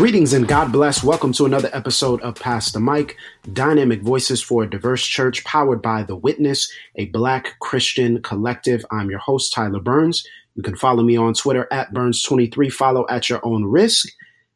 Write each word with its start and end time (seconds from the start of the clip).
Greetings 0.00 0.32
and 0.32 0.48
God 0.48 0.72
bless. 0.72 1.04
Welcome 1.04 1.34
to 1.34 1.44
another 1.44 1.68
episode 1.74 2.22
of 2.22 2.34
Pass 2.36 2.72
the 2.72 2.80
Mic, 2.80 3.18
Dynamic 3.52 4.00
Voices 4.00 4.40
for 4.40 4.62
a 4.62 4.70
Diverse 4.70 5.04
Church, 5.04 5.44
powered 5.44 5.82
by 5.82 6.04
The 6.04 6.16
Witness, 6.16 6.72
a 6.96 7.04
Black 7.10 7.58
Christian 7.60 8.22
collective. 8.22 8.82
I'm 8.90 9.10
your 9.10 9.18
host, 9.18 9.52
Tyler 9.52 9.78
Burns. 9.78 10.26
You 10.54 10.62
can 10.62 10.74
follow 10.74 11.02
me 11.02 11.18
on 11.18 11.34
Twitter 11.34 11.68
at 11.70 11.92
Burns23. 11.92 12.72
Follow 12.72 13.04
at 13.10 13.28
your 13.28 13.44
own 13.44 13.66
risk. 13.66 14.08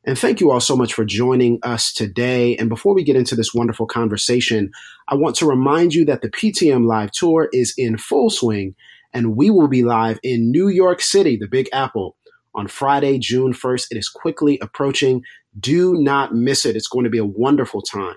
And 0.05 0.19
thank 0.19 0.41
you 0.41 0.51
all 0.51 0.61
so 0.61 0.77
much 0.77 0.95
for 0.95 1.05
joining 1.05 1.59
us 1.63 1.93
today. 1.93 2.57
And 2.57 2.71
before 2.71 2.95
we 2.95 3.05
get 3.05 3.15
into 3.15 3.37
this 3.37 3.53
wonderful 3.53 3.87
conversation, 3.87 4.73
I 5.09 5.15
want 5.15 5.37
to 5.37 5.47
remind 5.47 5.93
you 5.93 6.07
that 6.07 6.23
the 6.23 6.31
PTM 6.31 6.87
Live 6.87 7.11
Tour 7.11 7.51
is 7.53 7.75
in 7.77 7.99
full 7.99 8.31
swing, 8.31 8.77
and 9.13 9.37
we 9.37 9.51
will 9.51 9.69
be 9.69 9.83
live 9.83 10.19
in 10.23 10.51
New 10.51 10.69
York 10.69 11.03
City, 11.03 11.37
the 11.37 11.49
Big 11.49 11.69
Apple 11.71 12.17
on 12.55 12.69
Friday, 12.69 13.19
June 13.19 13.53
1st. 13.53 13.89
It 13.91 13.97
is 13.97 14.09
quickly 14.09 14.59
approaching. 14.61 15.23
Do 15.59 15.95
not 15.95 16.35
miss 16.35 16.67
it. 16.67 16.77
It's 16.77 16.89
going 16.89 17.05
to 17.05 17.11
be 17.11 17.19
a 17.19 17.25
wonderful 17.25 17.83
time. 17.83 18.17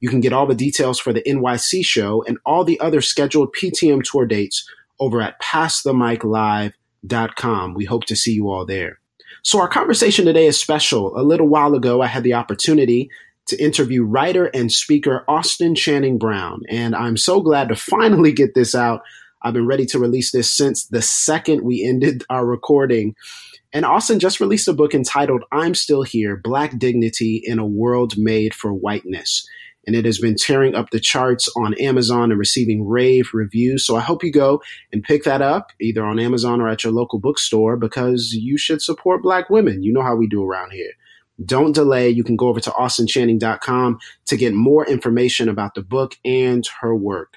You 0.00 0.08
can 0.08 0.20
get 0.20 0.32
all 0.32 0.46
the 0.46 0.54
details 0.54 0.98
for 0.98 1.12
the 1.12 1.22
NYC 1.22 1.84
show 1.84 2.24
and 2.26 2.38
all 2.46 2.64
the 2.64 2.80
other 2.80 3.00
scheduled 3.00 3.54
PTM 3.54 4.02
tour 4.04 4.26
dates 4.26 4.68
over 5.00 5.20
at 5.20 5.40
passthemiclive.com. 5.40 7.74
We 7.74 7.84
hope 7.84 8.04
to 8.04 8.16
see 8.16 8.32
you 8.32 8.48
all 8.48 8.64
there. 8.64 9.00
So 9.42 9.60
our 9.60 9.68
conversation 9.68 10.24
today 10.24 10.46
is 10.46 10.58
special. 10.58 11.18
A 11.18 11.22
little 11.22 11.48
while 11.48 11.74
ago, 11.74 12.02
I 12.02 12.06
had 12.06 12.22
the 12.22 12.34
opportunity 12.34 13.10
to 13.46 13.62
interview 13.62 14.04
writer 14.04 14.46
and 14.46 14.70
speaker 14.70 15.24
Austin 15.26 15.74
Channing 15.74 16.18
Brown, 16.18 16.62
and 16.68 16.94
I'm 16.94 17.16
so 17.16 17.40
glad 17.40 17.68
to 17.68 17.76
finally 17.76 18.32
get 18.32 18.54
this 18.54 18.74
out. 18.74 19.00
I've 19.42 19.54
been 19.54 19.66
ready 19.66 19.86
to 19.86 19.98
release 19.98 20.32
this 20.32 20.52
since 20.52 20.86
the 20.86 21.02
second 21.02 21.62
we 21.62 21.84
ended 21.84 22.24
our 22.30 22.46
recording. 22.46 23.14
And 23.72 23.84
Austin 23.84 24.18
just 24.18 24.40
released 24.40 24.68
a 24.68 24.72
book 24.72 24.94
entitled 24.94 25.44
I'm 25.52 25.74
Still 25.74 26.02
Here 26.02 26.36
Black 26.36 26.78
Dignity 26.78 27.42
in 27.44 27.58
a 27.58 27.66
World 27.66 28.14
Made 28.16 28.54
for 28.54 28.72
Whiteness. 28.72 29.46
And 29.86 29.94
it 29.96 30.04
has 30.04 30.18
been 30.18 30.36
tearing 30.36 30.74
up 30.74 30.90
the 30.90 31.00
charts 31.00 31.48
on 31.56 31.74
Amazon 31.74 32.30
and 32.30 32.38
receiving 32.38 32.86
rave 32.86 33.30
reviews. 33.32 33.86
So 33.86 33.96
I 33.96 34.00
hope 34.00 34.22
you 34.22 34.30
go 34.30 34.60
and 34.92 35.02
pick 35.02 35.24
that 35.24 35.40
up 35.40 35.72
either 35.80 36.04
on 36.04 36.18
Amazon 36.18 36.60
or 36.60 36.68
at 36.68 36.84
your 36.84 36.92
local 36.92 37.18
bookstore 37.18 37.76
because 37.76 38.32
you 38.32 38.58
should 38.58 38.82
support 38.82 39.22
Black 39.22 39.48
women. 39.48 39.82
You 39.82 39.92
know 39.92 40.02
how 40.02 40.16
we 40.16 40.26
do 40.26 40.44
around 40.44 40.72
here. 40.72 40.92
Don't 41.44 41.74
delay. 41.74 42.08
You 42.10 42.24
can 42.24 42.36
go 42.36 42.48
over 42.48 42.60
to 42.60 42.70
austinchanning.com 42.70 43.98
to 44.26 44.36
get 44.36 44.54
more 44.54 44.84
information 44.86 45.48
about 45.48 45.74
the 45.74 45.82
book 45.82 46.16
and 46.24 46.68
her 46.80 46.94
work. 46.94 47.34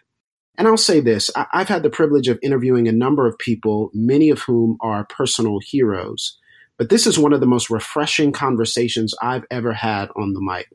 And 0.58 0.68
I'll 0.68 0.78
say 0.78 1.00
this 1.00 1.32
I- 1.36 1.48
have 1.52 1.70
had 1.70 1.84
the 1.84 1.90
privilege 1.90 2.28
of 2.28 2.40
interviewing 2.42 2.88
a 2.88 2.92
number 2.92 3.26
of 3.26 3.38
people, 3.38 3.90
many 3.94 4.30
of 4.30 4.42
whom 4.42 4.78
are 4.82 5.06
personal 5.06 5.60
heroes. 5.64 6.38
But 6.78 6.90
this 6.90 7.06
is 7.06 7.20
one 7.20 7.34
of 7.34 7.40
the 7.40 7.48
most 7.48 7.70
refreshing 7.70 8.32
conversations 8.32 9.14
I've 9.22 9.46
ever 9.52 9.74
had 9.74 10.10
on 10.16 10.34
the 10.34 10.42
mic. 10.42 10.68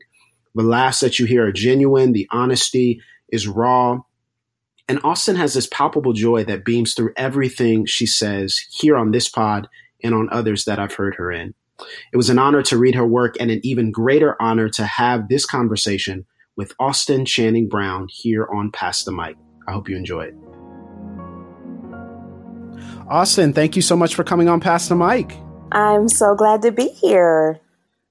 The 0.55 0.63
laughs 0.63 1.01
that 1.01 1.19
you 1.19 1.25
hear 1.25 1.47
are 1.47 1.51
genuine, 1.51 2.13
the 2.13 2.27
honesty 2.31 3.01
is 3.29 3.47
raw. 3.47 3.99
And 4.89 4.99
Austin 5.03 5.35
has 5.35 5.53
this 5.53 5.67
palpable 5.67 6.13
joy 6.13 6.45
that 6.45 6.63
beams 6.63 6.93
through 6.93 7.13
everything 7.17 7.85
she 7.85 8.05
says 8.05 8.57
here 8.71 8.95
on 8.95 9.11
this 9.11 9.27
pod 9.27 9.67
and 10.03 10.15
on 10.15 10.29
others 10.31 10.65
that 10.65 10.79
I've 10.79 10.93
heard 10.93 11.15
her 11.15 11.31
in. 11.31 11.53
It 12.11 12.17
was 12.17 12.29
an 12.29 12.39
honor 12.39 12.63
to 12.63 12.77
read 12.77 12.95
her 12.95 13.05
work 13.05 13.35
and 13.39 13.51
an 13.51 13.59
even 13.63 13.91
greater 13.91 14.41
honor 14.41 14.69
to 14.69 14.85
have 14.85 15.27
this 15.27 15.45
conversation 15.45 16.25
with 16.55 16.73
Austin 16.79 17.25
Channing 17.25 17.67
Brown 17.67 18.07
here 18.09 18.47
on 18.51 18.71
Pass 18.71 19.03
the 19.03 19.11
Mic. 19.11 19.35
I 19.67 19.73
hope 19.73 19.89
you 19.89 19.95
enjoy 19.97 20.25
it. 20.25 20.35
Austin, 23.09 23.53
thank 23.53 23.75
you 23.75 23.81
so 23.81 23.95
much 23.95 24.15
for 24.15 24.23
coming 24.23 24.49
on 24.49 24.59
Pass 24.59 24.89
the 24.89 24.95
Mic. 24.95 25.37
I'm 25.71 26.07
so 26.09 26.35
glad 26.35 26.61
to 26.63 26.71
be 26.71 26.89
here. 26.89 27.59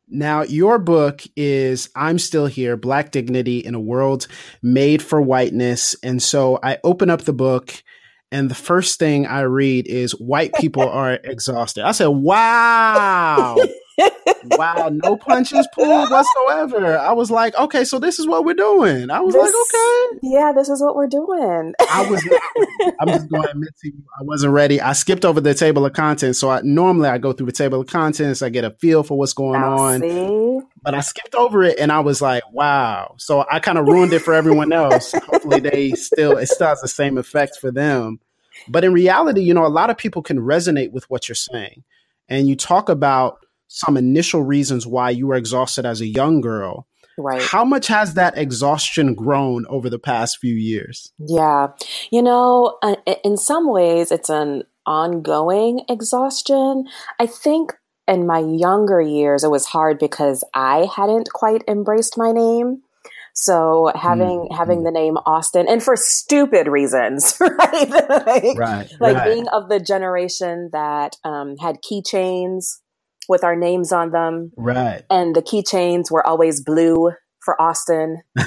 Now, 0.08 0.42
your 0.42 0.78
book 0.78 1.22
is 1.34 1.90
I'm 1.96 2.18
Still 2.18 2.46
Here 2.46 2.76
Black 2.76 3.10
Dignity 3.10 3.58
in 3.58 3.74
a 3.74 3.80
World 3.80 4.28
Made 4.62 5.02
for 5.02 5.20
Whiteness. 5.20 5.96
And 6.02 6.22
so 6.22 6.58
I 6.62 6.78
open 6.84 7.10
up 7.10 7.22
the 7.22 7.32
book, 7.32 7.82
and 8.30 8.48
the 8.48 8.54
first 8.54 8.98
thing 8.98 9.26
I 9.26 9.40
read 9.40 9.88
is 9.88 10.12
White 10.12 10.54
people 10.54 10.88
are 10.88 11.14
exhausted. 11.24 11.84
I 11.84 11.92
said, 11.92 12.08
Wow. 12.08 13.56
wow, 14.44 14.90
no 14.92 15.16
punches 15.16 15.66
pulled 15.72 16.10
whatsoever. 16.10 16.98
I 16.98 17.12
was 17.12 17.30
like, 17.30 17.56
okay, 17.56 17.84
so 17.84 17.98
this 17.98 18.18
is 18.18 18.26
what 18.26 18.44
we're 18.44 18.54
doing. 18.54 19.10
I 19.10 19.20
was 19.20 19.34
this, 19.34 19.42
like, 19.42 19.54
okay, 19.54 20.18
yeah, 20.22 20.52
this 20.52 20.68
is 20.68 20.82
what 20.82 20.96
we're 20.96 21.06
doing. 21.06 21.72
I 21.90 22.08
was, 22.08 22.24
not, 22.24 22.42
I'm 23.00 23.08
just 23.08 23.28
going 23.28 23.42
to 23.42 23.50
admit 23.50 23.70
to 23.82 23.88
you, 23.88 24.02
I 24.18 24.22
wasn't 24.22 24.52
ready. 24.52 24.80
I 24.80 24.92
skipped 24.92 25.24
over 25.24 25.40
the 25.40 25.54
table 25.54 25.84
of 25.86 25.92
contents. 25.92 26.38
So 26.38 26.50
I 26.50 26.60
normally 26.62 27.08
I 27.08 27.18
go 27.18 27.32
through 27.32 27.46
the 27.46 27.52
table 27.52 27.80
of 27.80 27.86
contents, 27.86 28.42
I 28.42 28.48
get 28.48 28.64
a 28.64 28.70
feel 28.70 29.02
for 29.02 29.18
what's 29.18 29.32
going 29.32 29.62
I'll 29.62 29.78
on. 29.78 30.00
See. 30.00 30.60
But 30.82 30.94
I 30.94 31.00
skipped 31.00 31.34
over 31.34 31.64
it, 31.64 31.78
and 31.80 31.90
I 31.90 32.00
was 32.00 32.22
like, 32.22 32.44
wow. 32.52 33.16
So 33.18 33.44
I 33.50 33.58
kind 33.58 33.78
of 33.78 33.86
ruined 33.86 34.12
it 34.12 34.20
for 34.20 34.34
everyone 34.34 34.72
else. 34.72 35.12
Hopefully, 35.12 35.60
they 35.60 35.90
still 35.92 36.38
it 36.38 36.46
still 36.46 36.68
has 36.68 36.80
the 36.80 36.88
same 36.88 37.18
effect 37.18 37.58
for 37.60 37.72
them. 37.72 38.20
But 38.68 38.84
in 38.84 38.92
reality, 38.92 39.42
you 39.42 39.52
know, 39.52 39.66
a 39.66 39.68
lot 39.68 39.90
of 39.90 39.98
people 39.98 40.22
can 40.22 40.38
resonate 40.38 40.92
with 40.92 41.08
what 41.10 41.28
you're 41.28 41.34
saying, 41.34 41.82
and 42.28 42.48
you 42.48 42.54
talk 42.54 42.88
about 42.88 43.44
some 43.68 43.96
initial 43.96 44.42
reasons 44.42 44.86
why 44.86 45.10
you 45.10 45.26
were 45.26 45.34
exhausted 45.34 45.84
as 45.84 46.00
a 46.00 46.06
young 46.06 46.40
girl. 46.40 46.86
Right. 47.18 47.42
How 47.42 47.64
much 47.64 47.86
has 47.86 48.14
that 48.14 48.36
exhaustion 48.36 49.14
grown 49.14 49.66
over 49.68 49.88
the 49.88 49.98
past 49.98 50.38
few 50.38 50.54
years? 50.54 51.12
Yeah. 51.18 51.68
You 52.10 52.22
know, 52.22 52.78
uh, 52.82 52.96
in 53.24 53.36
some 53.36 53.70
ways, 53.70 54.12
it's 54.12 54.28
an 54.28 54.64
ongoing 54.84 55.82
exhaustion. 55.88 56.84
I 57.18 57.26
think 57.26 57.72
in 58.06 58.26
my 58.26 58.38
younger 58.38 59.00
years, 59.00 59.44
it 59.44 59.50
was 59.50 59.66
hard 59.66 59.98
because 59.98 60.44
I 60.54 60.88
hadn't 60.94 61.32
quite 61.32 61.62
embraced 61.66 62.18
my 62.18 62.32
name. 62.32 62.82
So 63.34 63.92
having 63.94 64.48
mm, 64.50 64.56
having 64.56 64.80
mm. 64.80 64.84
the 64.84 64.90
name 64.90 65.18
Austin, 65.26 65.68
and 65.68 65.82
for 65.82 65.94
stupid 65.94 66.68
reasons, 66.68 67.36
right? 67.40 67.90
like, 67.90 68.58
right, 68.58 68.88
like 68.98 69.16
right. 69.16 69.24
being 69.24 69.46
of 69.48 69.68
the 69.68 69.78
generation 69.78 70.70
that 70.72 71.16
um, 71.22 71.56
had 71.58 71.82
keychains 71.82 72.78
with 73.28 73.44
our 73.44 73.56
names 73.56 73.92
on 73.92 74.10
them. 74.10 74.52
Right. 74.56 75.02
And 75.10 75.34
the 75.34 75.42
keychains 75.42 76.10
were 76.10 76.26
always 76.26 76.62
blue 76.62 77.12
for 77.46 77.60
Austin. 77.62 78.22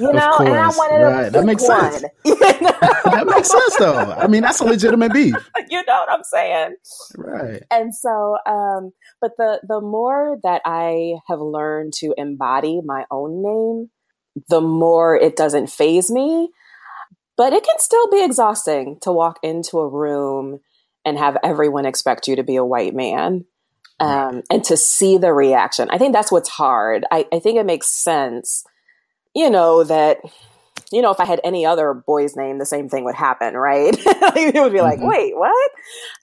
You 0.00 0.12
know, 0.12 0.36
and 0.38 0.54
I 0.54 0.68
wanted 0.68 1.02
right. 1.02 1.32
that 1.32 1.44
makes 1.44 1.62
one. 1.62 1.92
sense. 1.92 2.04
You 2.24 2.34
know? 2.34 2.38
that 3.04 3.26
makes 3.26 3.50
sense 3.50 3.76
though. 3.78 4.12
I 4.12 4.26
mean, 4.26 4.42
that's 4.42 4.60
a 4.60 4.64
legitimate 4.64 5.12
beef. 5.12 5.34
you 5.70 5.82
know 5.84 6.04
what 6.06 6.10
I'm 6.10 6.22
saying? 6.24 6.76
Right. 7.16 7.62
And 7.70 7.94
so 7.94 8.36
um 8.46 8.92
but 9.20 9.32
the 9.38 9.60
the 9.66 9.80
more 9.80 10.38
that 10.42 10.62
I 10.64 11.14
have 11.28 11.40
learned 11.40 11.94
to 11.98 12.14
embody 12.16 12.80
my 12.84 13.04
own 13.10 13.42
name, 13.42 13.90
the 14.48 14.60
more 14.60 15.16
it 15.16 15.36
doesn't 15.36 15.70
phase 15.70 16.10
me. 16.10 16.50
But 17.36 17.52
it 17.52 17.64
can 17.64 17.78
still 17.78 18.08
be 18.10 18.24
exhausting 18.24 18.98
to 19.02 19.12
walk 19.12 19.38
into 19.42 19.78
a 19.78 19.88
room 19.88 20.60
and 21.04 21.18
have 21.18 21.36
everyone 21.42 21.86
expect 21.86 22.28
you 22.28 22.36
to 22.36 22.42
be 22.42 22.56
a 22.56 22.64
white 22.64 22.94
man 22.94 23.44
um, 24.00 24.42
and 24.50 24.62
to 24.64 24.76
see 24.76 25.18
the 25.18 25.32
reaction. 25.32 25.88
I 25.90 25.98
think 25.98 26.12
that's 26.12 26.30
what's 26.30 26.48
hard. 26.48 27.04
I, 27.10 27.26
I 27.32 27.38
think 27.38 27.58
it 27.58 27.66
makes 27.66 27.88
sense, 27.88 28.64
you 29.34 29.50
know, 29.50 29.84
that 29.84 30.18
you 30.92 31.02
know, 31.02 31.10
if 31.10 31.20
I 31.20 31.24
had 31.24 31.40
any 31.42 31.66
other 31.66 31.94
boy's 31.94 32.36
name, 32.36 32.58
the 32.58 32.66
same 32.66 32.88
thing 32.88 33.04
would 33.04 33.14
happen, 33.14 33.54
right? 33.54 33.94
it 33.96 34.60
would 34.60 34.72
be 34.72 34.80
like, 34.80 34.98
mm-hmm. 34.98 35.08
wait, 35.08 35.32
what? 35.36 35.70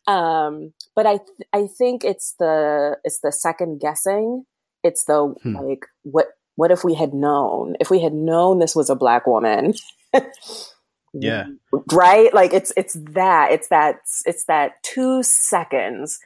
Um, 0.07 0.73
but 0.95 1.05
I, 1.05 1.17
th- 1.17 1.47
I 1.51 1.67
think 1.77 2.03
it's 2.03 2.35
the, 2.39 2.97
it's 3.03 3.19
the 3.21 3.31
second 3.31 3.81
guessing. 3.81 4.45
It's 4.83 5.05
the 5.05 5.33
hmm. 5.41 5.55
like, 5.55 5.85
what, 6.03 6.27
what 6.55 6.71
if 6.71 6.83
we 6.83 6.93
had 6.93 7.13
known? 7.13 7.75
If 7.79 7.89
we 7.89 8.01
had 8.01 8.13
known 8.13 8.59
this 8.59 8.75
was 8.75 8.89
a 8.89 8.95
black 8.95 9.27
woman, 9.27 9.73
yeah, 11.13 11.45
right? 11.91 12.33
Like 12.33 12.53
it's, 12.53 12.71
it's 12.77 12.93
that, 13.13 13.51
it's 13.51 13.67
that, 13.69 13.97
it's 14.25 14.45
that 14.45 14.81
two 14.83 15.23
seconds 15.23 16.19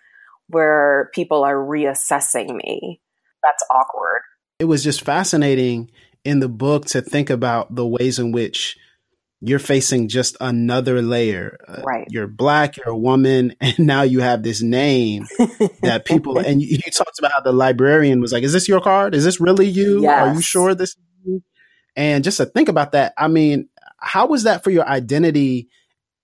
where 0.50 1.10
people 1.14 1.44
are 1.44 1.56
reassessing 1.56 2.56
me. 2.56 3.02
That's 3.44 3.64
awkward. 3.70 4.22
It 4.60 4.66
was 4.66 4.84
just 4.84 5.02
fascinating 5.04 5.92
in 6.24 6.40
the 6.40 6.50
book 6.50 6.86
to 6.88 7.02
think 7.02 7.30
about 7.30 7.76
the 7.76 7.88
ways 7.88 8.20
in 8.20 8.32
which 8.32 8.78
you're 9.40 9.60
facing 9.60 10.08
just 10.08 10.36
another 10.42 11.02
layer. 11.02 11.58
Uh, 11.68 11.82
right. 11.86 12.08
You're 12.10 12.28
black, 12.28 12.78
you're 12.78 12.90
a 12.90 12.98
woman, 12.98 13.56
and 13.62 13.78
now 13.80 14.02
you 14.02 14.20
have 14.20 14.44
this 14.44 14.62
name 14.62 15.28
that 15.82 16.06
people, 16.06 16.38
and 16.46 16.62
you, 16.62 16.80
you, 16.86 16.92
talked 16.92 17.20
about 17.20 17.32
how 17.32 17.42
the 17.42 17.54
librarian 17.54 18.20
was 18.20 18.34
like, 18.34 18.44
Is 18.44 18.54
this 18.54 18.68
your 18.68 18.82
card? 18.82 19.14
Is 19.14 19.24
this 19.24 19.40
really 19.40 19.68
you? 19.68 20.02
Yes. 20.02 20.22
Are 20.22 20.34
you 20.34 20.42
sure 20.42 20.74
this 20.74 20.92
is 20.92 20.98
you? 21.24 21.44
And 21.96 22.24
just 22.24 22.38
to 22.38 22.46
think 22.46 22.70
about 22.70 22.92
that, 22.94 23.14
I 23.18 23.28
mean, 23.28 23.70
how 24.00 24.28
was 24.28 24.44
that 24.44 24.64
for 24.64 24.72
your 24.72 24.88
identity? 24.88 25.70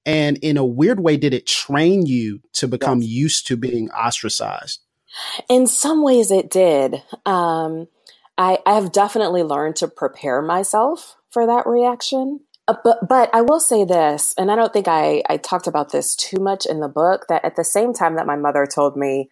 And 0.06 0.38
in 0.40 0.58
a 0.58 0.66
weird 0.66 1.00
way, 1.00 1.18
did 1.18 1.34
it 1.34 1.48
train 1.48 2.06
you 2.06 2.42
to 2.54 2.68
become 2.68 3.02
yes. 3.02 3.10
used 3.10 3.48
to 3.48 3.58
being 3.58 3.90
ostracized? 3.92 4.82
In 5.50 5.68
some 5.68 6.04
ways, 6.04 6.32
it 6.32 6.50
did. 6.50 7.02
Um, 7.26 7.88
I, 8.38 8.60
I 8.66 8.74
have 8.74 8.92
definitely 8.92 9.44
learned 9.44 9.76
to 9.78 9.88
prepare 9.88 10.42
myself 10.42 11.16
for 11.30 11.46
that 11.46 11.68
reaction. 11.68 12.42
Uh, 12.68 12.76
but 12.84 13.08
but 13.08 13.30
I 13.34 13.42
will 13.42 13.60
say 13.60 13.84
this, 13.84 14.34
and 14.38 14.50
I 14.50 14.56
don't 14.56 14.72
think 14.72 14.88
I 14.88 15.22
I 15.30 15.38
talked 15.38 15.68
about 15.68 15.92
this 15.92 16.16
too 16.16 16.38
much 16.40 16.66
in 16.66 16.80
the 16.80 16.88
book. 16.88 17.26
That 17.28 17.44
at 17.44 17.56
the 17.56 17.64
same 17.64 17.94
time 17.94 18.16
that 18.16 18.26
my 18.26 18.38
mother 18.38 18.66
told 18.66 18.96
me, 18.96 19.30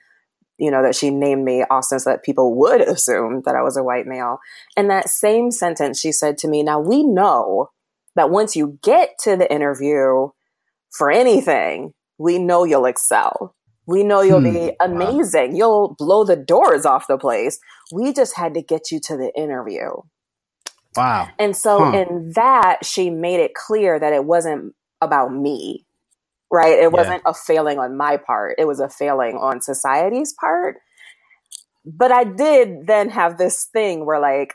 you 0.57 0.69
know, 0.69 0.83
that 0.83 0.95
she 0.95 1.09
named 1.09 1.45
me 1.45 1.63
Austin 1.71 2.00
so 2.00 2.09
that 2.09 2.23
people 2.23 2.56
would 2.57 2.81
assume 2.88 3.41
that 3.45 3.56
I 3.56 3.62
was 3.62 3.77
a 3.77 3.83
white 3.83 4.06
male. 4.06 4.39
In 4.75 4.89
that 4.89 5.09
same 5.09 5.50
sentence, 5.50 6.00
she 6.00 6.12
said 6.12 6.38
to 6.39 6.50
me, 6.50 6.62
"Now 6.62 6.79
we 6.79 7.03
know 7.03 7.69
that 8.15 8.29
once 8.29 8.57
you 8.57 8.79
get 8.83 9.18
to 9.23 9.38
the 9.38 9.51
interview 9.51 10.27
for 10.91 11.11
anything, 11.11 11.93
we 12.17 12.38
know 12.38 12.63
you'll 12.63 12.85
excel. 12.85 13.55
We 13.88 14.03
know 14.03 14.21
you'll 14.21 14.41
hmm. 14.41 14.53
be 14.53 14.71
amazing. 14.79 15.51
Wow. 15.51 15.57
You'll 15.57 15.95
blow 15.97 16.23
the 16.23 16.35
doors 16.35 16.85
off 16.85 17.07
the 17.07 17.17
place. 17.17 17.59
We 17.91 18.13
just 18.13 18.38
had 18.38 18.53
to 18.53 18.61
get 18.61 18.91
you 18.91 18.99
to 19.05 19.17
the 19.17 19.31
interview." 19.35 19.89
Wow. 20.95 21.29
And 21.39 21.55
so 21.55 21.85
huh. 21.85 21.97
in 21.97 22.33
that, 22.35 22.79
she 22.83 23.09
made 23.09 23.39
it 23.39 23.53
clear 23.53 23.99
that 23.99 24.13
it 24.13 24.25
wasn't 24.25 24.75
about 24.99 25.33
me, 25.33 25.85
right? 26.51 26.77
It 26.77 26.91
wasn't 26.91 27.23
a 27.25 27.33
failing 27.33 27.79
on 27.79 27.97
my 27.97 28.17
part. 28.17 28.55
It 28.57 28.67
was 28.67 28.79
a 28.79 28.89
failing 28.89 29.35
on 29.35 29.61
society's 29.61 30.33
part. 30.33 30.77
But 31.85 32.11
I 32.11 32.25
did 32.25 32.87
then 32.87 33.09
have 33.09 33.37
this 33.37 33.67
thing 33.71 34.05
where 34.05 34.19
like, 34.19 34.53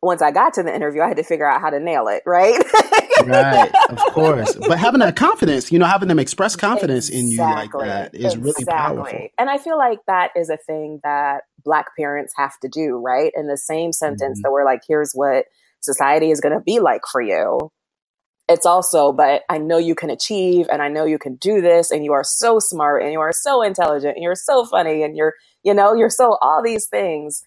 once 0.00 0.22
I 0.22 0.30
got 0.30 0.54
to 0.54 0.62
the 0.62 0.74
interview, 0.74 1.02
I 1.02 1.08
had 1.08 1.16
to 1.16 1.24
figure 1.24 1.46
out 1.46 1.60
how 1.60 1.70
to 1.70 1.80
nail 1.80 2.06
it, 2.06 2.22
right? 2.24 2.54
right, 3.28 3.70
of 3.90 3.98
course. 4.12 4.54
But 4.56 4.78
having 4.78 5.00
that 5.00 5.16
confidence, 5.16 5.70
you 5.72 5.78
know, 5.78 5.86
having 5.86 6.08
them 6.08 6.18
express 6.18 6.56
confidence 6.56 7.08
exactly. 7.08 7.20
in 7.20 7.30
you 7.30 7.38
like 7.38 7.70
that 7.72 8.14
is 8.14 8.34
exactly. 8.34 8.42
really 8.42 8.64
powerful. 8.64 9.28
And 9.38 9.50
I 9.50 9.58
feel 9.58 9.78
like 9.78 9.98
that 10.06 10.30
is 10.36 10.50
a 10.50 10.56
thing 10.56 11.00
that 11.04 11.42
Black 11.64 11.96
parents 11.96 12.32
have 12.36 12.58
to 12.60 12.68
do, 12.68 12.96
right? 12.96 13.32
In 13.34 13.46
the 13.46 13.56
same 13.56 13.92
sentence 13.92 14.38
mm-hmm. 14.38 14.42
that 14.42 14.52
we're 14.52 14.64
like, 14.64 14.82
here's 14.86 15.12
what 15.12 15.46
society 15.80 16.30
is 16.30 16.40
going 16.40 16.54
to 16.54 16.62
be 16.64 16.80
like 16.80 17.02
for 17.10 17.20
you. 17.20 17.70
It's 18.48 18.64
also, 18.64 19.12
but 19.12 19.42
I 19.50 19.58
know 19.58 19.76
you 19.76 19.94
can 19.94 20.08
achieve 20.08 20.68
and 20.72 20.80
I 20.80 20.88
know 20.88 21.04
you 21.04 21.18
can 21.18 21.36
do 21.36 21.60
this 21.60 21.90
and 21.90 22.02
you 22.04 22.14
are 22.14 22.24
so 22.24 22.58
smart 22.58 23.02
and 23.02 23.12
you 23.12 23.20
are 23.20 23.32
so 23.32 23.62
intelligent 23.62 24.16
and 24.16 24.22
you're 24.22 24.34
so 24.34 24.64
funny 24.64 25.02
and 25.02 25.16
you're, 25.16 25.34
you 25.62 25.74
know, 25.74 25.92
you're 25.94 26.08
so 26.08 26.38
all 26.40 26.62
these 26.62 26.86
things 26.86 27.42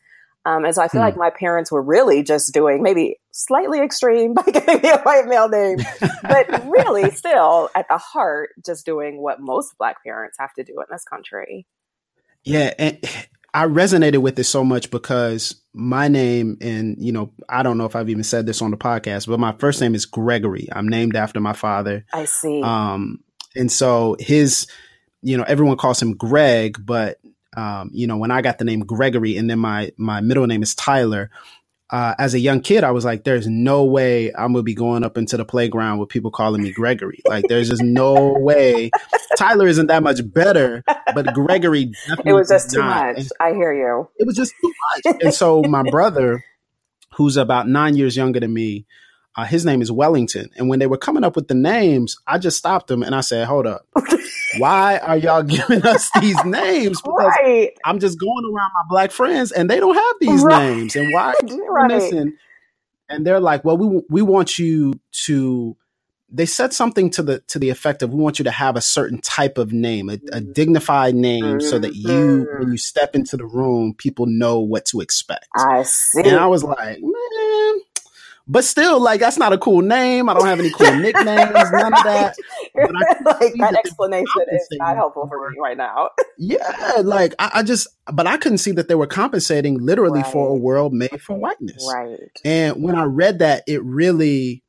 um, 0.45 0.65
and 0.65 0.73
so 0.73 0.81
I 0.81 0.87
feel 0.87 1.01
hmm. 1.01 1.07
like 1.07 1.17
my 1.17 1.29
parents 1.29 1.71
were 1.71 1.81
really 1.81 2.23
just 2.23 2.53
doing 2.53 2.81
maybe 2.81 3.17
slightly 3.31 3.79
extreme 3.79 4.33
by 4.35 4.43
giving 4.43 4.81
me 4.81 4.89
a 4.89 4.99
white 4.99 5.27
male 5.27 5.49
name, 5.49 5.77
but 6.23 6.65
really 6.69 7.11
still 7.11 7.69
at 7.75 7.87
the 7.89 7.97
heart, 7.97 8.49
just 8.65 8.85
doing 8.85 9.21
what 9.21 9.39
most 9.39 9.77
black 9.77 10.03
parents 10.03 10.37
have 10.39 10.53
to 10.55 10.63
do 10.63 10.73
in 10.79 10.85
this 10.89 11.03
country. 11.03 11.67
Yeah. 12.43 12.73
And 12.79 12.99
I 13.53 13.65
resonated 13.65 14.19
with 14.19 14.39
it 14.39 14.45
so 14.45 14.63
much 14.63 14.89
because 14.89 15.61
my 15.73 16.07
name, 16.07 16.57
and 16.59 16.95
you 16.99 17.11
know, 17.11 17.31
I 17.47 17.61
don't 17.61 17.77
know 17.77 17.85
if 17.85 17.95
I've 17.95 18.09
even 18.09 18.23
said 18.23 18.47
this 18.47 18.63
on 18.63 18.71
the 18.71 18.77
podcast, 18.77 19.27
but 19.27 19.39
my 19.39 19.51
first 19.59 19.79
name 19.79 19.93
is 19.93 20.05
Gregory. 20.05 20.69
I'm 20.71 20.87
named 20.87 21.15
after 21.15 21.39
my 21.39 21.53
father. 21.53 22.05
I 22.13 22.25
see. 22.25 22.63
Um, 22.63 23.19
and 23.55 23.71
so 23.71 24.15
his, 24.19 24.65
you 25.21 25.37
know, 25.37 25.43
everyone 25.43 25.77
calls 25.77 26.01
him 26.01 26.15
Greg, 26.15 26.77
but 26.83 27.19
um, 27.57 27.89
you 27.93 28.07
know, 28.07 28.17
when 28.17 28.31
I 28.31 28.41
got 28.41 28.57
the 28.57 28.65
name 28.65 28.81
Gregory 28.81 29.37
and 29.37 29.49
then 29.49 29.59
my 29.59 29.91
my 29.97 30.21
middle 30.21 30.47
name 30.47 30.63
is 30.63 30.73
Tyler, 30.75 31.29
uh, 31.91 32.15
as 32.17 32.33
a 32.33 32.39
young 32.39 32.61
kid, 32.61 32.83
I 32.85 32.91
was 32.91 33.03
like, 33.03 33.25
there's 33.25 33.47
no 33.47 33.83
way 33.83 34.31
I'm 34.33 34.53
gonna 34.53 34.63
be 34.63 34.73
going 34.73 35.03
up 35.03 35.17
into 35.17 35.35
the 35.35 35.43
playground 35.43 35.99
with 35.99 36.07
people 36.07 36.31
calling 36.31 36.63
me 36.63 36.71
Gregory. 36.71 37.21
Like, 37.25 37.45
there's 37.49 37.69
just 37.69 37.83
no 37.83 38.33
way. 38.39 38.91
Tyler 39.37 39.67
isn't 39.67 39.87
that 39.87 40.01
much 40.01 40.21
better, 40.33 40.83
but 41.13 41.33
Gregory 41.33 41.91
definitely 42.07 42.23
It 42.31 42.33
was 42.33 42.47
just 42.47 42.71
too 42.71 42.81
much. 42.81 43.17
And 43.17 43.29
I 43.41 43.53
hear 43.53 43.73
you. 43.73 44.07
It 44.17 44.25
was 44.25 44.37
just 44.37 44.53
too 44.61 44.73
much. 44.95 45.15
and 45.21 45.33
so 45.33 45.61
my 45.63 45.83
brother, 45.83 46.43
who's 47.15 47.35
about 47.35 47.67
nine 47.67 47.97
years 47.97 48.15
younger 48.15 48.39
than 48.39 48.53
me, 48.53 48.85
uh, 49.35 49.45
his 49.45 49.65
name 49.65 49.81
is 49.81 49.91
Wellington. 49.91 50.49
And 50.57 50.69
when 50.69 50.79
they 50.79 50.87
were 50.87 50.97
coming 50.97 51.23
up 51.23 51.35
with 51.35 51.47
the 51.47 51.53
names, 51.53 52.17
I 52.27 52.37
just 52.37 52.57
stopped 52.57 52.87
them 52.87 53.01
and 53.03 53.15
I 53.15 53.21
said, 53.21 53.47
hold 53.47 53.65
up. 53.65 53.87
Why 54.57 54.97
are 54.97 55.17
y'all 55.17 55.43
giving 55.43 55.83
us 55.83 56.09
these 56.19 56.41
names? 56.45 57.01
Because 57.01 57.33
right. 57.39 57.71
I'm 57.85 57.99
just 57.99 58.19
going 58.19 58.45
around 58.45 58.71
my 58.73 58.83
black 58.89 59.11
friends 59.11 59.51
and 59.51 59.69
they 59.69 59.79
don't 59.79 59.95
have 59.95 60.15
these 60.19 60.43
right. 60.43 60.75
names. 60.75 60.95
And 60.95 61.13
why 61.13 61.33
right. 61.69 62.13
And, 62.13 62.33
and 63.07 63.25
they're 63.25 63.39
like, 63.39 63.63
well, 63.63 63.77
we, 63.77 64.01
we 64.09 64.21
want 64.21 64.59
you 64.59 64.99
to 65.25 65.77
they 66.33 66.45
said 66.45 66.71
something 66.73 67.09
to 67.11 67.23
the 67.23 67.39
to 67.41 67.59
the 67.59 67.69
effect 67.69 68.01
of 68.01 68.13
we 68.13 68.21
want 68.21 68.39
you 68.39 68.43
to 68.43 68.51
have 68.51 68.77
a 68.77 68.81
certain 68.81 69.19
type 69.19 69.57
of 69.57 69.73
name, 69.73 70.09
a, 70.09 70.17
a 70.31 70.39
dignified 70.39 71.13
name, 71.13 71.43
mm-hmm. 71.43 71.59
so 71.59 71.77
that 71.77 71.93
you 71.93 72.47
when 72.57 72.71
you 72.71 72.77
step 72.77 73.15
into 73.15 73.35
the 73.35 73.45
room, 73.45 73.93
people 73.93 74.25
know 74.25 74.59
what 74.59 74.85
to 74.85 75.01
expect. 75.01 75.47
I 75.57 75.83
see. 75.83 76.21
And 76.21 76.37
I 76.37 76.47
was 76.47 76.63
like, 76.63 76.99
man, 77.01 77.81
but 78.51 78.65
still, 78.65 78.99
like 78.99 79.21
that's 79.21 79.37
not 79.37 79.53
a 79.53 79.57
cool 79.57 79.81
name. 79.81 80.27
I 80.27 80.33
don't 80.33 80.45
have 80.45 80.59
any 80.59 80.71
cool 80.71 80.93
nicknames, 80.99 81.71
none 81.71 81.93
of 81.93 82.03
that. 82.03 82.35
like 83.23 83.53
that 83.53 83.75
explanation 83.77 84.43
is 84.51 84.67
not 84.73 84.97
helpful 84.97 85.25
for 85.29 85.49
me 85.49 85.57
right 85.57 85.77
now. 85.77 86.09
yeah, 86.37 86.97
like 87.01 87.33
I, 87.39 87.51
I, 87.55 87.63
just, 87.63 87.87
but 88.11 88.27
I 88.27 88.35
couldn't 88.35 88.57
see 88.57 88.73
that 88.73 88.89
they 88.89 88.95
were 88.95 89.07
compensating 89.07 89.77
literally 89.77 90.21
right. 90.21 90.31
for 90.33 90.49
a 90.49 90.53
world 90.53 90.91
made 90.91 91.21
for 91.21 91.37
whiteness. 91.37 91.89
Right. 91.95 92.19
And 92.43 92.83
when 92.83 92.95
I 92.95 93.05
read 93.05 93.39
that, 93.39 93.63
it 93.67 93.81
really 93.85 94.63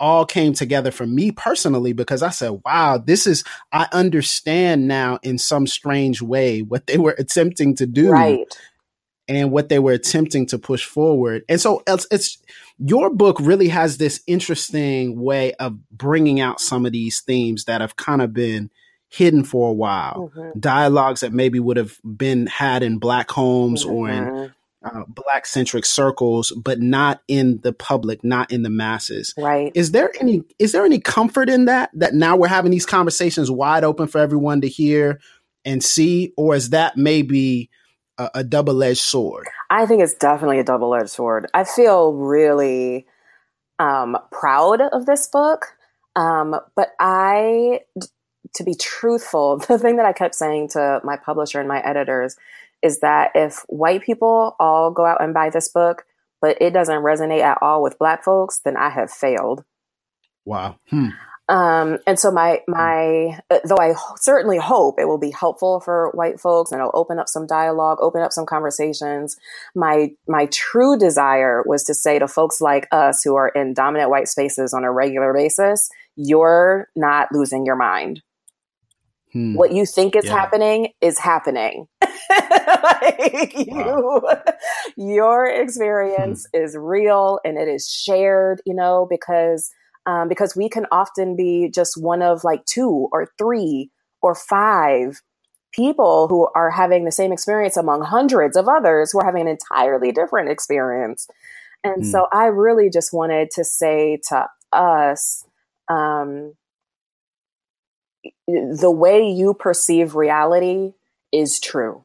all 0.00 0.26
came 0.26 0.52
together 0.52 0.90
for 0.90 1.06
me 1.06 1.30
personally 1.30 1.92
because 1.92 2.24
I 2.24 2.30
said, 2.30 2.60
wow, 2.64 2.98
this 2.98 3.28
is, 3.28 3.44
I 3.70 3.86
understand 3.92 4.88
now 4.88 5.20
in 5.22 5.38
some 5.38 5.68
strange 5.68 6.20
way 6.20 6.62
what 6.62 6.88
they 6.88 6.98
were 6.98 7.12
attempting 7.18 7.76
to 7.76 7.86
do. 7.86 8.10
Right. 8.10 8.52
And 9.30 9.52
what 9.52 9.68
they 9.68 9.78
were 9.78 9.92
attempting 9.92 10.46
to 10.46 10.58
push 10.58 10.84
forward. 10.84 11.44
And 11.48 11.60
so 11.60 11.84
it's, 11.86 12.06
it's 12.10 12.38
your 12.78 13.10
book 13.10 13.38
really 13.40 13.68
has 13.68 13.96
this 13.96 14.20
interesting 14.26 15.20
way 15.20 15.52
of 15.54 15.78
bringing 15.90 16.40
out 16.40 16.60
some 16.60 16.84
of 16.84 16.92
these 16.92 17.20
themes 17.20 17.66
that 17.66 17.80
have 17.80 17.94
kind 17.94 18.22
of 18.22 18.32
been 18.32 18.70
hidden 19.10 19.44
for 19.44 19.70
a 19.70 19.72
while 19.72 20.32
mm-hmm. 20.34 20.58
dialogues 20.58 21.20
that 21.20 21.32
maybe 21.32 21.58
would 21.58 21.76
have 21.76 21.98
been 22.04 22.46
had 22.46 22.82
in 22.82 22.98
black 22.98 23.30
homes 23.30 23.84
mm-hmm. 23.84 23.94
or 23.94 24.08
in 24.08 24.24
mm-hmm. 24.24 24.98
uh, 24.98 25.04
black 25.08 25.44
centric 25.44 25.84
circles 25.84 26.52
but 26.52 26.80
not 26.80 27.20
in 27.26 27.58
the 27.62 27.72
public 27.72 28.22
not 28.22 28.50
in 28.52 28.62
the 28.62 28.70
masses 28.70 29.34
right 29.36 29.72
is 29.74 29.90
there 29.90 30.12
any 30.20 30.42
is 30.60 30.70
there 30.70 30.84
any 30.84 31.00
comfort 31.00 31.48
in 31.48 31.64
that 31.64 31.90
that 31.92 32.14
now 32.14 32.36
we're 32.36 32.46
having 32.46 32.70
these 32.70 32.86
conversations 32.86 33.50
wide 33.50 33.82
open 33.82 34.06
for 34.06 34.18
everyone 34.18 34.60
to 34.60 34.68
hear 34.68 35.20
and 35.64 35.82
see 35.82 36.32
or 36.36 36.54
is 36.54 36.70
that 36.70 36.96
maybe 36.96 37.68
a, 38.20 38.30
a 38.40 38.44
double 38.44 38.82
edged 38.82 39.00
sword? 39.00 39.48
I 39.70 39.86
think 39.86 40.02
it's 40.02 40.14
definitely 40.14 40.58
a 40.58 40.64
double 40.64 40.94
edged 40.94 41.10
sword. 41.10 41.46
I 41.54 41.64
feel 41.64 42.12
really 42.12 43.06
um, 43.78 44.16
proud 44.30 44.80
of 44.80 45.06
this 45.06 45.26
book, 45.26 45.66
um, 46.16 46.56
but 46.76 46.90
I, 47.00 47.80
to 48.54 48.64
be 48.64 48.74
truthful, 48.74 49.58
the 49.68 49.78
thing 49.78 49.96
that 49.96 50.06
I 50.06 50.12
kept 50.12 50.34
saying 50.34 50.68
to 50.70 51.00
my 51.02 51.16
publisher 51.16 51.58
and 51.58 51.68
my 51.68 51.80
editors 51.80 52.36
is 52.82 53.00
that 53.00 53.32
if 53.34 53.64
white 53.68 54.02
people 54.02 54.56
all 54.58 54.90
go 54.90 55.04
out 55.04 55.22
and 55.22 55.34
buy 55.34 55.50
this 55.50 55.68
book, 55.68 56.04
but 56.40 56.56
it 56.60 56.72
doesn't 56.72 57.02
resonate 57.02 57.42
at 57.42 57.58
all 57.60 57.82
with 57.82 57.98
black 57.98 58.24
folks, 58.24 58.60
then 58.64 58.76
I 58.76 58.88
have 58.90 59.10
failed. 59.10 59.64
Wow. 60.46 60.76
Hmm. 60.88 61.10
Um, 61.50 61.98
and 62.06 62.16
so 62.16 62.30
my 62.30 62.60
my 62.68 63.40
uh, 63.50 63.58
though 63.64 63.78
I 63.80 63.94
certainly 64.20 64.58
hope 64.58 65.00
it 65.00 65.08
will 65.08 65.18
be 65.18 65.32
helpful 65.32 65.80
for 65.80 66.12
white 66.14 66.38
folks 66.38 66.70
and 66.70 66.78
it'll 66.80 66.92
open 66.94 67.18
up 67.18 67.28
some 67.28 67.44
dialogue, 67.44 67.98
open 68.00 68.22
up 68.22 68.32
some 68.32 68.46
conversations. 68.46 69.36
My 69.74 70.12
my 70.28 70.46
true 70.52 70.96
desire 70.96 71.64
was 71.66 71.82
to 71.84 71.94
say 71.94 72.20
to 72.20 72.28
folks 72.28 72.60
like 72.60 72.86
us 72.92 73.24
who 73.24 73.34
are 73.34 73.48
in 73.48 73.74
dominant 73.74 74.10
white 74.10 74.28
spaces 74.28 74.72
on 74.72 74.84
a 74.84 74.92
regular 74.92 75.34
basis, 75.34 75.90
you're 76.14 76.88
not 76.94 77.32
losing 77.32 77.66
your 77.66 77.76
mind. 77.76 78.22
Hmm. 79.32 79.54
What 79.54 79.72
you 79.72 79.86
think 79.86 80.14
is 80.14 80.26
yeah. 80.26 80.32
happening 80.32 80.92
is 81.00 81.18
happening. 81.18 81.88
like 82.00 83.54
wow. 83.66 84.22
you, 84.96 85.14
your 85.16 85.46
experience 85.46 86.46
hmm. 86.54 86.62
is 86.62 86.76
real 86.76 87.40
and 87.44 87.58
it 87.58 87.66
is 87.66 87.88
shared, 87.88 88.62
you 88.64 88.74
know, 88.74 89.08
because 89.10 89.72
um, 90.06 90.28
because 90.28 90.56
we 90.56 90.68
can 90.68 90.86
often 90.90 91.36
be 91.36 91.70
just 91.72 92.00
one 92.00 92.22
of 92.22 92.44
like 92.44 92.64
two 92.64 93.08
or 93.12 93.32
three 93.38 93.90
or 94.22 94.34
five 94.34 95.20
people 95.72 96.28
who 96.28 96.48
are 96.54 96.70
having 96.70 97.04
the 97.04 97.12
same 97.12 97.32
experience 97.32 97.76
among 97.76 98.02
hundreds 98.02 98.56
of 98.56 98.68
others 98.68 99.12
who 99.12 99.20
are 99.20 99.24
having 99.24 99.42
an 99.42 99.48
entirely 99.48 100.12
different 100.12 100.50
experience. 100.50 101.28
And 101.84 102.02
mm. 102.02 102.10
so 102.10 102.26
I 102.32 102.46
really 102.46 102.90
just 102.90 103.12
wanted 103.12 103.50
to 103.52 103.64
say 103.64 104.20
to 104.28 104.46
us, 104.72 105.44
um, 105.88 106.54
the 108.46 108.90
way 108.90 109.28
you 109.28 109.54
perceive 109.54 110.14
reality 110.14 110.92
is 111.32 111.60
true. 111.60 112.04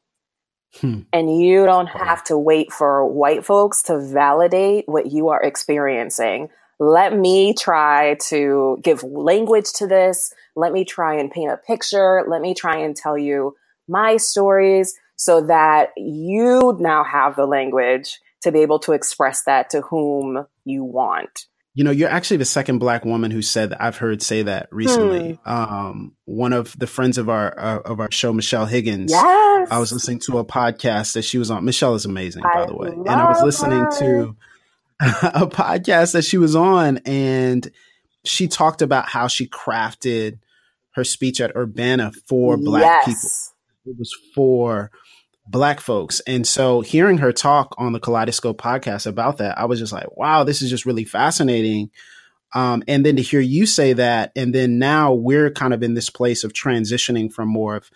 Hmm. 0.80 1.02
And 1.14 1.40
you 1.40 1.66
don't 1.66 1.88
have 1.88 2.24
to 2.26 2.38
wait 2.38 2.72
for 2.72 3.06
white 3.06 3.46
folks 3.46 3.82
to 3.84 3.98
validate 3.98 4.86
what 4.88 5.12
you 5.12 5.30
are 5.30 5.42
experiencing. 5.42 6.50
Let 6.80 7.18
me 7.18 7.54
try 7.54 8.18
to 8.28 8.78
give 8.84 9.04
language 9.04 9.72
to 9.76 9.88
this. 9.88 10.34
Let 10.56 10.74
me 10.74 10.84
try 10.84 11.16
and 11.20 11.32
paint 11.32 11.52
a 11.52 11.58
picture. 11.58 12.24
Let 12.28 12.42
me 12.42 12.54
try 12.54 12.78
and 12.78 12.96
tell 12.96 13.18
you 13.18 13.56
my 13.88 14.18
stories 14.18 14.96
so 15.16 15.42
that 15.48 15.90
you 15.96 16.78
now 16.80 17.04
have 17.04 17.36
the 17.36 17.46
language 17.46 18.20
to 18.44 18.52
be 18.52 18.60
able 18.60 18.80
to 18.80 18.92
express 18.92 19.44
that 19.44 19.70
to 19.72 19.82
whom 19.82 20.46
you 20.66 20.84
want. 20.84 21.46
You 21.74 21.84
know, 21.84 21.92
you're 21.92 22.10
actually 22.10 22.38
the 22.38 22.46
second 22.46 22.80
black 22.80 23.04
woman 23.04 23.32
who 23.32 23.42
said 23.42 23.72
that 23.72 23.82
I've 23.82 23.98
heard 23.98 24.22
say 24.22 24.44
that 24.44 24.70
recently. 24.72 25.40
Hmm. 25.44 25.50
Um, 25.50 26.16
one 26.24 26.54
of 26.54 26.78
the 26.80 26.88
friends 26.88 27.18
of 27.18 27.28
our 27.28 27.54
uh, 27.60 27.80
of 27.80 28.00
our 28.00 28.10
show, 28.12 28.32
Michelle 28.32 28.66
Higgins. 28.66 29.12
Yes. 29.12 29.68
I 29.70 29.78
was 29.78 29.92
listening 29.92 30.20
to 30.20 30.38
a 30.38 30.46
podcast 30.46 31.14
that 31.14 31.24
she 31.24 31.38
was 31.38 31.52
on. 31.52 31.66
Michelle 31.66 31.96
is 31.96 32.06
amazing, 32.06 32.44
by 32.44 32.66
the 32.66 32.76
way. 32.76 32.90
And 32.90 33.10
I 33.10 33.30
was 33.30 33.42
listening 33.44 33.84
her. 33.84 34.00
to 34.00 34.38
a 35.00 35.48
podcast 35.48 36.14
that 36.14 36.24
she 36.24 36.38
was 36.38 36.56
on, 36.56 37.00
and 37.06 37.70
she 38.24 38.48
talked 38.48 38.82
about 38.82 39.10
how 39.10 39.28
she 39.28 39.48
crafted 39.48 40.40
her 40.92 41.04
speech 41.04 41.42
at 41.42 41.56
Urbana 41.56 42.12
for 42.28 42.58
black 42.58 43.06
yes. 43.06 43.06
people. 43.06 43.94
It 43.94 44.00
was 44.00 44.16
for 44.34 44.92
black 45.48 45.80
folks. 45.80 46.22
And 46.22 46.48
so 46.48 46.82
hearing 46.82 47.20
her 47.20 47.32
talk 47.32 47.76
on 47.78 47.94
the 47.94 48.00
Kaleidoscope 48.00 48.60
podcast 48.60 49.06
about 49.06 49.38
that, 49.38 49.58
I 49.58 49.66
was 49.66 49.80
just 49.80 49.94
like, 49.94 50.16
wow, 50.16 50.44
this 50.44 50.62
is 50.62 50.70
just 50.70 50.86
really 50.86 51.06
fascinating. 51.06 51.92
Um, 52.54 52.84
and 52.88 53.06
then 53.06 53.18
to 53.18 53.22
hear 53.22 53.42
you 53.42 53.66
say 53.66 53.94
that, 53.94 54.32
and 54.36 54.56
then 54.56 54.80
now 54.80 55.14
we're 55.14 55.52
kind 55.52 55.74
of 55.74 55.84
in 55.84 55.94
this 55.94 56.10
place 56.10 56.44
of 56.44 56.54
transitioning 56.54 57.32
from 57.32 57.50
more 57.50 57.76
of 57.76 57.90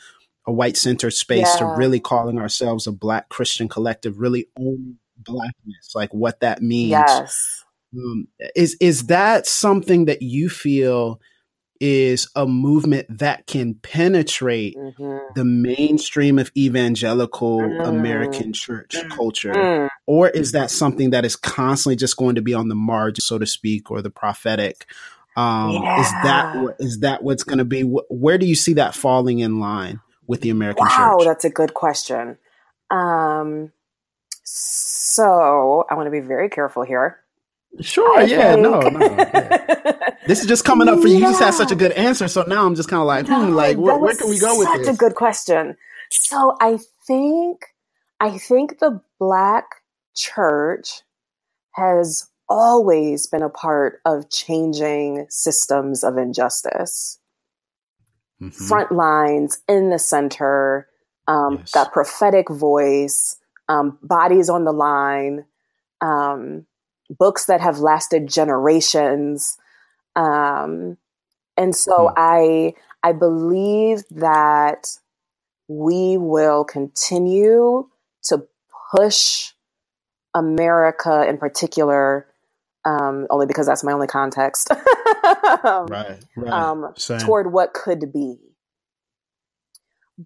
a 0.46 0.52
white 0.52 0.76
center 0.76 1.10
space 1.10 1.48
yeah. 1.54 1.60
to 1.60 1.76
really 1.78 2.00
calling 2.00 2.38
ourselves 2.38 2.86
a 2.86 2.92
black 2.92 3.30
Christian 3.30 3.70
collective, 3.70 4.20
really 4.20 4.48
owning 4.58 4.98
blackness, 5.20 5.94
like 5.96 6.14
what 6.14 6.40
that 6.42 6.62
means. 6.62 6.92
Yes. 6.92 7.64
Um, 7.96 8.28
is 8.56 8.78
is 8.80 9.08
that 9.08 9.48
something 9.48 10.06
that 10.06 10.22
you 10.22 10.50
feel 10.50 11.20
is 11.80 12.28
a 12.36 12.46
movement 12.46 13.06
that 13.20 13.48
can 13.48 13.74
penetrate 13.74 14.76
mm-hmm. 14.76 15.18
the 15.36 15.46
mainstream 15.46 16.38
of 16.38 16.52
evangelical 16.58 17.60
mm. 17.60 17.88
American 17.88 18.52
church 18.52 18.96
mm. 18.96 19.10
culture? 19.10 19.54
Mm. 19.54 19.88
Or 20.06 20.30
is 20.30 20.52
that 20.52 20.72
something 20.72 21.12
that 21.12 21.26
is 21.26 21.36
constantly 21.36 21.96
just 21.96 22.18
going 22.18 22.36
to 22.36 22.42
be 22.42 22.54
on 22.54 22.68
the 22.68 22.76
margin, 22.76 23.22
so 23.22 23.38
to 23.38 23.46
speak, 23.46 23.90
or 23.90 24.02
the 24.02 24.10
prophetic? 24.10 24.86
Um, 25.36 25.72
yeah. 25.72 26.02
Is 26.02 26.12
that 26.24 26.76
is 26.80 27.00
that 27.00 27.24
what's 27.24 27.44
going 27.44 27.60
to 27.60 27.66
be? 27.66 27.82
Where 27.82 28.38
do 28.38 28.46
you 28.46 28.56
see 28.56 28.74
that 28.74 28.94
falling 28.94 29.40
in 29.40 29.60
line 29.60 30.02
with 30.28 30.42
the 30.42 30.50
American 30.50 30.86
wow, 30.86 30.90
church? 30.90 31.26
Wow, 31.26 31.26
that's 31.26 31.46
a 31.46 31.50
good 31.50 31.74
question. 31.74 32.38
Um, 32.92 33.72
so 34.52 35.86
I 35.90 35.96
want 35.96 36.08
to 36.08 36.12
be 36.12 36.22
very 36.22 36.50
careful 36.50 36.84
here. 36.84 37.20
Sure, 37.82 38.20
I 38.20 38.24
yeah, 38.24 38.54
think. 38.54 38.64
no, 38.64 38.80
no. 38.80 39.00
Yeah. 39.00 40.10
this 40.28 40.42
is 40.42 40.48
just 40.48 40.66
coming 40.66 40.88
up 40.88 41.00
for 41.00 41.08
you. 41.08 41.20
Yeah. 41.20 41.28
You 41.28 41.32
just 41.34 41.42
had 41.42 41.54
such 41.54 41.72
a 41.72 41.76
good 41.76 41.92
answer, 41.92 42.28
so 42.28 42.44
now 42.44 42.66
I'm 42.66 42.76
just 42.76 42.90
kind 42.90 43.02
of 43.02 43.08
like, 43.08 43.28
hmm, 43.28 43.54
like 43.54 43.78
where, 43.78 43.98
where, 43.98 44.16
can 44.16 44.30
we 44.30 44.40
go 44.40 44.58
with 44.58 44.68
this? 44.74 44.88
Such 44.88 44.96
a 44.96 44.98
good 44.98 45.16
question. 45.16 45.78
So 46.10 46.58
I 46.60 46.80
think, 47.06 47.66
I 48.20 48.38
think 48.38 48.80
the 48.80 49.02
Black 49.20 49.66
church 50.16 51.02
has 51.74 52.28
always 52.50 53.28
been 53.28 53.44
a 53.44 53.50
part 53.50 54.02
of 54.06 54.30
changing 54.32 55.28
systems 55.30 56.04
of 56.04 56.18
injustice. 56.18 57.20
Mm-hmm. 58.42 58.66
Front 58.66 58.92
lines 58.92 59.60
in 59.68 59.92
the 59.92 60.00
center, 60.00 60.88
um, 61.28 61.58
yes. 61.60 61.72
that 61.74 61.92
prophetic 61.92 62.50
voice, 62.50 63.36
um, 63.70 63.98
bodies 64.04 64.50
on 64.50 64.66
the 64.66 64.74
line. 64.74 65.46
Um, 66.02 66.66
books 67.10 67.46
that 67.46 67.62
have 67.62 67.80
lasted 67.80 68.28
generations. 68.28 69.58
Um, 70.16 70.98
and 71.58 71.76
so 71.76 72.10
mm. 72.10 72.14
I 72.18 72.74
I 73.04 73.14
believe 73.14 74.04
that 74.12 74.88
we 75.68 76.18
will 76.18 76.64
continue 76.64 77.88
to 78.24 78.44
push 78.96 79.52
America 80.34 81.26
in 81.28 81.38
particular, 81.38 82.28
um, 82.86 83.28
only 83.30 83.46
because 83.46 83.68
that's 83.68 83.84
my 83.84 83.92
only 83.92 84.08
context, 84.08 84.70
right, 85.64 86.20
right. 86.36 86.52
Um, 86.52 86.94
toward 87.20 87.52
what 87.52 87.74
could 87.74 88.12
be. 88.12 88.38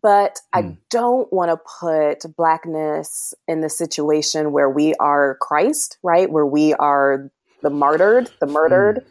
But 0.01 0.35
mm. 0.35 0.39
I 0.53 0.62
hmm. 0.63 0.71
don't 0.89 1.31
want 1.31 1.51
to 1.51 1.57
put 1.79 2.35
blackness 2.35 3.33
in 3.47 3.62
the 3.62 3.69
situation 3.69 4.51
where 4.51 4.69
we 4.69 4.95
are 4.95 5.38
Christ, 5.39 5.97
right? 6.01 6.29
Where 6.29 6.45
we 6.45 6.73
are 6.73 7.29
the 7.62 7.69
martyred, 7.69 8.29
the 8.39 8.47
murdered, 8.47 9.05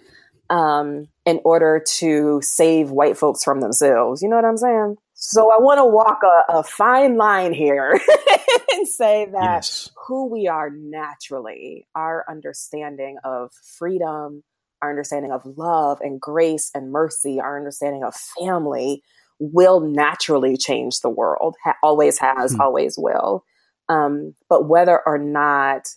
mm. 0.51 0.55
um, 0.55 1.09
in 1.25 1.41
order 1.45 1.83
to 1.99 2.41
save 2.43 2.91
white 2.91 3.17
folks 3.17 3.45
from 3.45 3.61
themselves. 3.61 4.23
You 4.23 4.29
know 4.29 4.37
what 4.37 4.45
I'm 4.45 4.57
saying? 4.57 4.97
So 5.15 5.53
I 5.53 5.59
want 5.59 5.79
to 5.79 5.85
walk 5.85 6.23
a, 6.25 6.59
a, 6.59 6.63
fine 6.65 7.17
line 7.17 7.53
here 7.53 7.93
and 8.73 8.89
say 8.89 9.29
that 9.31 9.55
yes. 9.55 9.89
who 10.09 10.27
we 10.27 10.49
are 10.49 10.69
naturally, 10.69 11.87
our 11.95 12.25
understanding 12.29 13.19
of 13.23 13.53
freedom, 13.79 14.43
our 14.83 14.91
understanding 14.91 15.31
of 15.31 15.43
love 15.47 16.01
and 16.01 16.21
grace 16.21 16.73
and 16.75 16.91
mercy, 16.91 17.39
our 17.41 17.57
understanding 17.57 18.03
of 18.03 18.17
family, 18.17 19.05
will 19.43 19.81
naturally 19.81 20.57
change 20.57 21.01
the 21.01 21.11
world, 21.11 21.57
ha- 21.65 21.77
always 21.83 22.19
has, 22.19 22.55
hmm. 22.55 22.61
always 22.61 22.95
will. 22.97 23.45
Um, 23.89 24.35
but 24.49 24.69
whether 24.69 25.01
or 25.05 25.19
not 25.19 25.89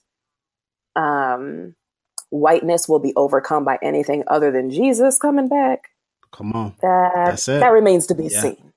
um, 0.96 1.76
whiteness 2.32 2.90
will 2.90 3.00
be 3.00 3.14
overcome 3.16 3.64
by 3.64 3.78
anything 3.84 4.24
other 4.28 4.52
than 4.52 4.72
Jesus 4.72 5.20
coming 5.20 5.48
back, 5.48 5.90
come 6.32 6.54
on, 6.54 6.76
that 6.82 7.12
that's 7.14 7.48
it. 7.48 7.60
that 7.60 7.72
remains 7.72 8.08
to 8.08 8.16
be 8.16 8.30
yeah. 8.32 8.42
seen. 8.42 8.74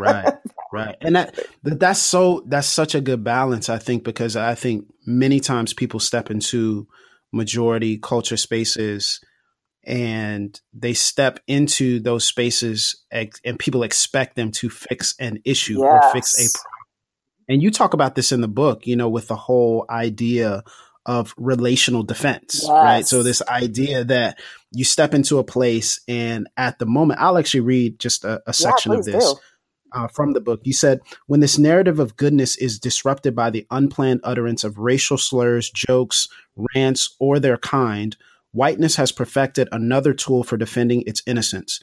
right, 0.00 0.34
right, 0.72 0.96
and 1.00 1.14
that 1.14 1.38
that's 1.62 2.00
so 2.00 2.42
that's 2.46 2.66
such 2.66 2.96
a 2.96 3.00
good 3.00 3.22
balance, 3.22 3.68
I 3.68 3.78
think, 3.78 4.02
because 4.02 4.34
I 4.34 4.56
think 4.56 4.86
many 5.06 5.38
times 5.38 5.72
people 5.72 6.00
step 6.00 6.30
into 6.30 6.88
majority 7.32 7.96
culture 7.98 8.36
spaces 8.36 9.20
and 9.88 10.60
they 10.74 10.92
step 10.92 11.40
into 11.46 11.98
those 11.98 12.22
spaces 12.24 13.04
and 13.10 13.58
people 13.58 13.82
expect 13.82 14.36
them 14.36 14.52
to 14.52 14.68
fix 14.68 15.14
an 15.18 15.40
issue 15.46 15.78
yes. 15.78 15.82
or 15.82 16.12
fix 16.12 16.34
a 16.38 16.44
problem. 16.52 16.74
And 17.48 17.62
you 17.62 17.70
talk 17.70 17.94
about 17.94 18.14
this 18.14 18.30
in 18.30 18.42
the 18.42 18.48
book, 18.48 18.86
you 18.86 18.94
know, 18.94 19.08
with 19.08 19.28
the 19.28 19.36
whole 19.36 19.86
idea 19.88 20.62
of 21.06 21.32
relational 21.38 22.02
defense, 22.02 22.60
yes. 22.64 22.70
right? 22.70 23.06
So 23.06 23.22
this 23.22 23.40
idea 23.48 24.04
that 24.04 24.38
you 24.72 24.84
step 24.84 25.14
into 25.14 25.38
a 25.38 25.44
place 25.44 26.02
and 26.06 26.46
at 26.58 26.78
the 26.78 26.84
moment, 26.84 27.20
I'll 27.20 27.38
actually 27.38 27.60
read 27.60 27.98
just 27.98 28.26
a, 28.26 28.42
a 28.46 28.52
section 28.52 28.92
yeah, 28.92 28.98
of 28.98 29.04
this. 29.06 29.34
Uh, 29.90 30.06
from 30.06 30.34
the 30.34 30.40
book. 30.42 30.60
You 30.64 30.74
said, 30.74 31.00
when 31.28 31.40
this 31.40 31.56
narrative 31.56 31.98
of 31.98 32.14
goodness 32.14 32.58
is 32.58 32.78
disrupted 32.78 33.34
by 33.34 33.48
the 33.48 33.66
unplanned 33.70 34.20
utterance 34.22 34.62
of 34.62 34.76
racial 34.76 35.16
slurs, 35.16 35.70
jokes, 35.70 36.28
rants, 36.74 37.16
or 37.18 37.40
their 37.40 37.56
kind, 37.56 38.14
whiteness 38.52 38.96
has 38.96 39.12
perfected 39.12 39.68
another 39.72 40.12
tool 40.14 40.42
for 40.42 40.56
defending 40.56 41.02
its 41.06 41.22
innocence. 41.26 41.80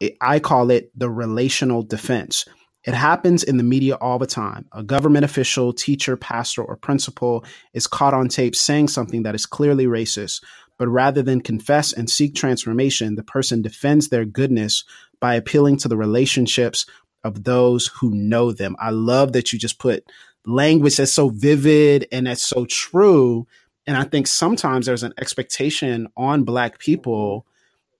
It, 0.00 0.16
I 0.20 0.38
call 0.38 0.70
it 0.70 0.90
the 0.96 1.10
relational 1.10 1.82
defense. 1.82 2.44
It 2.84 2.94
happens 2.94 3.44
in 3.44 3.58
the 3.58 3.62
media 3.62 3.94
all 3.94 4.18
the 4.18 4.26
time. 4.26 4.66
A 4.72 4.82
government 4.82 5.24
official, 5.24 5.72
teacher, 5.72 6.16
pastor, 6.16 6.62
or 6.62 6.76
principal 6.76 7.44
is 7.74 7.86
caught 7.86 8.14
on 8.14 8.28
tape 8.28 8.56
saying 8.56 8.88
something 8.88 9.22
that 9.22 9.36
is 9.36 9.46
clearly 9.46 9.86
racist, 9.86 10.42
but 10.78 10.88
rather 10.88 11.22
than 11.22 11.40
confess 11.40 11.92
and 11.92 12.10
seek 12.10 12.34
transformation, 12.34 13.14
the 13.14 13.22
person 13.22 13.62
defends 13.62 14.08
their 14.08 14.24
goodness 14.24 14.84
by 15.20 15.36
appealing 15.36 15.76
to 15.76 15.88
the 15.88 15.96
relationships 15.96 16.84
of 17.22 17.44
those 17.44 17.86
who 17.86 18.10
know 18.10 18.50
them. 18.50 18.74
I 18.80 18.90
love 18.90 19.32
that 19.34 19.52
you 19.52 19.58
just 19.60 19.78
put 19.78 20.04
language 20.44 20.96
that's 20.96 21.12
so 21.12 21.28
vivid 21.28 22.08
and 22.10 22.26
that's 22.26 22.42
so 22.42 22.66
true 22.68 23.46
and 23.86 23.96
I 23.96 24.04
think 24.04 24.26
sometimes 24.26 24.86
there's 24.86 25.02
an 25.02 25.14
expectation 25.18 26.08
on 26.16 26.44
Black 26.44 26.78
people 26.78 27.46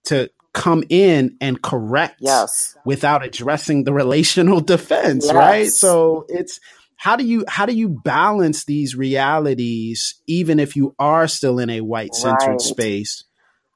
to 0.05 0.31
come 0.53 0.85
in 0.89 1.37
and 1.41 1.61
correct 1.63 2.17
yes. 2.21 2.77
without 2.85 3.25
addressing 3.25 3.85
the 3.85 3.93
relational 3.93 4.61
defense, 4.75 5.25
yes. 5.27 5.35
right? 5.35 5.69
So 5.69 6.27
it's 6.29 6.61
how 6.97 7.17
do 7.17 7.25
you 7.25 7.45
how 7.49 7.67
do 7.67 7.75
you 7.75 7.89
balance 7.89 8.65
these 8.65 8.95
realities 8.95 10.21
even 10.29 10.61
if 10.61 10.77
you 10.77 10.95
are 10.99 11.27
still 11.27 11.59
in 11.59 11.69
a 11.69 11.81
white 11.81 12.15
centered 12.15 12.51
right. 12.51 12.61
space 12.61 13.25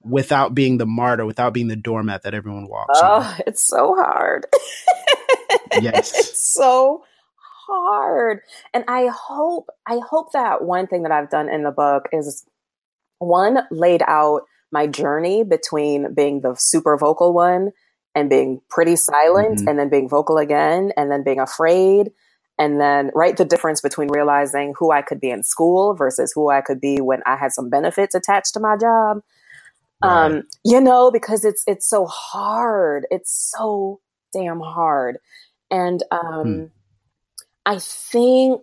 without 0.03 0.55
being 0.55 0.79
the 0.79 0.87
martyr, 0.87 1.27
without 1.27 1.53
being 1.53 1.67
the 1.67 1.77
doormat 1.77 2.23
that 2.23 2.35
everyone 2.35 2.69
walks 2.69 3.01
oh, 3.03 3.23
on? 3.23 3.35
it's 3.47 3.65
so 3.65 3.97
hard. 3.97 4.47
yes. 5.81 6.13
It's 6.15 6.55
so 6.55 7.05
hard. 7.69 8.41
And 8.73 8.85
I 8.89 9.09
hope, 9.13 9.69
I 9.87 9.99
hope 10.09 10.33
that 10.33 10.63
one 10.63 10.87
thing 10.87 11.03
that 11.03 11.13
I've 11.13 11.31
done 11.31 11.49
in 11.49 11.63
the 11.63 11.71
book 11.71 12.09
is 12.13 12.47
one 13.19 13.61
laid 13.71 14.03
out 14.07 14.43
my 14.73 14.87
journey 14.87 15.45
between 15.45 16.15
being 16.15 16.41
the 16.41 16.55
super 16.59 16.97
vocal 16.97 17.33
one 17.33 17.71
and 18.15 18.31
being 18.31 18.61
pretty 18.69 18.97
silent 18.97 19.59
mm-hmm. 19.59 19.69
and 19.69 19.79
then 19.79 19.89
being 19.89 20.09
vocal 20.09 20.39
again 20.39 20.93
and 20.97 21.11
then 21.11 21.23
being 21.23 21.41
afraid 21.41 22.11
and 22.59 22.81
then 22.81 23.11
right 23.15 23.37
the 23.37 23.45
difference 23.45 23.81
between 23.81 24.09
realizing 24.09 24.75
who 24.79 24.91
I 24.91 25.03
could 25.03 25.21
be 25.21 25.31
in 25.31 25.43
school 25.43 25.95
versus 25.95 26.33
who 26.35 26.51
I 26.51 26.63
could 26.63 26.81
be 26.81 27.01
when 27.01 27.21
I 27.27 27.37
had 27.37 27.53
some 27.53 27.69
benefits 27.69 28.15
attached 28.15 28.55
to 28.55 28.61
my 28.61 28.77
job. 28.77 29.21
Right. 30.03 30.27
Um, 30.27 30.43
you 30.65 30.81
know, 30.81 31.11
because 31.11 31.45
it's 31.45 31.63
it's 31.67 31.89
so 31.89 32.07
hard. 32.07 33.07
It's 33.11 33.53
so 33.55 34.01
damn 34.33 34.61
hard. 34.61 35.19
And 35.71 36.03
um 36.11 36.43
hmm. 36.43 36.65
I 37.67 37.79
think 37.81 38.63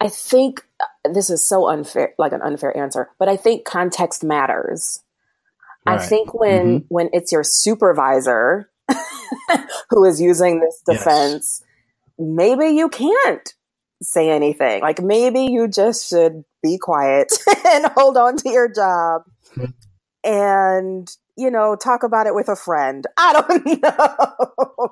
I 0.00 0.08
think 0.08 0.66
uh, 0.80 1.12
this 1.12 1.30
is 1.30 1.46
so 1.46 1.68
unfair 1.68 2.14
like 2.18 2.32
an 2.32 2.42
unfair 2.42 2.76
answer, 2.76 3.10
but 3.18 3.28
I 3.28 3.36
think 3.36 3.64
context 3.64 4.24
matters. 4.24 5.02
Right. 5.86 6.00
I 6.00 6.04
think 6.04 6.34
when 6.34 6.80
mm-hmm. 6.80 6.86
when 6.88 7.10
it's 7.12 7.30
your 7.30 7.44
supervisor 7.44 8.70
who 9.90 10.04
is 10.04 10.20
using 10.20 10.60
this 10.60 10.82
defense, 10.84 11.62
yes. 11.62 11.64
maybe 12.18 12.68
you 12.70 12.88
can't 12.88 13.54
say 14.02 14.30
anything. 14.30 14.82
Like 14.82 15.02
maybe 15.02 15.44
you 15.44 15.68
just 15.68 16.08
should 16.08 16.44
be 16.62 16.78
quiet 16.78 17.32
and 17.66 17.86
hold 17.96 18.16
on 18.16 18.36
to 18.38 18.50
your 18.50 18.68
job 18.72 19.22
and 20.24 21.08
you 21.36 21.50
know 21.50 21.76
talk 21.76 22.02
about 22.02 22.26
it 22.26 22.34
with 22.34 22.48
a 22.48 22.56
friend. 22.56 23.06
I 23.16 23.32
don't 23.32 23.82
know. 23.82 24.88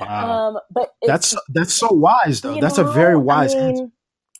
Wow. 0.00 0.48
Um, 0.48 0.58
but 0.70 0.90
that's 1.06 1.34
that's 1.48 1.74
so 1.74 1.88
wise 1.90 2.40
though. 2.40 2.60
That's 2.60 2.78
know, 2.78 2.88
a 2.88 2.92
very 2.92 3.16
wise 3.16 3.54
I 3.54 3.72
mean, 3.72 3.92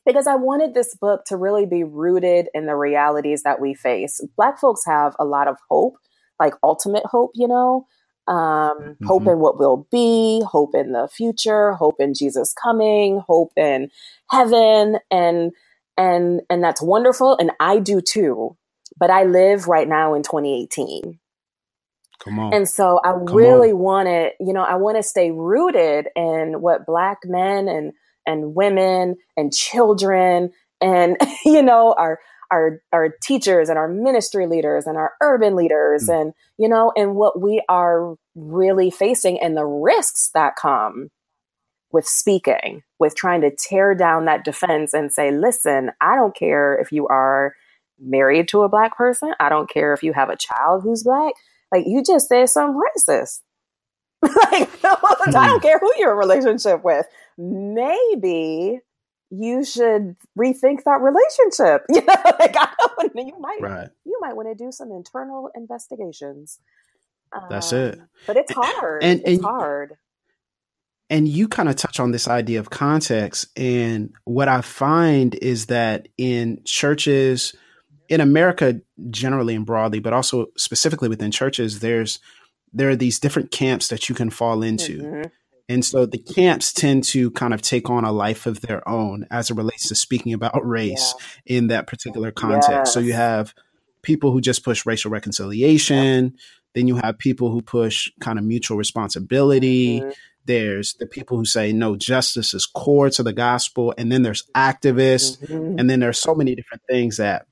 because 0.07 0.27
I 0.27 0.37
wanted 0.37 0.75
this 0.75 0.97
book 0.97 1.25
to 1.27 1.37
really 1.37 1.67
be 1.67 1.85
rooted 1.85 2.49
in 2.55 2.67
the 2.67 2.75
realities 2.75 3.43
that 3.43 3.61
we 3.61 3.75
face. 3.75 4.21
Black 4.37 4.59
folks 4.59 4.83
have 4.87 5.15
a 5.19 5.25
lot 5.25 5.49
of 5.49 5.57
hope, 5.69 5.97
like 6.41 6.55
ultimate 6.63 7.05
hope, 7.07 7.33
you 7.35 7.49
know, 7.49 7.87
um, 8.29 8.37
mm-hmm. 8.37 9.07
hope 9.07 9.27
in 9.27 9.39
what 9.39 9.59
will 9.59 9.87
be, 9.91 10.43
hope 10.47 10.75
in 10.75 10.93
the 10.93 11.09
future, 11.09 11.73
hope 11.73 11.97
in 11.99 12.15
Jesus 12.15 12.55
coming, 12.55 13.23
hope 13.27 13.53
in 13.57 13.91
heaven, 14.31 14.99
and 15.11 15.53
and 15.97 16.43
and 16.49 16.63
that's 16.63 16.83
wonderful, 16.83 17.37
and 17.39 17.51
I 17.59 17.79
do 17.79 18.01
too. 18.01 18.57
But 18.99 19.11
I 19.11 19.25
live 19.25 19.69
right 19.69 19.89
now 19.89 20.15
in 20.15 20.23
2018. 20.23 21.19
Come 22.21 22.39
on. 22.39 22.53
And 22.53 22.69
so 22.69 23.01
I 23.05 23.13
Come 23.13 23.27
really 23.27 23.73
want 23.73 24.09
to, 24.09 24.31
you 24.41 24.53
know, 24.53 24.63
I 24.63 24.75
want 24.75 24.97
to 24.97 25.03
stay 25.03 25.31
rooted 25.31 26.09
in 26.17 26.61
what 26.61 26.87
black 26.87 27.19
men 27.25 27.69
and 27.69 27.93
and 28.27 28.55
women 28.55 29.17
and 29.37 29.53
children 29.53 30.51
and 30.81 31.17
you 31.45 31.63
know 31.63 31.95
our 31.99 32.21
our 32.51 32.81
our 32.93 33.09
teachers 33.23 33.69
and 33.69 33.79
our 33.79 33.89
ministry 33.89 34.47
leaders 34.47 34.87
and 34.87 34.97
our 34.97 35.13
urban 35.21 35.57
leaders 35.57 36.09
mm. 36.09 36.21
and 36.21 36.33
you 36.59 36.69
know 36.69 36.93
and 36.97 37.15
what 37.15 37.41
we 37.41 37.63
are 37.69 38.15
really 38.35 38.91
facing 38.91 39.41
and 39.41 39.57
the 39.57 39.65
risks 39.65 40.31
that 40.35 40.57
come 40.57 41.09
with 41.91 42.07
speaking 42.07 42.83
with 42.99 43.17
trying 43.17 43.41
to 43.41 43.51
tear 43.51 43.95
down 43.95 44.27
that 44.27 44.45
defense 44.45 44.93
and 44.93 45.13
say 45.13 45.31
listen 45.31 45.91
i 46.01 46.15
don't 46.15 46.37
care 46.37 46.77
if 46.77 46.93
you 46.93 47.07
are 47.09 47.55
married 47.99 48.47
to 48.47 48.63
a 48.63 48.69
black 48.69 48.97
person 48.97 49.33
i 49.41 49.49
don't 49.49 49.71
care 49.71 49.93
if 49.93 50.03
you 50.03 50.13
have 50.13 50.29
a 50.29 50.37
child 50.37 50.83
who's 50.83 51.03
black 51.03 51.35
like 51.73 51.85
you 51.87 52.03
just 52.03 52.29
said 52.29 52.49
something 52.49 52.81
racist 52.81 53.41
like 54.23 54.69
I 54.85 55.31
don't 55.31 55.51
hmm. 55.55 55.59
care 55.59 55.79
who 55.79 55.93
you're 55.97 56.13
in 56.13 56.19
relationship 56.19 56.83
with. 56.83 57.07
Maybe 57.37 58.81
you 59.31 59.65
should 59.65 60.17
rethink 60.39 60.85
that 60.85 61.01
relationship. 61.01 61.85
You 61.95 62.05
know, 62.05 62.33
like 62.39 62.57
I 62.57 62.69
don't, 62.79 63.27
you 63.27 63.39
might 63.39 63.61
right. 63.61 63.89
you 64.05 64.19
might 64.21 64.35
want 64.35 64.49
to 64.49 64.55
do 64.55 64.73
some 64.73 64.91
internal 64.91 65.51
investigations. 65.55 66.59
That's 67.51 67.73
um, 67.73 67.79
it. 67.79 68.01
But 68.27 68.37
it's 68.37 68.53
hard. 68.53 69.05
And, 69.05 69.21
and 69.21 69.35
it's 69.35 69.45
hard. 69.45 69.95
And 71.11 71.29
you 71.29 71.49
kind 71.49 71.69
of 71.69 71.77
touch 71.77 72.01
on 72.01 72.11
this 72.11 72.29
idea 72.29 72.61
of 72.61 72.71
context. 72.71 73.47
And 73.57 74.13
what 74.25 74.49
I 74.49 74.61
find 74.63 75.35
is 75.35 75.67
that 75.67 76.09
in 76.19 76.63
churches, 76.65 77.55
in 78.09 78.21
America 78.21 78.81
generally 79.11 79.55
and 79.55 79.67
broadly, 79.67 80.01
but 80.01 80.13
also 80.13 80.47
specifically 80.57 81.09
within 81.09 81.31
churches, 81.31 81.81
there's 81.81 82.19
there 82.73 82.91
are 82.91 82.97
these 82.97 83.19
different 83.19 83.51
camps 83.51 83.89
that 83.89 84.09
you 84.09 84.15
can 84.15 84.31
fall 84.31 84.63
into. 84.63 84.99
Mm-hmm. 84.99 85.23
And 85.71 85.85
so 85.85 86.07
the 86.07 86.19
camps 86.19 86.73
tend 86.73 87.05
to 87.05 87.31
kind 87.33 87.53
of 87.53 87.61
take 87.61 87.91
on 87.91 88.05
a 88.05 88.13
life 88.13 88.47
of 88.47 88.63
their 88.63 88.87
own 88.89 89.27
as 89.31 89.51
it 89.51 89.57
relates 89.57 89.89
to 89.89 89.95
speaking 89.95 90.33
about 90.33 90.67
race 90.67 91.15
yeah. 91.45 91.57
in 91.59 91.67
that 91.67 91.87
particular 91.87 92.31
context. 92.31 92.71
Yes. 92.71 92.95
So 92.95 93.01
you 93.01 93.13
have 93.13 93.55
people 94.03 94.33
who 94.33 94.41
just 94.41 94.65
push 94.65 94.87
racial 94.87 95.11
reconciliation. 95.11 96.37
Then 96.75 96.89
you 96.89 96.97
have 96.97 97.19
people 97.19 97.51
who 97.51 97.61
push 97.61 98.11
kind 98.21 98.39
of 98.39 98.45
mutual 98.47 98.79
responsibility. 98.79 100.01
Mm-hmm. 100.01 100.11
There's 100.47 100.95
the 100.95 101.07
people 101.07 101.37
who 101.37 101.45
say, 101.45 101.75
no, 101.75 101.97
justice 101.97 102.55
is 102.55 102.65
core 102.65 103.11
to 103.11 103.23
the 103.23 103.35
gospel. 103.35 103.93
And 103.99 104.11
then 104.11 104.23
there's 104.23 104.45
activists. 104.55 105.39
Mm-hmm. 105.39 105.79
And 105.79 105.91
then 105.91 106.01
there's 106.01 106.19
so 106.19 106.35
many 106.35 106.55
different 106.55 106.83
things 106.89 107.19
that 107.19 107.47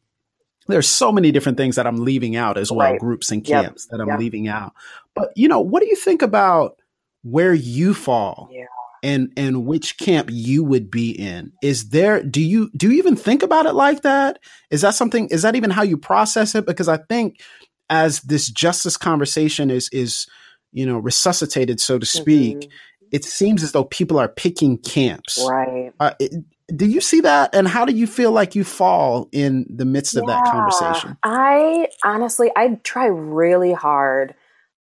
there's 0.68 0.88
so 0.88 1.12
many 1.12 1.33
different 1.33 1.59
things 1.59 1.76
that 1.76 1.87
I'm 1.87 2.05
leaving 2.05 2.37
out 2.37 2.59
as 2.59 2.70
well, 2.70 2.92
right. 2.92 3.00
groups 3.00 3.31
and 3.31 3.44
camps 3.44 3.87
yep. 3.87 3.90
that 3.90 4.02
I'm 4.02 4.09
yep. 4.09 4.18
leaving 4.18 4.48
out. 4.48 4.72
But 5.14 5.33
you 5.37 5.48
know, 5.48 5.61
what 5.61 5.81
do 5.81 5.88
you 5.88 5.96
think 5.96 6.22
about 6.22 6.81
where 7.22 7.55
you 7.55 7.94
fall? 7.94 8.48
Yeah. 8.50 8.64
And 9.02 9.33
and 9.37 9.66
which 9.66 9.98
camp 9.98 10.31
you 10.33 10.64
would 10.64 10.90
be 10.90 11.11
in? 11.11 11.52
Is 11.62 11.90
there 11.90 12.22
do 12.22 12.40
you 12.40 12.70
do 12.76 12.90
you 12.90 12.98
even 12.98 13.14
think 13.14 13.42
about 13.42 13.66
it 13.66 13.74
like 13.74 14.02
that? 14.02 14.38
Is 14.70 14.81
that 14.81 14.94
something 14.94 15.29
is 15.29 15.42
that 15.42 15.55
even 15.55 15.70
how 15.70 15.83
you 15.83 15.96
process 15.96 16.55
it? 16.55 16.66
Because 16.66 16.88
I 16.88 16.96
think 16.96 17.40
as 17.88 18.20
this 18.22 18.48
justice 18.48 18.96
conversation 18.96 19.70
is 19.70 19.88
is 19.92 20.26
you 20.72 20.85
know 20.87 20.98
resuscitated 20.98 21.79
so 21.79 21.98
to 21.98 22.07
speak, 22.07 22.59
mm-hmm. 22.59 23.09
it 23.12 23.24
seems 23.24 23.62
as 23.62 23.72
though 23.72 23.85
people 23.85 24.18
are 24.18 24.29
picking 24.29 24.79
camps. 24.79 25.44
Right. 25.48 25.92
Uh, 26.00 26.12
it, 26.18 26.44
do 26.74 26.87
you 26.87 27.00
see 27.00 27.20
that? 27.20 27.55
And 27.55 27.68
how 27.68 27.85
do 27.85 27.92
you 27.92 28.07
feel 28.07 28.33
like 28.33 28.55
you 28.55 28.64
fall 28.64 29.29
in 29.31 29.66
the 29.68 29.85
midst 29.85 30.14
yeah, 30.14 30.20
of 30.20 30.26
that 30.26 30.44
conversation? 30.46 31.16
I 31.22 31.88
honestly 32.05 32.50
i 32.57 32.68
try 32.83 33.07
really 33.07 33.72
hard 33.72 34.35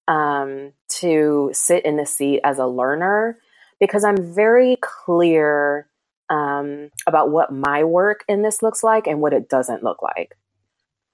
um, 0.08 0.71
to 0.88 1.50
sit 1.54 1.86
in 1.86 1.98
the 1.98 2.06
seat 2.06 2.41
as 2.43 2.60
a 2.60 2.67
learner 2.67 3.39
because 3.80 4.04
i'm 4.04 4.34
very 4.34 4.78
clear 4.82 5.88
um, 6.30 6.89
about 7.06 7.30
what 7.30 7.52
my 7.52 7.84
work 7.84 8.24
in 8.28 8.41
this 8.41 8.63
looks 8.63 8.84
like 8.84 9.06
and 9.06 9.21
what 9.21 9.34
it 9.34 9.48
doesn't 9.50 9.84
look 9.84 10.02
like. 10.02 10.38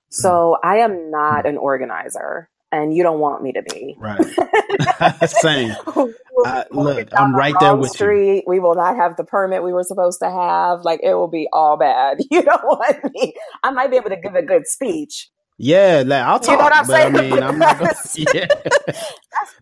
So 0.10 0.58
i 0.64 0.78
am 0.78 1.12
not 1.12 1.46
an 1.46 1.58
organizer 1.58 2.50
and 2.72 2.96
you 2.96 3.04
don't 3.04 3.20
want 3.20 3.44
me 3.44 3.52
to 3.54 3.62
be. 3.62 3.96
Right. 3.98 4.24
Same. 5.30 5.76
uh, 6.46 6.64
look, 6.72 7.10
I'm 7.14 7.36
right 7.36 7.54
there 7.60 7.76
with 7.76 7.92
Street. 7.92 8.38
you. 8.38 8.44
We 8.48 8.60
will 8.60 8.76
not 8.76 8.96
have 8.96 9.18
the 9.18 9.24
permit 9.24 9.64
we 9.64 9.74
were 9.74 9.84
supposed 9.84 10.20
to 10.20 10.30
have. 10.30 10.82
Like 10.84 11.02
it 11.04 11.14
will 11.14 11.28
be 11.28 11.48
all 11.52 11.78
bad. 11.78 12.20
You 12.32 12.44
don't 12.44 12.64
want 12.64 13.14
me. 13.14 13.34
I 13.62 13.72
might 13.72 13.92
be 13.92 13.98
able 13.98 14.10
to 14.10 14.16
give 14.16 14.36
a 14.36 14.42
good 14.42 14.66
speech. 14.66 15.30
Yeah, 15.58 16.04
like 16.06 16.24
I'll 16.24 16.40
talk, 16.40 16.52
you 16.52 16.58
know 16.58 16.64
what 16.64 16.76
I'm 16.76 16.86
saying? 16.86 17.16
I 17.16 17.22
mean, 17.22 17.44
I'm 17.44 17.60
not 17.60 17.78
gonna, 17.78 17.94
yeah. 18.34 18.48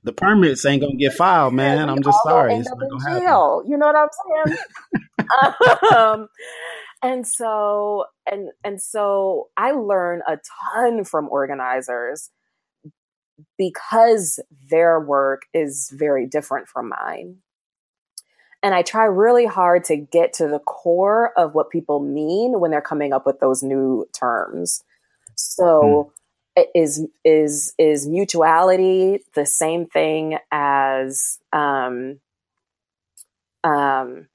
the 0.04 0.14
permits 0.14 0.64
ain't 0.66 0.82
gonna 0.82 0.96
get 0.96 1.14
filed, 1.14 1.56
man. 1.56 1.78
Yeah, 1.78 1.92
I'm 1.92 2.04
just 2.04 2.20
sorry. 2.24 2.54
It's 2.56 2.70
not 2.70 2.78
gonna 2.80 3.20
jail. 3.20 3.64
You 3.68 3.76
know 3.76 3.88
what 3.88 3.96
I'm 3.96 4.10
saying? 4.46 5.98
um, 5.98 6.28
and 7.02 7.28
so 7.28 8.06
and 8.32 8.50
and 8.64 8.82
so 8.82 9.50
I 9.58 9.72
learn 9.72 10.22
a 10.28 10.38
ton 10.74 11.04
from 11.06 11.28
organizers 11.30 12.30
because 13.58 14.40
their 14.70 15.00
work 15.00 15.44
is 15.54 15.92
very 15.94 16.26
different 16.26 16.68
from 16.68 16.90
mine. 16.90 17.38
And 18.62 18.76
I 18.76 18.82
try 18.82 19.06
really 19.06 19.46
hard 19.46 19.86
to 19.86 19.96
get 19.96 20.34
to 20.34 20.48
the 20.48 20.60
core 20.60 21.32
of 21.38 21.54
what 21.54 21.70
people 21.70 22.02
mean 22.02 22.60
when 22.60 22.72
they're 22.72 22.82
coming 22.82 23.14
up 23.14 23.26
with 23.26 23.40
those 23.40 23.64
new 23.64 24.06
terms. 24.14 24.84
So 25.36 26.12
hmm. 26.58 26.64
is 26.76 27.08
is 27.24 27.74
is 27.78 28.08
mutuality 28.08 29.24
the 29.34 29.46
same 29.46 29.86
thing 29.86 30.38
as 30.52 31.40
um, 31.54 32.20
um, 33.64 34.28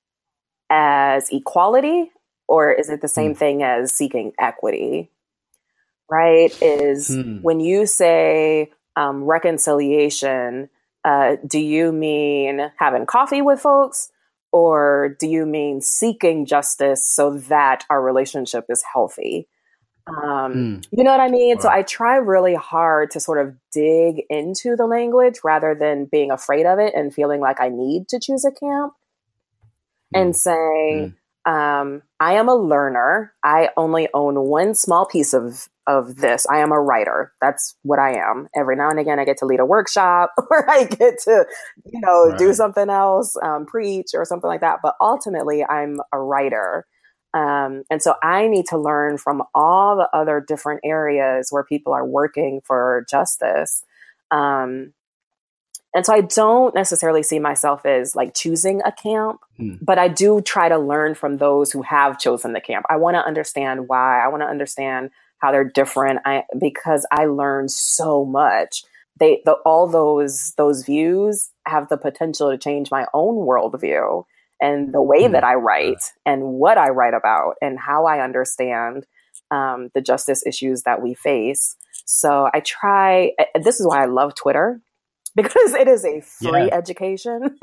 as 0.70 1.28
equality, 1.30 2.10
or 2.48 2.72
is 2.72 2.88
it 2.88 3.02
the 3.02 3.08
same 3.08 3.32
hmm. 3.32 3.38
thing 3.38 3.62
as 3.62 3.92
seeking 3.92 4.32
equity? 4.38 5.10
Right? 6.10 6.56
Is 6.62 7.08
hmm. 7.08 7.42
when 7.42 7.60
you 7.60 7.84
say 7.84 8.70
um, 8.96 9.24
reconciliation, 9.24 10.68
uh, 11.04 11.36
do 11.46 11.58
you 11.58 11.92
mean 11.92 12.72
having 12.78 13.06
coffee 13.06 13.42
with 13.42 13.60
folks? 13.60 14.10
Or 14.52 15.16
do 15.18 15.26
you 15.26 15.46
mean 15.46 15.80
seeking 15.80 16.46
justice 16.46 17.04
so 17.04 17.38
that 17.48 17.84
our 17.90 18.00
relationship 18.00 18.66
is 18.68 18.84
healthy? 18.92 19.48
Um, 20.06 20.52
mm. 20.54 20.86
You 20.92 21.02
know 21.02 21.10
what 21.10 21.20
I 21.20 21.28
mean? 21.28 21.56
Wow. 21.56 21.62
So 21.62 21.68
I 21.70 21.82
try 21.82 22.16
really 22.16 22.54
hard 22.54 23.10
to 23.12 23.20
sort 23.20 23.44
of 23.44 23.54
dig 23.72 24.22
into 24.30 24.76
the 24.76 24.86
language 24.86 25.40
rather 25.42 25.74
than 25.74 26.04
being 26.04 26.30
afraid 26.30 26.66
of 26.66 26.78
it 26.78 26.94
and 26.94 27.12
feeling 27.12 27.40
like 27.40 27.60
I 27.60 27.68
need 27.68 28.08
to 28.08 28.20
choose 28.20 28.44
a 28.44 28.52
camp 28.52 28.92
mm. 30.14 30.20
and 30.20 30.36
say, 30.36 30.50
mm. 30.52 31.14
um, 31.50 32.02
I 32.20 32.34
am 32.34 32.48
a 32.48 32.54
learner. 32.54 33.32
I 33.42 33.70
only 33.76 34.08
own 34.14 34.38
one 34.38 34.74
small 34.74 35.06
piece 35.06 35.32
of 35.32 35.68
of 35.86 36.16
this. 36.16 36.46
I 36.46 36.58
am 36.58 36.72
a 36.72 36.80
writer. 36.80 37.32
That's 37.40 37.76
what 37.82 37.98
I 37.98 38.16
am. 38.18 38.48
Every 38.56 38.76
now 38.76 38.90
and 38.90 38.98
again, 38.98 39.18
I 39.18 39.24
get 39.24 39.38
to 39.38 39.46
lead 39.46 39.60
a 39.60 39.66
workshop 39.66 40.32
or 40.50 40.68
I 40.70 40.84
get 40.84 41.18
to, 41.24 41.46
you 41.84 42.00
know, 42.00 42.28
right. 42.28 42.38
do 42.38 42.54
something 42.54 42.88
else, 42.88 43.36
um, 43.42 43.66
preach 43.66 44.08
or 44.14 44.24
something 44.24 44.48
like 44.48 44.60
that. 44.60 44.80
But 44.82 44.94
ultimately, 45.00 45.64
I'm 45.64 45.98
a 46.12 46.18
writer. 46.18 46.86
Um, 47.34 47.82
and 47.90 48.00
so 48.00 48.14
I 48.22 48.46
need 48.46 48.66
to 48.66 48.78
learn 48.78 49.18
from 49.18 49.42
all 49.54 49.96
the 49.96 50.08
other 50.16 50.44
different 50.46 50.80
areas 50.84 51.48
where 51.50 51.64
people 51.64 51.92
are 51.92 52.06
working 52.06 52.60
for 52.64 53.04
justice. 53.10 53.84
Um, 54.30 54.94
and 55.94 56.04
so 56.04 56.12
I 56.12 56.22
don't 56.22 56.74
necessarily 56.74 57.22
see 57.22 57.38
myself 57.38 57.86
as 57.86 58.16
like 58.16 58.34
choosing 58.34 58.82
a 58.84 58.90
camp, 58.90 59.40
hmm. 59.56 59.74
but 59.80 59.98
I 59.98 60.08
do 60.08 60.40
try 60.40 60.68
to 60.68 60.78
learn 60.78 61.14
from 61.14 61.38
those 61.38 61.70
who 61.70 61.82
have 61.82 62.18
chosen 62.18 62.52
the 62.52 62.60
camp. 62.60 62.84
I 62.90 62.96
want 62.96 63.14
to 63.14 63.24
understand 63.24 63.86
why. 63.88 64.22
I 64.22 64.28
want 64.28 64.42
to 64.42 64.48
understand 64.48 65.10
how 65.44 65.52
they're 65.52 65.64
different. 65.64 66.20
I 66.24 66.44
because 66.58 67.06
I 67.10 67.26
learned 67.26 67.70
so 67.70 68.24
much. 68.24 68.82
They 69.20 69.42
the, 69.44 69.52
all 69.64 69.86
those 69.86 70.54
those 70.56 70.84
views 70.84 71.50
have 71.66 71.88
the 71.88 71.98
potential 71.98 72.50
to 72.50 72.58
change 72.58 72.90
my 72.90 73.06
own 73.12 73.46
worldview 73.46 74.24
and 74.60 74.94
the 74.94 75.02
way 75.02 75.26
hmm. 75.26 75.32
that 75.32 75.44
I 75.44 75.54
write 75.54 76.02
and 76.24 76.44
what 76.44 76.78
I 76.78 76.88
write 76.88 77.14
about 77.14 77.56
and 77.60 77.78
how 77.78 78.06
I 78.06 78.24
understand 78.24 79.06
um, 79.50 79.90
the 79.94 80.00
justice 80.00 80.46
issues 80.46 80.82
that 80.82 81.02
we 81.02 81.14
face. 81.14 81.76
So 82.06 82.48
I 82.52 82.60
try. 82.60 83.32
This 83.62 83.80
is 83.80 83.86
why 83.86 84.02
I 84.02 84.06
love 84.06 84.34
Twitter 84.34 84.80
because 85.36 85.74
it 85.74 85.88
is 85.88 86.04
a 86.04 86.20
free 86.22 86.66
yeah. 86.66 86.74
education. 86.74 87.58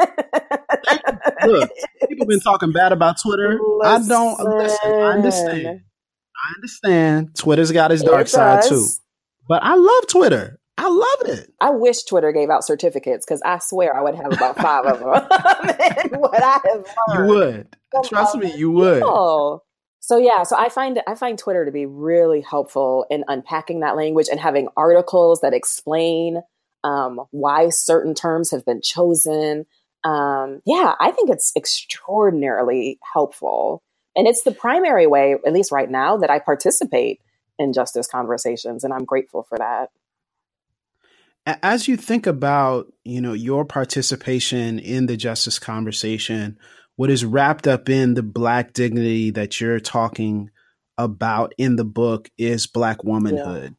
Look, 1.45 1.71
people 2.07 2.27
been 2.27 2.39
talking 2.43 2.71
bad 2.71 2.91
about 2.91 3.15
Twitter. 3.21 3.59
Listen. 3.59 4.03
I 4.03 4.07
don't 4.07 4.57
listen. 4.57 4.91
I 4.91 5.13
understand. 5.13 5.81
I 6.51 6.55
understand. 6.55 7.35
Twitter's 7.37 7.71
got 7.71 7.91
its 7.91 8.03
dark 8.03 8.27
it 8.27 8.29
side 8.29 8.63
too, 8.67 8.85
but 9.47 9.63
I 9.63 9.75
love 9.75 10.07
Twitter. 10.07 10.59
I 10.77 10.87
love 10.87 11.37
it. 11.37 11.53
I 11.61 11.69
wish 11.71 12.03
Twitter 12.03 12.31
gave 12.31 12.49
out 12.49 12.65
certificates 12.65 13.25
because 13.25 13.41
I 13.43 13.59
swear 13.59 13.95
I 13.95 14.01
would 14.01 14.15
have 14.15 14.33
about 14.33 14.57
five 14.57 14.85
of 14.85 14.99
them. 14.99 15.07
what 16.19 16.41
I 16.41 16.59
have 16.63 16.85
learned. 17.07 17.29
You 17.29 17.35
would. 17.35 17.75
Trust 18.05 18.37
me, 18.37 18.55
you 18.55 18.71
would. 18.71 19.03
So 20.03 20.17
yeah, 20.17 20.43
so 20.43 20.57
I 20.57 20.69
find 20.69 20.99
I 21.07 21.13
find 21.13 21.37
Twitter 21.37 21.63
to 21.65 21.71
be 21.71 21.85
really 21.85 22.41
helpful 22.41 23.05
in 23.11 23.23
unpacking 23.27 23.81
that 23.81 23.95
language 23.95 24.27
and 24.31 24.39
having 24.39 24.67
articles 24.75 25.41
that 25.41 25.53
explain 25.53 26.41
um, 26.83 27.21
why 27.29 27.69
certain 27.69 28.15
terms 28.15 28.49
have 28.49 28.65
been 28.65 28.81
chosen. 28.81 29.65
Um, 30.03 30.61
yeah, 30.65 30.95
I 30.99 31.11
think 31.11 31.29
it's 31.29 31.53
extraordinarily 31.55 32.99
helpful. 33.13 33.83
And 34.15 34.27
it's 34.27 34.43
the 34.43 34.51
primary 34.51 35.07
way, 35.07 35.35
at 35.45 35.53
least 35.53 35.71
right 35.71 35.89
now, 35.89 36.17
that 36.17 36.29
I 36.29 36.39
participate 36.39 37.21
in 37.57 37.73
justice 37.73 38.07
conversations. 38.07 38.83
And 38.83 38.93
I'm 38.93 39.05
grateful 39.05 39.43
for 39.43 39.57
that. 39.57 39.89
As 41.45 41.87
you 41.87 41.97
think 41.97 42.27
about, 42.27 42.91
you 43.03 43.19
know, 43.19 43.33
your 43.33 43.65
participation 43.65 44.77
in 44.79 45.07
the 45.07 45.17
justice 45.17 45.57
conversation, 45.57 46.59
what 46.97 47.09
is 47.09 47.25
wrapped 47.25 47.67
up 47.67 47.89
in 47.89 48.13
the 48.13 48.21
black 48.21 48.73
dignity 48.73 49.31
that 49.31 49.59
you're 49.59 49.79
talking 49.79 50.51
about 50.97 51.53
in 51.57 51.77
the 51.77 51.85
book 51.85 52.29
is 52.37 52.67
black 52.67 53.03
womanhood. 53.03 53.75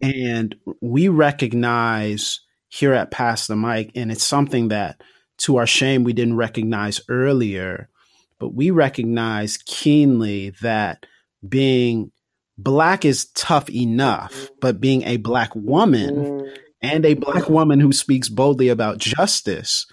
And 0.00 0.56
we 0.80 1.08
recognize 1.08 2.40
here 2.68 2.94
at 2.94 3.10
Pass 3.10 3.46
the 3.46 3.56
Mic, 3.56 3.92
and 3.94 4.10
it's 4.10 4.24
something 4.24 4.68
that, 4.68 5.00
to 5.38 5.56
our 5.56 5.66
shame, 5.66 6.02
we 6.02 6.12
didn't 6.12 6.36
recognize 6.36 7.00
earlier, 7.08 7.90
but 8.38 8.54
we 8.54 8.70
recognize 8.70 9.58
keenly 9.58 10.50
that 10.62 11.06
being 11.46 12.12
black 12.56 13.04
is 13.04 13.26
tough 13.32 13.70
enough, 13.70 14.50
but 14.60 14.80
being 14.80 15.02
a 15.02 15.16
black 15.16 15.54
woman 15.54 16.16
mm. 16.16 16.56
and 16.82 17.06
a 17.06 17.14
black 17.14 17.48
woman 17.48 17.80
who 17.80 17.92
speaks 17.92 18.28
boldly 18.28 18.68
about 18.68 18.98
justice, 18.98 19.86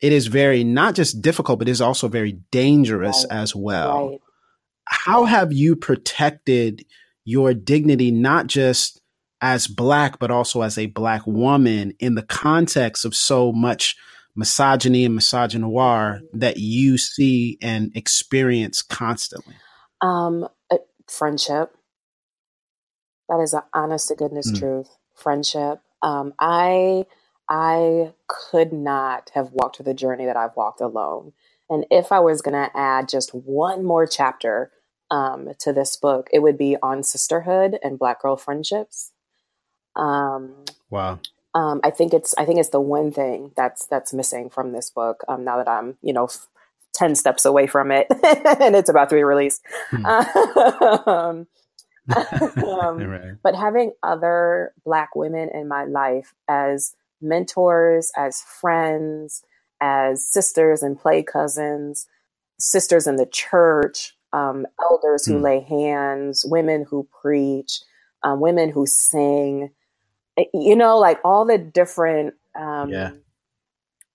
it 0.00 0.12
is 0.12 0.26
very 0.26 0.64
not 0.64 0.94
just 0.94 1.22
difficult, 1.22 1.60
but 1.60 1.68
it 1.68 1.72
is 1.72 1.80
also 1.80 2.08
very 2.08 2.32
dangerous 2.50 3.24
right. 3.30 3.38
as 3.38 3.54
well. 3.54 4.08
Right. 4.10 4.20
How 4.84 5.24
have 5.24 5.52
you 5.52 5.76
protected 5.76 6.84
your 7.24 7.54
dignity, 7.54 8.10
not 8.10 8.48
just 8.48 9.00
as 9.40 9.66
black, 9.66 10.18
but 10.18 10.30
also 10.30 10.62
as 10.62 10.76
a 10.76 10.86
black 10.86 11.26
woman 11.26 11.94
in 11.98 12.14
the 12.14 12.22
context 12.22 13.04
of 13.04 13.14
so 13.14 13.52
much 13.52 13.96
misogyny 14.34 15.04
and 15.04 15.18
misogynoir 15.18 16.20
that 16.32 16.56
you 16.58 16.98
see 16.98 17.58
and 17.62 17.90
experience 17.94 18.82
constantly? 18.82 19.54
Um, 20.00 20.48
uh, 20.70 20.78
friendship. 21.08 21.76
That 23.28 23.40
is 23.40 23.54
an 23.54 23.62
honest 23.74 24.08
to 24.08 24.14
goodness 24.14 24.50
mm. 24.50 24.58
truth. 24.58 24.96
Friendship. 25.14 25.80
Um, 26.02 26.34
I 26.38 27.06
I 27.48 28.14
could 28.28 28.72
not 28.72 29.30
have 29.34 29.50
walked 29.52 29.82
the 29.84 29.94
journey 29.94 30.24
that 30.26 30.36
I've 30.36 30.56
walked 30.56 30.80
alone. 30.80 31.32
And 31.68 31.86
if 31.90 32.12
I 32.12 32.20
was 32.20 32.42
going 32.42 32.54
to 32.54 32.76
add 32.76 33.08
just 33.08 33.34
one 33.34 33.84
more 33.84 34.06
chapter 34.06 34.70
um, 35.10 35.50
to 35.60 35.72
this 35.72 35.96
book, 35.96 36.28
it 36.32 36.40
would 36.40 36.56
be 36.56 36.76
on 36.82 37.02
sisterhood 37.02 37.78
and 37.82 37.98
Black 37.98 38.22
girl 38.22 38.36
friendships. 38.36 39.12
Um, 39.96 40.64
wow. 40.90 41.20
Um, 41.54 41.80
I 41.84 41.90
think 41.90 42.14
it's 42.14 42.34
I 42.38 42.44
think 42.44 42.58
it's 42.58 42.70
the 42.70 42.80
one 42.80 43.12
thing 43.12 43.52
that's 43.56 43.86
that's 43.86 44.12
missing 44.12 44.48
from 44.48 44.72
this 44.72 44.90
book. 44.90 45.22
Um, 45.28 45.44
now 45.44 45.58
that 45.58 45.68
I'm 45.68 45.96
you 46.02 46.12
know 46.12 46.24
f- 46.24 46.48
ten 46.94 47.14
steps 47.14 47.44
away 47.44 47.66
from 47.66 47.90
it 47.90 48.06
and 48.60 48.74
it's 48.76 48.88
about 48.88 49.10
to 49.10 49.16
be 49.16 49.22
released. 49.22 49.62
Hmm. 49.90 50.06
um, 50.06 51.46
um 52.66 52.98
right. 52.98 53.34
But 53.42 53.54
having 53.54 53.92
other 54.02 54.72
Black 54.84 55.14
women 55.14 55.50
in 55.52 55.68
my 55.68 55.84
life 55.84 56.34
as 56.48 56.94
mentors, 57.20 58.10
as 58.16 58.40
friends, 58.40 59.44
as 59.80 60.26
sisters 60.26 60.82
and 60.82 60.98
play 60.98 61.22
cousins, 61.22 62.06
sisters 62.58 63.06
in 63.06 63.16
the 63.16 63.26
church, 63.26 64.14
um, 64.32 64.66
elders 64.80 65.26
who 65.26 65.36
hmm. 65.36 65.44
lay 65.44 65.60
hands, 65.60 66.44
women 66.46 66.86
who 66.88 67.06
preach, 67.20 67.80
um, 68.22 68.40
women 68.40 68.70
who 68.70 68.86
sing, 68.86 69.70
you 70.52 70.76
know, 70.76 70.98
like 70.98 71.18
all 71.24 71.44
the 71.44 71.58
different, 71.58 72.34
um, 72.58 72.90
yeah. 72.90 73.10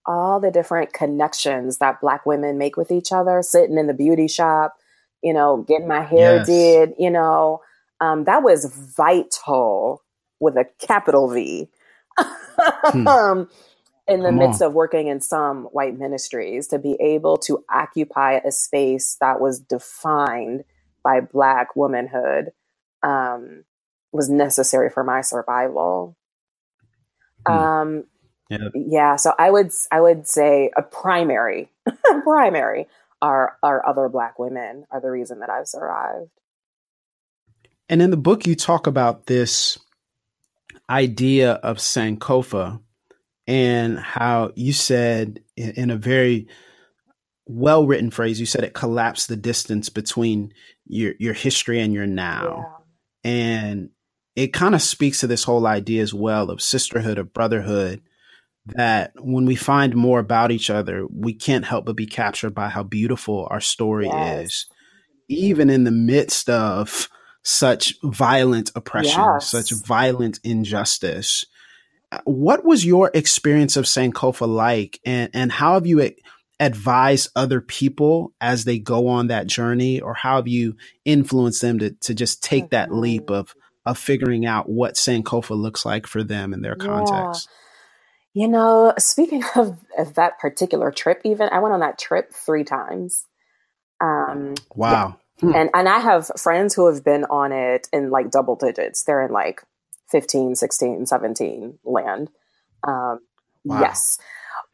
all 0.06 0.39
the 0.39 0.51
different 0.51 0.93
connections 0.93 1.77
that 1.77 2.01
Black 2.01 2.25
women 2.25 2.58
make 2.58 2.77
with 2.77 2.91
each 2.91 3.12
other, 3.12 3.41
sitting 3.41 3.77
in 3.77 3.88
the 3.88 3.93
beauty 3.93 4.27
shop, 4.27 4.77
you 5.21 5.34
know, 5.34 5.65
getting 5.67 5.88
my 5.88 6.01
hair 6.01 6.38
yes. 6.38 6.47
did, 6.47 6.93
you 6.97 7.10
know, 7.10 7.62
um, 7.99 8.23
that 8.25 8.43
was 8.43 8.65
vital 8.95 10.03
with 10.39 10.56
a 10.56 10.65
capital 10.80 11.30
V. 11.30 11.69
hmm. 12.17 13.08
um, 13.08 13.49
in 14.08 14.21
the 14.21 14.30
Come 14.30 14.38
midst 14.38 14.62
on. 14.62 14.67
of 14.67 14.73
working 14.73 15.08
in 15.08 15.19
some 15.19 15.65
white 15.65 15.97
ministries, 15.97 16.67
to 16.67 16.80
be 16.80 16.95
able 17.01 17.38
to 17.38 17.63
occupy 17.69 18.39
a 18.43 18.51
space 18.51 19.17
that 19.19 19.41
was 19.41 19.60
defined 19.60 20.63
by 21.03 21.19
Black 21.19 21.75
womanhood 21.75 22.51
um, 23.03 23.65
was 24.11 24.29
necessary 24.29 24.89
for 24.89 25.03
my 25.03 25.21
survival. 25.21 26.15
Hmm. 27.45 27.53
Um, 27.53 28.03
yeah. 28.49 28.69
yeah. 28.73 29.15
So 29.15 29.33
I 29.37 29.49
would 29.49 29.71
I 29.91 30.01
would 30.01 30.27
say 30.27 30.71
a 30.75 30.81
primary 30.81 31.69
primary 32.23 32.87
are 33.21 33.57
are 33.61 33.85
other 33.87 34.09
black 34.09 34.39
women 34.39 34.85
are 34.91 35.01
the 35.01 35.11
reason 35.11 35.39
that 35.39 35.49
I've 35.49 35.67
survived. 35.67 36.29
And 37.89 38.01
in 38.01 38.11
the 38.11 38.17
book, 38.17 38.45
you 38.45 38.55
talk 38.55 38.87
about 38.87 39.27
this 39.27 39.77
idea 40.89 41.53
of 41.53 41.77
Sankofa 41.77 42.81
and 43.47 43.97
how 43.97 44.51
you 44.55 44.73
said 44.73 45.41
in, 45.55 45.89
a 45.89 45.95
very 45.95 46.47
well 47.45 47.87
written 47.87 48.11
phrase, 48.11 48.39
you 48.39 48.45
said 48.45 48.63
it 48.63 48.73
collapsed 48.73 49.29
the 49.29 49.37
distance 49.37 49.89
between 49.89 50.53
your 50.85 51.13
your 51.19 51.33
history 51.33 51.79
and 51.79 51.93
your 51.93 52.05
now. 52.05 52.81
Yeah. 53.23 53.31
And 53.31 53.89
it 54.38 54.54
kind 54.54 54.76
of 54.76 54.84
speaks 54.84 55.19
to 55.19 55.28
this 55.28 55.43
whole 55.43 55.65
idea 55.65 56.04
as 56.04 56.13
well 56.13 56.52
of 56.52 56.62
sisterhood, 56.62 57.17
of 57.17 57.34
brotherhood, 57.34 58.02
that 58.67 59.12
when 59.15 59.45
we 59.45 59.56
find 59.56 59.95
more 59.95 60.19
about 60.19 60.52
each 60.52 60.69
other, 60.69 61.08
we 61.12 61.34
can't 61.34 61.65
help 61.65 61.86
but 61.86 61.95
be 61.95 62.06
captured 62.06 62.54
by 62.54 62.69
how 62.69 62.84
beautiful 62.84 63.47
our 63.50 63.60
story 63.60 64.06
yes. 64.06 64.45
is, 64.45 64.65
even 65.28 65.71
in 65.71 65.86
the 65.86 65.91
midst 65.91 66.52
of 66.52 67.10
such 67.43 67.95
violent 68.04 68.71
oppression, 68.76 69.19
yes. 69.19 69.50
such 69.50 69.71
violent 69.71 70.39
injustice. 70.43 71.43
What 72.26 72.63
was 72.63 72.86
your 72.86 73.10
experience 73.15 73.76
of 73.76 73.86
Sankofa 73.86 74.47
like, 74.47 75.00
and, 75.04 75.32
and 75.34 75.52
how 75.52 75.73
have 75.73 75.88
you 75.88 76.12
advised 76.60 77.32
other 77.36 77.60
people 77.60 78.34
as 78.39 78.65
they 78.65 78.78
go 78.78 79.08
on 79.08 79.28
that 79.28 79.47
journey, 79.47 80.00
or 80.00 80.13
how 80.13 80.36
have 80.36 80.47
you 80.47 80.76
influenced 81.06 81.63
them 81.63 81.80
to, 81.80 81.89
to 82.02 82.13
just 82.13 82.43
take 82.43 82.69
that 82.69 82.93
leap 82.93 83.28
mm-hmm. 83.28 83.34
of 83.34 83.56
of 83.88 83.97
figuring 83.97 84.45
out 84.45 84.69
what 84.69 84.95
Sankofa 84.95 85.56
looks 85.58 85.86
like 85.86 86.06
for 86.06 86.23
them 86.23 86.54
in 86.54 86.62
their 86.62 86.76
context. 86.76 87.47
Yeah. 88.34 88.43
You 88.43 88.47
know, 88.50 88.93
speaking 89.00 89.43
of, 89.56 89.80
of, 89.97 90.13
that 90.15 90.38
particular 90.39 90.91
trip, 90.91 91.21
even 91.23 91.50
I 91.52 91.60
went 91.60 91.73
on 91.73 91.80
that 91.80 91.97
trip 91.97 92.32
three 92.34 92.63
times. 92.63 93.26
Um, 94.00 94.56
wow. 94.76 95.17
Hmm. 95.39 95.56
And 95.56 95.69
and 95.73 95.89
I 95.89 96.00
have 96.00 96.30
friends 96.38 96.73
who 96.76 96.91
have 96.91 97.04
been 97.04 97.23
on 97.26 97.52
it 97.52 97.88
in 97.93 98.10
like 98.10 98.30
double 98.30 98.56
digits. 98.56 99.04
They're 99.04 99.26
in 99.26 99.32
like 99.32 99.62
15, 100.12 100.56
16, 100.56 101.06
17 101.06 101.80
land. 101.84 102.30
Um, 102.84 103.19
wow. 103.63 103.82
Yes. 103.82 104.19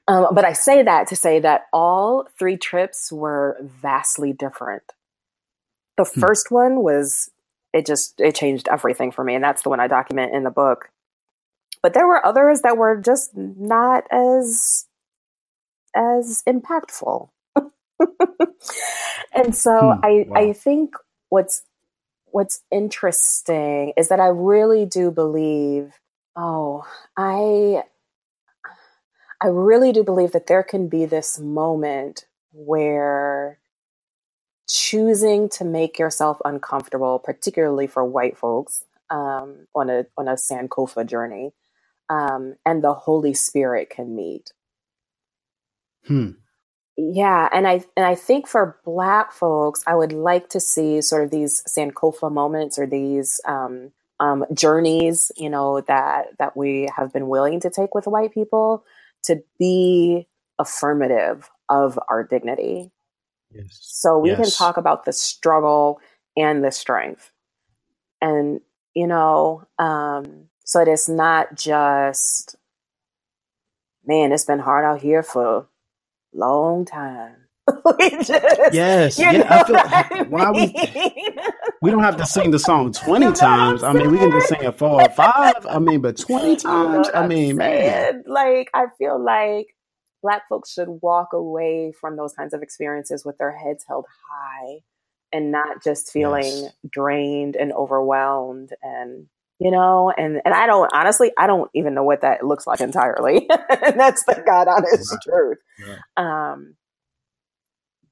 Um, 0.08 0.28
but 0.34 0.43
I 0.43 0.54
say 0.54 0.84
that 0.84 1.08
to 1.08 1.15
say 1.15 1.39
that 1.39 1.63
all 1.71 2.28
three 2.38 2.58
trips 2.58 3.12
were 3.12 3.58
vastly 3.62 4.34
different. 4.34 4.84
The 5.97 6.04
hmm. 6.04 6.19
first 6.19 6.52
one 6.52 6.84
was, 6.84 7.30
it 7.73 7.86
just, 7.86 8.19
it 8.21 8.36
changed 8.36 8.67
everything 8.71 9.12
for 9.12 9.23
me. 9.23 9.36
And 9.36 9.43
that's 9.43 9.63
the 9.63 9.69
one 9.69 9.79
I 9.79 9.88
document 9.88 10.33
in 10.33 10.43
the 10.43 10.51
book. 10.51 10.89
But 11.81 11.93
there 11.93 12.07
were 12.07 12.25
others 12.25 12.62
that 12.62 12.77
were 12.77 13.01
just 13.01 13.36
not 13.36 14.05
as, 14.12 14.86
as 15.95 16.43
impactful. 16.47 17.29
and 19.33 19.55
so 19.55 19.93
hmm. 19.93 20.05
I, 20.05 20.25
wow. 20.27 20.36
I 20.36 20.53
think 20.53 20.95
what's, 21.29 21.63
what's 22.25 22.62
interesting 22.71 23.93
is 23.97 24.09
that 24.09 24.19
I 24.19 24.27
really 24.27 24.86
do 24.86 25.12
believe, 25.12 25.93
oh, 26.36 26.86
I, 27.17 27.83
I 29.41 29.47
really 29.47 29.91
do 29.91 30.03
believe 30.03 30.31
that 30.31 30.47
there 30.47 30.63
can 30.63 30.88
be 30.88 31.05
this 31.05 31.38
moment 31.38 32.25
where 32.53 33.59
choosing 34.67 35.49
to 35.49 35.65
make 35.65 35.99
yourself 35.99 36.39
uncomfortable, 36.45 37.19
particularly 37.19 37.88
for 37.88 38.04
white 38.04 38.38
folks 38.38 38.84
um, 39.10 39.67
on 39.76 39.89
a 39.89 40.06
on 40.17 40.28
a 40.28 40.34
Sankofa 40.34 41.06
journey, 41.06 41.52
um, 42.10 42.56
and 42.65 42.84
the 42.84 42.93
Holy 42.93 43.34
Spirit 43.34 43.89
can 43.89 44.15
meet. 44.15 44.54
Hmm. 46.08 46.32
Yeah, 46.95 47.49
and 47.52 47.67
I 47.67 47.84
and 47.97 48.06
I 48.06 48.15
think 48.15 48.47
for 48.47 48.80
Black 48.86 49.32
folks, 49.32 49.84
I 49.88 49.95
would 49.95 50.13
like 50.13 50.49
to 50.49 50.60
see 50.60 51.02
sort 51.02 51.23
of 51.23 51.32
these 51.32 51.63
Sankofa 51.67 52.32
moments 52.32 52.78
or 52.78 52.86
these 52.86 53.41
um, 53.45 53.91
um, 54.19 54.45
journeys, 54.54 55.32
you 55.36 55.49
know, 55.49 55.82
that 55.82 56.38
that 56.38 56.56
we 56.56 56.89
have 56.95 57.12
been 57.12 57.28
willing 57.28 57.60
to 57.62 57.69
take 57.69 57.95
with 57.95 58.06
white 58.06 58.34
people 58.34 58.86
to 59.23 59.43
be 59.58 60.28
affirmative 60.60 61.49
of 61.69 61.99
our 62.10 62.23
dignity. 62.23 62.91
Yes. 63.53 63.79
So 63.81 64.17
we 64.17 64.29
yes. 64.29 64.39
can 64.39 64.51
talk 64.51 64.77
about 64.77 65.05
the 65.05 65.13
struggle 65.13 65.99
and 66.35 66.63
the 66.63 66.71
strength. 66.71 67.31
And, 68.21 68.61
you 68.93 69.07
know, 69.07 69.67
um, 69.79 70.49
so 70.63 70.81
it 70.81 70.87
is 70.87 71.09
not 71.09 71.55
just, 71.55 72.55
man, 74.05 74.31
it's 74.31 74.45
been 74.45 74.59
hard 74.59 74.85
out 74.85 75.01
here 75.01 75.23
for 75.23 75.57
a 75.57 75.65
long 76.33 76.85
time. 76.85 77.35
just, 77.99 78.73
yes, 78.73 79.17
yeah. 79.17 79.47
I 79.49 79.63
feel, 79.63 79.75
I 79.77 80.23
why 80.29 80.51
we 80.51 80.73
we 81.81 81.91
don't 81.91 82.03
have 82.03 82.17
to 82.17 82.25
sing 82.25 82.51
the 82.51 82.59
song 82.59 82.91
twenty 83.05 83.31
times. 83.31 83.83
I 83.83 83.93
mean, 83.93 84.11
we 84.11 84.17
can 84.17 84.31
just 84.31 84.49
sing 84.49 84.61
it 84.63 84.77
four 84.77 85.01
or 85.01 85.09
five. 85.09 85.65
I 85.69 85.79
mean, 85.79 86.01
but 86.01 86.17
twenty 86.17 86.57
times. 86.57 87.09
I 87.13 87.25
mean, 87.25 87.55
man, 87.55 88.23
like 88.27 88.69
I 88.73 88.87
feel 88.97 89.17
like 89.17 89.67
Black 90.23 90.47
folks 90.49 90.71
should 90.71 90.88
walk 90.88 91.33
away 91.33 91.91
from 91.91 92.15
those 92.15 92.33
kinds 92.33 92.53
of 92.53 92.63
experiences 92.63 93.23
with 93.23 93.38
their 93.38 93.51
heads 93.51 93.86
held 93.88 94.05
high 94.31 94.79
and 95.31 95.51
not 95.51 95.83
just 95.83 96.12
feeling 96.12 96.45
yes. 96.45 96.73
drained 96.89 97.55
and 97.55 97.73
overwhelmed 97.73 98.71
and 98.81 99.27
you 99.59 99.69
know 99.69 100.12
and 100.15 100.41
and 100.45 100.53
i 100.53 100.65
don't 100.65 100.89
honestly 100.93 101.31
i 101.38 101.45
don't 101.45 101.69
even 101.75 101.93
know 101.93 102.03
what 102.03 102.21
that 102.21 102.43
looks 102.43 102.65
like 102.65 102.81
entirely 102.81 103.47
and 103.49 103.99
that's 103.99 104.23
the 104.25 104.41
god 104.45 104.67
honest 104.67 105.12
right. 105.12 105.19
truth 105.23 105.57
right. 105.88 105.99
um 106.17 106.75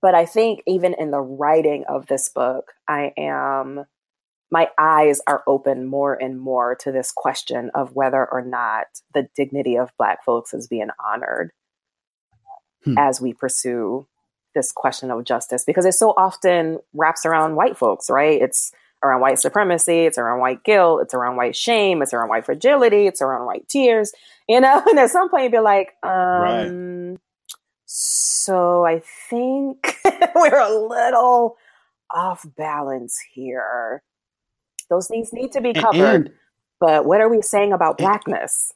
but 0.01 0.15
I 0.15 0.25
think 0.25 0.61
even 0.65 0.95
in 0.97 1.11
the 1.11 1.21
writing 1.21 1.85
of 1.87 2.07
this 2.07 2.29
book, 2.29 2.71
I 2.87 3.13
am, 3.17 3.85
my 4.49 4.67
eyes 4.77 5.21
are 5.27 5.43
open 5.47 5.85
more 5.85 6.13
and 6.13 6.39
more 6.39 6.75
to 6.81 6.91
this 6.91 7.11
question 7.15 7.69
of 7.75 7.93
whether 7.93 8.27
or 8.29 8.43
not 8.43 8.87
the 9.13 9.27
dignity 9.35 9.77
of 9.77 9.91
Black 9.97 10.25
folks 10.25 10.53
is 10.53 10.67
being 10.67 10.89
honored 11.05 11.51
hmm. 12.83 12.97
as 12.97 13.21
we 13.21 13.33
pursue 13.33 14.07
this 14.53 14.71
question 14.71 15.11
of 15.11 15.23
justice, 15.23 15.63
because 15.65 15.85
it 15.85 15.93
so 15.93 16.13
often 16.17 16.79
wraps 16.93 17.25
around 17.25 17.55
white 17.55 17.77
folks, 17.77 18.09
right? 18.09 18.41
It's 18.41 18.71
around 19.03 19.21
white 19.21 19.39
supremacy, 19.39 20.05
it's 20.05 20.17
around 20.17 20.39
white 20.39 20.63
guilt, 20.63 21.01
it's 21.01 21.13
around 21.13 21.35
white 21.35 21.55
shame, 21.55 22.01
it's 22.01 22.13
around 22.13 22.29
white 22.29 22.45
fragility, 22.45 23.07
it's 23.07 23.21
around 23.21 23.45
white 23.45 23.67
tears, 23.67 24.11
you 24.47 24.59
know? 24.59 24.83
And 24.89 24.99
at 24.99 25.09
some 25.09 25.29
point 25.29 25.43
you'd 25.43 25.53
be 25.53 25.59
like, 25.59 25.93
um, 26.03 26.11
right 26.11 27.17
so 27.93 28.85
I 28.85 29.01
think 29.29 29.97
we're 30.35 30.59
a 30.59 30.87
little 30.87 31.57
off 32.13 32.45
balance 32.55 33.19
here. 33.33 34.01
Those 34.89 35.07
things 35.09 35.33
need 35.33 35.51
to 35.51 35.61
be 35.61 35.73
covered. 35.73 35.99
And, 35.99 36.29
but 36.79 37.05
what 37.05 37.19
are 37.19 37.29
we 37.29 37.41
saying 37.41 37.73
about 37.73 37.97
blackness? 37.97 38.73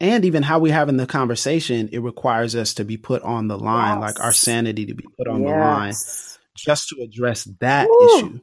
And 0.00 0.24
even 0.24 0.42
how 0.42 0.58
we 0.58 0.70
having 0.70 0.98
the 0.98 1.06
conversation, 1.06 1.88
it 1.90 2.00
requires 2.00 2.54
us 2.54 2.74
to 2.74 2.84
be 2.84 2.96
put 2.96 3.22
on 3.22 3.48
the 3.48 3.58
line, 3.58 4.00
yes. 4.00 4.14
like 4.14 4.24
our 4.24 4.32
sanity 4.32 4.86
to 4.86 4.94
be 4.94 5.06
put 5.16 5.26
on 5.26 5.42
yes. 5.42 5.50
the 5.50 5.56
line, 5.58 5.94
just 6.54 6.88
to 6.88 7.02
address 7.02 7.44
that 7.60 7.88
Woo. 7.88 8.18
issue. 8.18 8.40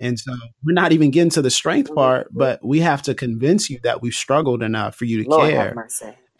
And 0.00 0.18
so 0.18 0.32
we're 0.64 0.74
not 0.74 0.92
even 0.92 1.10
getting 1.10 1.30
to 1.30 1.42
the 1.42 1.50
strength 1.50 1.94
part, 1.94 2.28
but 2.32 2.64
we 2.64 2.80
have 2.80 3.02
to 3.02 3.14
convince 3.14 3.70
you 3.70 3.78
that 3.84 4.02
we've 4.02 4.14
struggled 4.14 4.62
enough 4.62 4.96
for 4.96 5.04
you 5.04 5.22
to 5.22 5.30
Lord 5.30 5.50
care 5.50 5.88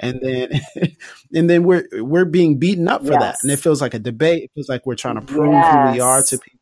and 0.03 0.21
then 0.21 0.51
and 1.35 1.49
then 1.49 1.63
we're 1.63 1.89
we're 1.93 2.25
being 2.25 2.59
beaten 2.59 2.89
up 2.89 3.03
for 3.03 3.13
yes. 3.13 3.21
that 3.21 3.39
and 3.43 3.51
it 3.51 3.57
feels 3.57 3.81
like 3.81 3.95
a 3.95 3.99
debate 3.99 4.45
it 4.45 4.51
feels 4.55 4.69
like 4.69 4.85
we're 4.85 4.97
trying 4.97 5.15
to 5.15 5.23
prove 5.23 5.53
yes. 5.53 5.87
who 5.87 5.93
we 5.93 6.01
are 6.01 6.23
to 6.23 6.39
people 6.39 6.61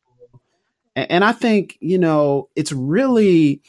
and, 0.95 1.11
and 1.11 1.25
i 1.25 1.33
think 1.33 1.77
you 1.81 1.99
know 1.99 2.49
it's 2.55 2.71
really 2.71 3.63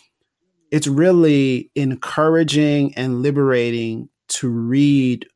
it's 0.70 0.88
really 0.88 1.72
encouraging 1.76 2.94
and 2.96 3.22
liberating 3.22 4.10
to 4.32 4.50
read 4.50 5.28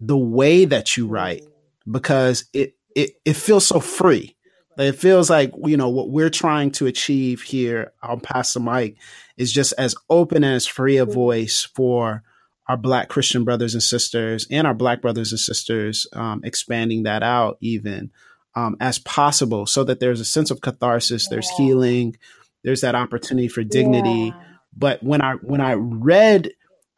the 0.00 0.16
way 0.16 0.64
that 0.64 0.96
you 0.96 1.06
write 1.06 1.44
because 1.90 2.44
it 2.52 2.74
it, 2.94 3.10
it 3.24 3.34
feels 3.34 3.66
so 3.66 3.80
free 3.80 4.34
it 4.76 4.92
feels 4.92 5.28
like 5.28 5.52
you 5.64 5.76
know 5.76 5.88
what 5.88 6.10
we're 6.10 6.30
trying 6.30 6.70
to 6.70 6.86
achieve 6.86 7.42
here 7.42 7.92
i'll 8.02 8.18
pass 8.18 8.54
the 8.54 8.60
mic 8.60 8.96
is 9.36 9.52
just 9.52 9.74
as 9.76 9.94
open 10.08 10.44
and 10.44 10.54
as 10.54 10.66
free 10.66 10.96
a 10.98 11.04
voice 11.04 11.64
for 11.74 12.22
our 12.68 12.76
black 12.76 13.08
Christian 13.08 13.44
brothers 13.44 13.74
and 13.74 13.82
sisters 13.82 14.46
and 14.50 14.66
our 14.66 14.74
black 14.74 15.00
brothers 15.00 15.32
and 15.32 15.40
sisters, 15.40 16.06
um, 16.12 16.42
expanding 16.44 17.04
that 17.04 17.22
out 17.22 17.56
even 17.60 18.10
um, 18.54 18.76
as 18.80 18.98
possible 18.98 19.66
so 19.66 19.84
that 19.84 20.00
there's 20.00 20.20
a 20.20 20.24
sense 20.24 20.50
of 20.50 20.60
catharsis, 20.60 21.24
yeah. 21.24 21.28
there's 21.30 21.50
healing, 21.50 22.16
there's 22.64 22.82
that 22.82 22.94
opportunity 22.94 23.48
for 23.48 23.64
dignity. 23.64 24.34
Yeah. 24.34 24.42
But 24.76 25.02
when 25.02 25.22
I 25.22 25.34
when 25.34 25.60
I 25.60 25.72
read 25.74 26.50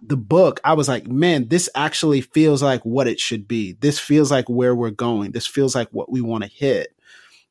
the 0.02 0.16
book, 0.16 0.60
I 0.64 0.74
was 0.74 0.88
like, 0.88 1.06
man, 1.06 1.48
this 1.48 1.68
actually 1.74 2.20
feels 2.20 2.62
like 2.62 2.82
what 2.82 3.06
it 3.06 3.20
should 3.20 3.46
be. 3.46 3.72
This 3.72 3.98
feels 3.98 4.30
like 4.30 4.48
where 4.48 4.74
we're 4.74 4.90
going. 4.90 5.32
This 5.32 5.46
feels 5.46 5.74
like 5.74 5.88
what 5.90 6.10
we 6.10 6.20
want 6.20 6.44
to 6.44 6.50
hit. 6.50 6.94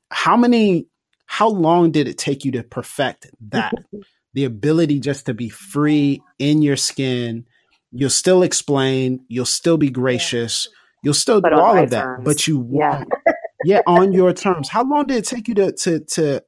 How 0.10 0.36
many 0.36 0.88
how 1.26 1.50
long 1.50 1.92
did 1.92 2.08
it 2.08 2.18
take 2.18 2.44
you 2.44 2.52
to 2.54 2.64
perfect 2.64 3.28
that? 3.50 3.74
the 4.34 4.46
ability 4.46 5.00
just 5.00 5.26
to 5.26 5.34
be 5.34 5.50
free 5.50 6.22
in 6.38 6.62
your 6.62 6.78
skin 6.78 7.46
You'll 7.92 8.10
still 8.10 8.44
explain. 8.44 9.26
You'll 9.28 9.46
still 9.46 9.78
be 9.78 9.90
gracious. 9.90 10.68
You'll 11.04 11.14
still 11.14 11.42
do 11.42 11.54
all 11.54 11.78
of 11.78 11.90
that, 11.90 12.04
terms. 12.04 12.26
but 12.26 12.48
you 12.48 12.60
want, 12.60 13.10
yeah. 13.26 13.34
yeah, 13.64 13.82
on 13.88 14.12
your 14.12 14.34
terms. 14.34 14.70
How 14.70 14.84
long 14.84 15.08
did 15.08 15.18
it 15.18 15.26
take 15.26 15.48
you 15.48 15.56
to 15.56 15.72
to 15.72 16.00
to 16.00 16.44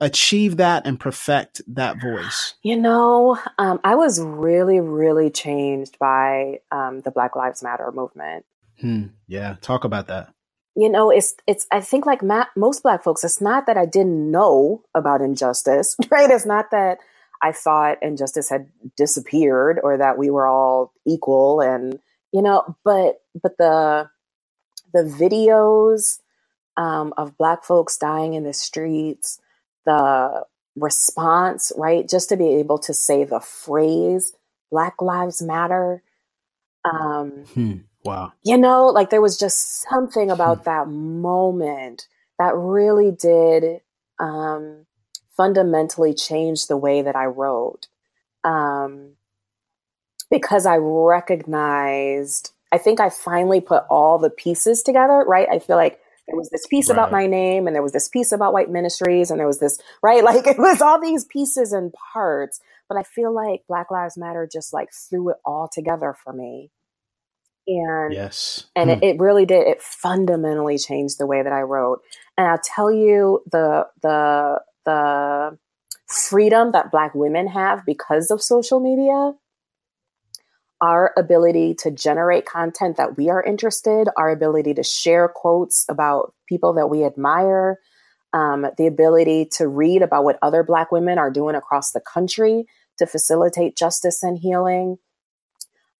achieve 0.00 0.56
that 0.58 0.86
and 0.86 0.98
perfect 0.98 1.62
that 1.68 2.00
voice? 2.00 2.54
You 2.62 2.76
know, 2.76 3.38
um, 3.58 3.80
I 3.84 3.94
was 3.94 4.20
really, 4.20 4.80
really 4.80 5.30
changed 5.30 5.98
by 5.98 6.60
um, 6.70 7.00
the 7.00 7.10
Black 7.10 7.36
Lives 7.36 7.62
Matter 7.62 7.90
movement. 7.92 8.44
Hmm. 8.80 9.06
Yeah, 9.26 9.56
talk 9.60 9.84
about 9.84 10.06
that. 10.08 10.32
You 10.76 10.88
know, 10.88 11.10
it's 11.10 11.34
it's. 11.46 11.66
I 11.70 11.80
think 11.80 12.06
like 12.06 12.22
ma- 12.22 12.46
most 12.56 12.82
Black 12.82 13.02
folks, 13.02 13.24
it's 13.24 13.40
not 13.40 13.66
that 13.66 13.76
I 13.76 13.86
didn't 13.86 14.30
know 14.30 14.82
about 14.94 15.20
injustice, 15.20 15.96
right? 16.10 16.30
It's 16.30 16.46
not 16.46 16.70
that 16.70 16.98
I 17.42 17.52
thought 17.52 18.02
injustice 18.02 18.48
had 18.48 18.68
disappeared 18.96 19.80
or 19.82 19.96
that 19.98 20.18
we 20.18 20.30
were 20.30 20.46
all 20.46 20.92
equal 21.06 21.60
and 21.60 21.98
you 22.32 22.42
know 22.42 22.76
but 22.84 23.22
but 23.40 23.56
the 23.58 24.08
the 24.92 25.02
videos 25.02 26.18
um, 26.76 27.12
of 27.16 27.36
black 27.36 27.64
folks 27.64 27.96
dying 27.96 28.34
in 28.34 28.44
the 28.44 28.52
streets 28.52 29.39
the 29.86 30.44
response 30.76 31.72
right 31.76 32.08
just 32.08 32.28
to 32.28 32.36
be 32.36 32.54
able 32.54 32.78
to 32.78 32.94
say 32.94 33.24
the 33.24 33.40
phrase 33.40 34.32
black 34.70 35.02
lives 35.02 35.42
matter 35.42 36.02
um, 36.84 37.44
hmm. 37.54 37.72
wow 38.04 38.32
you 38.42 38.56
know 38.56 38.86
like 38.86 39.10
there 39.10 39.20
was 39.20 39.38
just 39.38 39.82
something 39.82 40.30
about 40.30 40.58
hmm. 40.58 40.64
that 40.64 40.88
moment 40.88 42.06
that 42.38 42.54
really 42.56 43.10
did 43.10 43.80
um, 44.18 44.86
fundamentally 45.36 46.14
changed 46.14 46.68
the 46.68 46.76
way 46.76 47.02
that 47.02 47.16
I 47.16 47.24
wrote. 47.24 47.88
Um, 48.44 49.12
because 50.30 50.66
I 50.66 50.76
recognized, 50.76 52.52
I 52.70 52.78
think 52.78 53.00
I 53.00 53.10
finally 53.10 53.60
put 53.60 53.84
all 53.90 54.18
the 54.18 54.30
pieces 54.30 54.82
together, 54.82 55.24
right? 55.26 55.48
I 55.50 55.58
feel 55.58 55.76
like 55.76 55.99
there 56.30 56.38
was 56.38 56.50
this 56.50 56.66
piece 56.66 56.88
right. 56.88 56.94
about 56.94 57.10
my 57.10 57.26
name 57.26 57.66
and 57.66 57.74
there 57.74 57.82
was 57.82 57.92
this 57.92 58.08
piece 58.08 58.30
about 58.30 58.52
white 58.52 58.70
ministries 58.70 59.30
and 59.30 59.40
there 59.40 59.46
was 59.46 59.58
this 59.58 59.80
right? 60.02 60.24
Like 60.30 60.46
it 60.46 60.58
was 60.58 60.80
all 60.80 61.00
these 61.00 61.24
pieces 61.24 61.72
and 61.72 61.92
parts 62.12 62.60
but 62.88 62.96
i 62.96 63.02
feel 63.02 63.34
like 63.34 63.62
black 63.66 63.90
lives 63.90 64.16
matter 64.16 64.48
just 64.50 64.72
like 64.72 64.90
threw 64.92 65.30
it 65.30 65.36
all 65.44 65.68
together 65.72 66.14
for 66.22 66.32
me. 66.32 66.70
And 67.66 68.12
yes. 68.12 68.66
and 68.76 68.90
it, 68.90 68.98
hmm. 68.98 69.04
it, 69.04 69.18
really 69.18 69.44
did 69.44 69.66
it 69.66 69.82
fundamentally 69.82 70.78
changed 70.78 71.18
the 71.18 71.26
way 71.26 71.42
that 71.42 71.52
i 71.52 71.62
wrote. 71.62 72.00
And 72.38 72.46
i'll 72.46 72.60
tell 72.62 72.92
you 72.92 73.42
the 73.50 73.86
the 74.02 74.60
the 74.84 75.58
freedom 76.06 76.72
that 76.72 76.90
black 76.90 77.14
women 77.14 77.48
have 77.48 77.84
because 77.84 78.30
of 78.30 78.42
social 78.42 78.80
media 78.80 79.32
our 80.80 81.12
ability 81.16 81.74
to 81.74 81.90
generate 81.90 82.46
content 82.46 82.96
that 82.96 83.16
we 83.16 83.28
are 83.28 83.42
interested 83.42 84.08
our 84.16 84.30
ability 84.30 84.74
to 84.74 84.82
share 84.82 85.28
quotes 85.28 85.84
about 85.88 86.34
people 86.48 86.72
that 86.72 86.88
we 86.88 87.04
admire 87.04 87.78
um, 88.32 88.66
the 88.78 88.86
ability 88.86 89.48
to 89.56 89.66
read 89.66 90.02
about 90.02 90.24
what 90.24 90.38
other 90.42 90.62
black 90.62 90.92
women 90.92 91.18
are 91.18 91.30
doing 91.30 91.56
across 91.56 91.92
the 91.92 92.00
country 92.00 92.66
to 92.98 93.06
facilitate 93.06 93.76
justice 93.76 94.22
and 94.22 94.38
healing. 94.38 94.96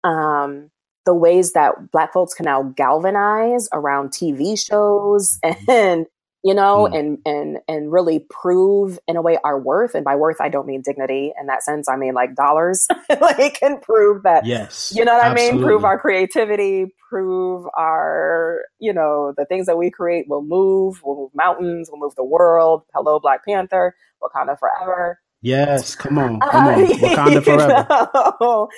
Um, 0.05 0.71
the 1.07 1.15
ways 1.15 1.55
that 1.55 1.91
black 1.91 2.13
folks 2.13 2.35
can 2.35 2.45
now 2.45 2.63
galvanize 2.63 3.69
around 3.73 4.11
TV 4.11 4.59
shows 4.59 5.39
and 5.69 6.07
you 6.43 6.55
know 6.55 6.89
mm. 6.91 6.99
and 6.99 7.19
and 7.27 7.59
and 7.69 7.93
really 7.93 8.21
prove 8.31 8.99
in 9.07 9.17
a 9.17 9.23
way 9.23 9.39
our 9.45 9.59
worth 9.59 9.95
and 9.95 10.05
by 10.05 10.17
worth 10.17 10.41
I 10.41 10.49
don't 10.49 10.67
mean 10.67 10.83
dignity 10.83 11.33
in 11.39 11.47
that 11.47 11.63
sense 11.63 11.89
I 11.89 11.97
mean 11.97 12.15
like 12.15 12.35
dollars 12.35 12.87
like 13.21 13.61
can 13.61 13.81
prove 13.81 14.23
that 14.23 14.47
yes 14.47 14.93
you 14.95 15.05
know 15.05 15.15
what 15.15 15.25
absolutely. 15.25 15.49
I 15.49 15.53
mean 15.53 15.65
prove 15.65 15.85
our 15.85 15.99
creativity 15.99 16.95
prove 17.09 17.67
our 17.77 18.63
you 18.79 18.93
know 18.93 19.35
the 19.37 19.45
things 19.45 19.67
that 19.67 19.77
we 19.77 19.91
create 19.91 20.27
will 20.29 20.43
move 20.43 21.03
will 21.03 21.17
move 21.17 21.31
mountains 21.35 21.91
will 21.91 21.99
move 21.99 22.15
the 22.17 22.25
world 22.25 22.83
hello 22.95 23.19
Black 23.21 23.45
Panther 23.45 23.95
Wakanda 24.23 24.59
forever 24.59 25.21
yes 25.43 25.95
come 25.95 26.19
on 26.19 26.41
come 26.51 26.67
on 26.69 26.87
Wakanda 26.87 27.45
forever 27.45 27.87
you 28.15 28.33
know? 28.41 28.69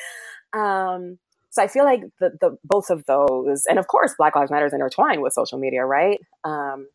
um 0.60 1.18
so 1.50 1.62
I 1.62 1.68
feel 1.68 1.84
like 1.84 2.00
the, 2.18 2.30
the 2.40 2.56
both 2.64 2.88
of 2.88 3.04
those, 3.04 3.66
and 3.68 3.78
of 3.78 3.86
course, 3.86 4.14
Black 4.16 4.34
Lives 4.34 4.50
Matter 4.50 4.64
is 4.64 4.72
intertwined 4.72 5.20
with 5.20 5.34
social 5.34 5.58
media, 5.58 5.84
right? 5.84 6.18
Um, 6.44 6.86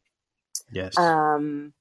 yes. 0.71 0.97
Um, 0.97 1.73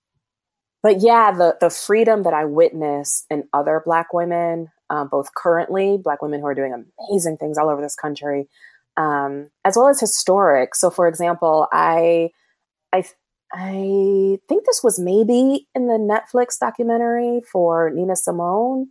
but 0.82 1.00
yeah, 1.00 1.32
the 1.32 1.56
the 1.60 1.70
freedom 1.70 2.22
that 2.24 2.34
I 2.34 2.44
witness 2.44 3.24
in 3.30 3.44
other 3.52 3.82
Black 3.84 4.12
women, 4.12 4.68
um, 4.90 5.08
both 5.08 5.34
currently 5.34 5.98
Black 6.02 6.22
women 6.22 6.40
who 6.40 6.46
are 6.46 6.54
doing 6.54 6.72
amazing 6.72 7.38
things 7.38 7.58
all 7.58 7.68
over 7.68 7.82
this 7.82 7.96
country, 7.96 8.48
um, 8.96 9.50
as 9.64 9.76
well 9.76 9.88
as 9.88 10.00
historic. 10.00 10.74
So, 10.74 10.90
for 10.90 11.08
example, 11.08 11.68
I 11.72 12.30
I 12.92 13.04
I 13.52 14.38
think 14.48 14.66
this 14.66 14.82
was 14.82 14.98
maybe 14.98 15.68
in 15.74 15.86
the 15.86 15.94
Netflix 15.98 16.58
documentary 16.58 17.40
for 17.50 17.90
Nina 17.90 18.16
Simone 18.16 18.88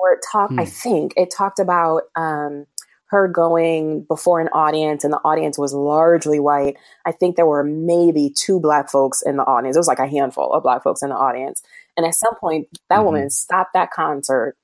where 0.00 0.14
it 0.14 0.20
talked, 0.30 0.54
hmm. 0.54 0.60
I 0.60 0.64
think 0.64 1.12
it 1.16 1.30
talked 1.30 1.58
about 1.58 2.04
um, 2.16 2.66
her 3.10 3.26
going 3.26 4.04
before 4.04 4.40
an 4.40 4.48
audience, 4.48 5.02
and 5.04 5.12
the 5.12 5.20
audience 5.24 5.58
was 5.58 5.74
largely 5.74 6.38
white. 6.38 6.76
I 7.04 7.12
think 7.12 7.36
there 7.36 7.46
were 7.46 7.64
maybe 7.64 8.30
two 8.30 8.60
black 8.60 8.88
folks 8.88 9.20
in 9.22 9.36
the 9.36 9.42
audience. 9.42 9.76
It 9.76 9.80
was 9.80 9.88
like 9.88 9.98
a 9.98 10.08
handful 10.08 10.52
of 10.52 10.62
black 10.62 10.84
folks 10.84 11.02
in 11.02 11.08
the 11.08 11.16
audience. 11.16 11.62
And 11.96 12.06
at 12.06 12.14
some 12.14 12.36
point, 12.36 12.68
that 12.88 12.96
mm-hmm. 12.96 13.04
woman 13.04 13.30
stopped 13.30 13.72
that 13.74 13.90
concert 13.90 14.56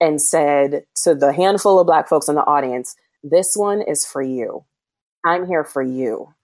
and 0.00 0.20
said 0.20 0.84
to 1.04 1.14
the 1.14 1.32
handful 1.32 1.78
of 1.78 1.86
black 1.86 2.08
folks 2.08 2.28
in 2.28 2.34
the 2.34 2.44
audience, 2.44 2.96
This 3.22 3.56
one 3.56 3.80
is 3.80 4.04
for 4.04 4.20
you. 4.20 4.64
I'm 5.24 5.46
here 5.46 5.64
for 5.64 5.82
you. 5.82 6.34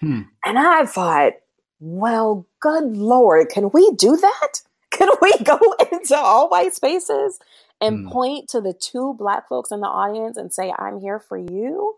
Hmm. 0.00 0.22
And 0.44 0.58
I 0.58 0.84
thought, 0.84 1.32
well, 1.80 2.46
good 2.60 2.96
Lord, 2.96 3.48
can 3.48 3.70
we 3.72 3.90
do 3.92 4.16
that? 4.16 4.60
Can 4.90 5.08
we 5.20 5.32
go 5.42 5.58
into 5.92 6.16
all 6.16 6.48
white 6.48 6.74
spaces 6.74 7.38
and 7.80 8.06
mm. 8.06 8.12
point 8.12 8.48
to 8.50 8.60
the 8.60 8.72
two 8.72 9.14
black 9.18 9.48
folks 9.48 9.70
in 9.70 9.80
the 9.80 9.86
audience 9.86 10.36
and 10.36 10.52
say, 10.52 10.72
I'm 10.76 11.00
here 11.00 11.18
for 11.18 11.36
you? 11.36 11.94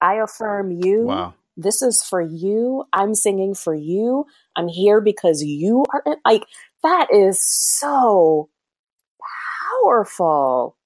I 0.00 0.14
affirm 0.14 0.72
you. 0.82 1.06
Wow. 1.06 1.34
This 1.56 1.82
is 1.82 2.02
for 2.02 2.20
you. 2.20 2.84
I'm 2.92 3.14
singing 3.14 3.54
for 3.54 3.74
you. 3.74 4.26
I'm 4.56 4.68
here 4.68 5.00
because 5.00 5.42
you 5.42 5.84
are 5.92 6.02
like, 6.24 6.44
that 6.82 7.08
is 7.12 7.42
so 7.42 8.48
powerful. 9.84 10.76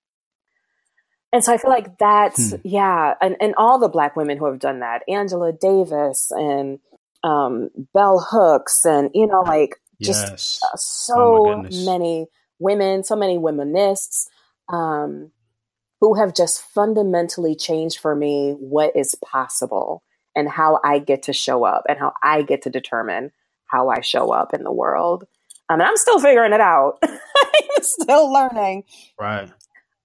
And 1.33 1.43
so 1.45 1.53
I 1.53 1.59
feel 1.59 1.71
like 1.71 1.99
that's, 1.99 2.51
hmm. 2.51 2.57
yeah. 2.65 3.15
And, 3.21 3.37
and 3.41 3.55
all 3.57 3.79
the 3.79 3.89
black 3.89 4.17
women 4.17 4.39
who 4.39 4.47
have 4.47 4.59
done 4.59 4.81
that, 4.81 5.03
Angela 5.09 5.53
Davis 5.53 6.31
and 6.31 6.81
um, 7.23 7.71
Bell 7.93 8.25
Hooks, 8.31 8.85
and, 8.85 9.11
you 9.15 9.27
know, 9.27 9.41
like 9.41 9.77
just 10.03 10.31
yes. 10.31 10.61
so 10.77 11.49
oh 11.49 11.63
many 11.85 12.27
women, 12.59 13.05
so 13.05 13.17
many 13.17 13.39
womanists 13.39 14.27
um, 14.69 15.31
who 16.01 16.15
have 16.15 16.35
just 16.35 16.63
fundamentally 16.63 17.55
changed 17.55 17.99
for 17.99 18.15
me 18.15 18.53
what 18.59 18.95
is 18.97 19.15
possible 19.25 20.03
and 20.37 20.49
how 20.49 20.81
I 20.85 20.99
get 20.99 21.25
to 21.25 21.33
show 21.33 21.65
up 21.65 21.85
and 21.89 21.99
how 21.99 22.13
I 22.23 22.43
get 22.43 22.63
to 22.63 22.71
determine 22.71 23.31
how 23.67 23.89
I 23.89 24.01
show 24.01 24.31
up 24.31 24.53
in 24.55 24.65
the 24.65 24.73
world. 24.73 25.25
Um, 25.69 25.81
and 25.81 25.89
I'm 25.89 25.97
still 25.97 26.21
figuring 26.21 26.53
it 26.53 26.61
out. 26.61 26.99
I'm 27.03 27.83
still 27.83 28.33
learning. 28.33 28.85
Right. 29.19 29.51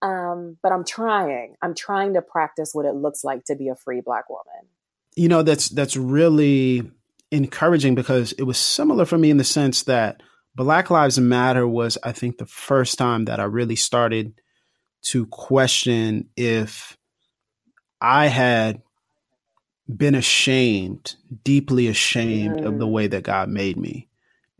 Um, 0.02 0.58
but 0.64 0.72
I'm 0.72 0.86
trying. 0.86 1.56
I'm 1.62 1.76
trying 1.76 2.14
to 2.14 2.22
practice 2.22 2.72
what 2.74 2.86
it 2.86 2.96
looks 2.96 3.24
like 3.24 3.44
to 3.46 3.56
be 3.56 3.68
a 3.68 3.76
free 3.76 4.02
black 4.02 4.30
woman. 4.30 4.70
You 5.16 5.28
know, 5.28 5.44
that's 5.44 5.70
that's 5.70 5.98
really 5.98 6.90
encouraging 7.32 7.96
because 7.96 8.32
it 8.34 8.44
was 8.44 8.58
similar 8.58 9.06
for 9.06 9.18
me 9.18 9.30
in 9.30 9.38
the 9.38 9.44
sense 9.44 9.84
that 9.84 10.24
Black 10.60 10.90
Lives 10.90 11.18
Matter 11.18 11.66
was, 11.66 11.98
I 12.04 12.12
think, 12.12 12.38
the 12.38 12.46
first 12.46 12.98
time 12.98 13.24
that 13.26 13.40
I 13.40 13.46
really 13.46 13.78
started 13.78 14.34
to 15.04 15.26
question 15.28 16.28
if 16.36 16.98
I 18.02 18.26
had 18.28 18.82
been 19.88 20.16
ashamed, 20.16 21.16
deeply 21.46 21.88
ashamed 21.88 22.60
mm. 22.60 22.66
of 22.66 22.78
the 22.78 22.86
mm. 22.86 22.92
way 22.92 23.08
that 23.08 23.24
God 23.24 23.48
made 23.48 23.78
me. 23.78 24.10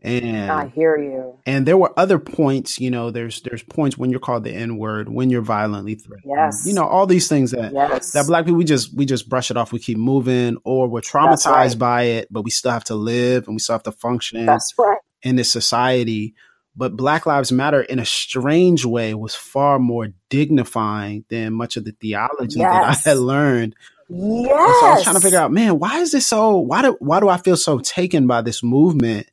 And 0.00 0.50
I 0.50 0.68
hear 0.68 0.96
you. 0.96 1.38
And 1.44 1.66
there 1.66 1.76
were 1.76 1.92
other 1.98 2.18
points, 2.18 2.80
you 2.80 2.90
know, 2.90 3.10
there's 3.10 3.42
there's 3.42 3.62
points 3.62 3.98
when 3.98 4.08
you're 4.08 4.20
called 4.20 4.44
the 4.44 4.54
N-word, 4.54 5.10
when 5.10 5.28
you're 5.28 5.42
violently 5.42 5.96
threatened. 5.96 6.32
Yes. 6.34 6.64
You 6.66 6.72
know, 6.72 6.86
all 6.86 7.06
these 7.06 7.28
things 7.28 7.50
that 7.50 7.74
yes. 7.74 8.12
that 8.12 8.26
black 8.26 8.46
people 8.46 8.56
we 8.56 8.64
just 8.64 8.96
we 8.96 9.04
just 9.04 9.28
brush 9.28 9.50
it 9.50 9.58
off, 9.58 9.70
we 9.70 9.78
keep 9.78 9.98
moving, 9.98 10.56
or 10.64 10.88
we're 10.88 11.02
traumatized 11.02 11.44
right. 11.72 11.78
by 11.78 12.02
it, 12.04 12.28
but 12.30 12.40
we 12.40 12.50
still 12.50 12.70
have 12.70 12.84
to 12.84 12.94
live 12.94 13.46
and 13.46 13.54
we 13.54 13.58
still 13.58 13.74
have 13.74 13.82
to 13.82 13.92
function 13.92 14.46
That's 14.46 14.72
right. 14.78 14.96
In 15.22 15.36
this 15.36 15.50
society. 15.50 16.34
But 16.76 16.96
Black 16.96 17.26
Lives 17.26 17.52
Matter 17.52 17.82
in 17.82 17.98
a 17.98 18.04
strange 18.04 18.84
way 18.84 19.14
was 19.14 19.34
far 19.34 19.78
more 19.78 20.08
dignifying 20.28 21.24
than 21.28 21.52
much 21.52 21.76
of 21.76 21.84
the 21.84 21.92
theology 21.92 22.60
yes. 22.60 23.02
that 23.02 23.06
I 23.06 23.10
had 23.10 23.18
learned 23.18 23.74
Yes. 24.12 24.80
so 24.80 24.86
I 24.86 24.94
was 24.94 25.02
trying 25.04 25.14
to 25.14 25.20
figure 25.20 25.38
out, 25.38 25.52
man, 25.52 25.78
why 25.78 26.00
is 26.00 26.10
this 26.10 26.26
so? 26.26 26.58
Why 26.58 26.82
do 26.82 26.96
why 26.98 27.20
do 27.20 27.28
I 27.28 27.36
feel 27.36 27.56
so 27.56 27.78
taken 27.78 28.26
by 28.26 28.42
this 28.42 28.62
movement? 28.62 29.30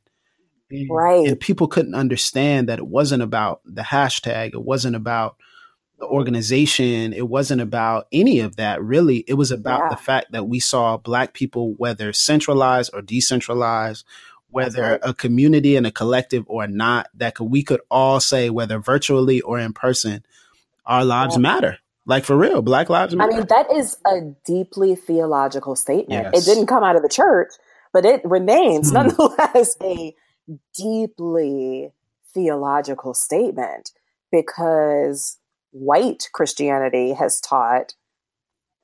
And, 0.70 0.88
right. 0.88 1.26
And 1.26 1.40
people 1.40 1.66
couldn't 1.66 1.94
understand 1.94 2.68
that 2.68 2.78
it 2.78 2.86
wasn't 2.86 3.22
about 3.22 3.60
the 3.64 3.82
hashtag. 3.82 4.54
It 4.54 4.62
wasn't 4.62 4.94
about 4.94 5.36
the 5.98 6.06
organization. 6.06 7.12
It 7.12 7.28
wasn't 7.28 7.60
about 7.60 8.06
any 8.12 8.40
of 8.40 8.56
that, 8.56 8.80
really. 8.82 9.24
It 9.26 9.34
was 9.34 9.50
about 9.50 9.84
yeah. 9.84 9.88
the 9.88 9.96
fact 9.96 10.32
that 10.32 10.46
we 10.46 10.60
saw 10.60 10.96
Black 10.96 11.34
people, 11.34 11.74
whether 11.76 12.12
centralized 12.12 12.90
or 12.94 13.02
decentralized, 13.02 14.04
whether 14.50 14.98
a 15.02 15.12
community 15.14 15.76
and 15.76 15.86
a 15.86 15.90
collective 15.90 16.44
or 16.46 16.66
not, 16.66 17.08
that 17.14 17.38
we 17.40 17.62
could 17.62 17.80
all 17.90 18.20
say, 18.20 18.50
whether 18.50 18.78
virtually 18.78 19.40
or 19.40 19.58
in 19.58 19.72
person, 19.72 20.24
our 20.86 21.04
lives 21.04 21.34
yeah. 21.36 21.40
matter. 21.40 21.78
Like 22.06 22.24
for 22.24 22.36
real, 22.36 22.62
Black 22.62 22.88
Lives 22.88 23.14
Matter. 23.14 23.30
I 23.30 23.36
mean, 23.36 23.46
that 23.50 23.70
is 23.70 23.98
a 24.06 24.34
deeply 24.46 24.96
theological 24.96 25.76
statement. 25.76 26.28
Yes. 26.32 26.42
It 26.42 26.50
didn't 26.50 26.66
come 26.66 26.82
out 26.82 26.96
of 26.96 27.02
the 27.02 27.08
church, 27.08 27.52
but 27.92 28.06
it 28.06 28.22
remains 28.24 28.88
hmm. 28.88 28.94
nonetheless 28.94 29.76
a 29.82 30.14
deeply 30.74 31.92
theological 32.32 33.12
statement 33.12 33.92
because 34.32 35.38
white 35.70 36.30
Christianity 36.32 37.12
has 37.12 37.40
taught 37.40 37.94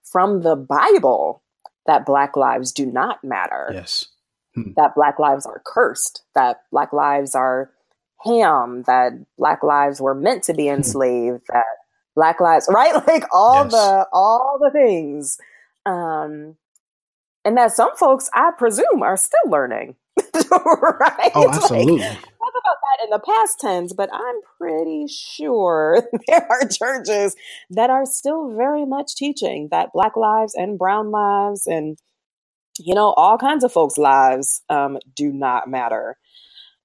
from 0.03 0.43
the 0.43 0.57
Bible 0.57 1.43
that 1.87 2.05
Black 2.05 2.37
lives 2.37 2.73
do 2.73 2.85
not 2.85 3.25
matter. 3.25 3.71
Yes. 3.73 4.09
Hmm. 4.55 4.73
That 4.77 4.95
Black 4.95 5.19
lives 5.19 5.47
are 5.47 5.63
cursed, 5.65 6.23
that 6.35 6.63
Black 6.71 6.93
lives 6.93 7.35
are 7.35 7.71
ham, 8.25 8.85
that 8.87 9.13
Black 9.37 9.63
lives 9.63 10.01
were 10.01 10.15
meant 10.15 10.45
to 10.45 10.55
be 10.55 10.69
hmm. 10.69 10.75
enslaved, 10.75 11.43
that 11.49 11.65
Black 12.15 12.41
lives, 12.41 12.69
right? 12.73 12.95
Like 13.07 13.25
all 13.33 13.65
yes. 13.65 13.73
the 13.73 14.07
all 14.13 14.59
the 14.61 14.71
things. 14.71 15.39
Um 15.87 16.57
and 17.45 17.59
that 17.59 17.73
some 17.73 17.95
folks, 17.97 18.31
I 18.33 18.53
presume, 18.57 19.03
are 19.03 19.19
still 19.19 19.51
learning. 19.51 19.97
right? 20.35 21.33
Oh, 21.35 21.49
absolutely. 21.49 21.99
Like, 21.99 22.15
talk 22.15 22.53
about 22.63 22.79
that 22.83 23.05
in 23.05 23.11
the 23.11 23.19
past 23.19 23.61
tense, 23.61 23.93
but 23.93 24.09
I'm 24.13 24.37
pretty 24.59 25.07
sure 25.09 26.03
there 26.29 26.47
are 26.51 26.69
churches 26.69 27.37
that 27.71 27.91
are 27.91 28.07
still 28.07 28.55
very 28.57 28.87
much 28.87 29.17
teaching 29.17 29.69
that 29.71 29.91
Black 29.93 30.17
lives 30.17 30.55
and 30.55 30.79
Brown 30.79 31.11
lives 31.11 31.67
and 31.67 31.99
you 32.79 32.95
know, 32.95 33.13
all 33.13 33.39
kinds 33.39 33.65
of 33.65 33.73
folks' 33.73 33.99
lives 33.99 34.63
um, 34.69 34.99
do 35.15 35.33
not 35.33 35.69
matter. 35.69 36.17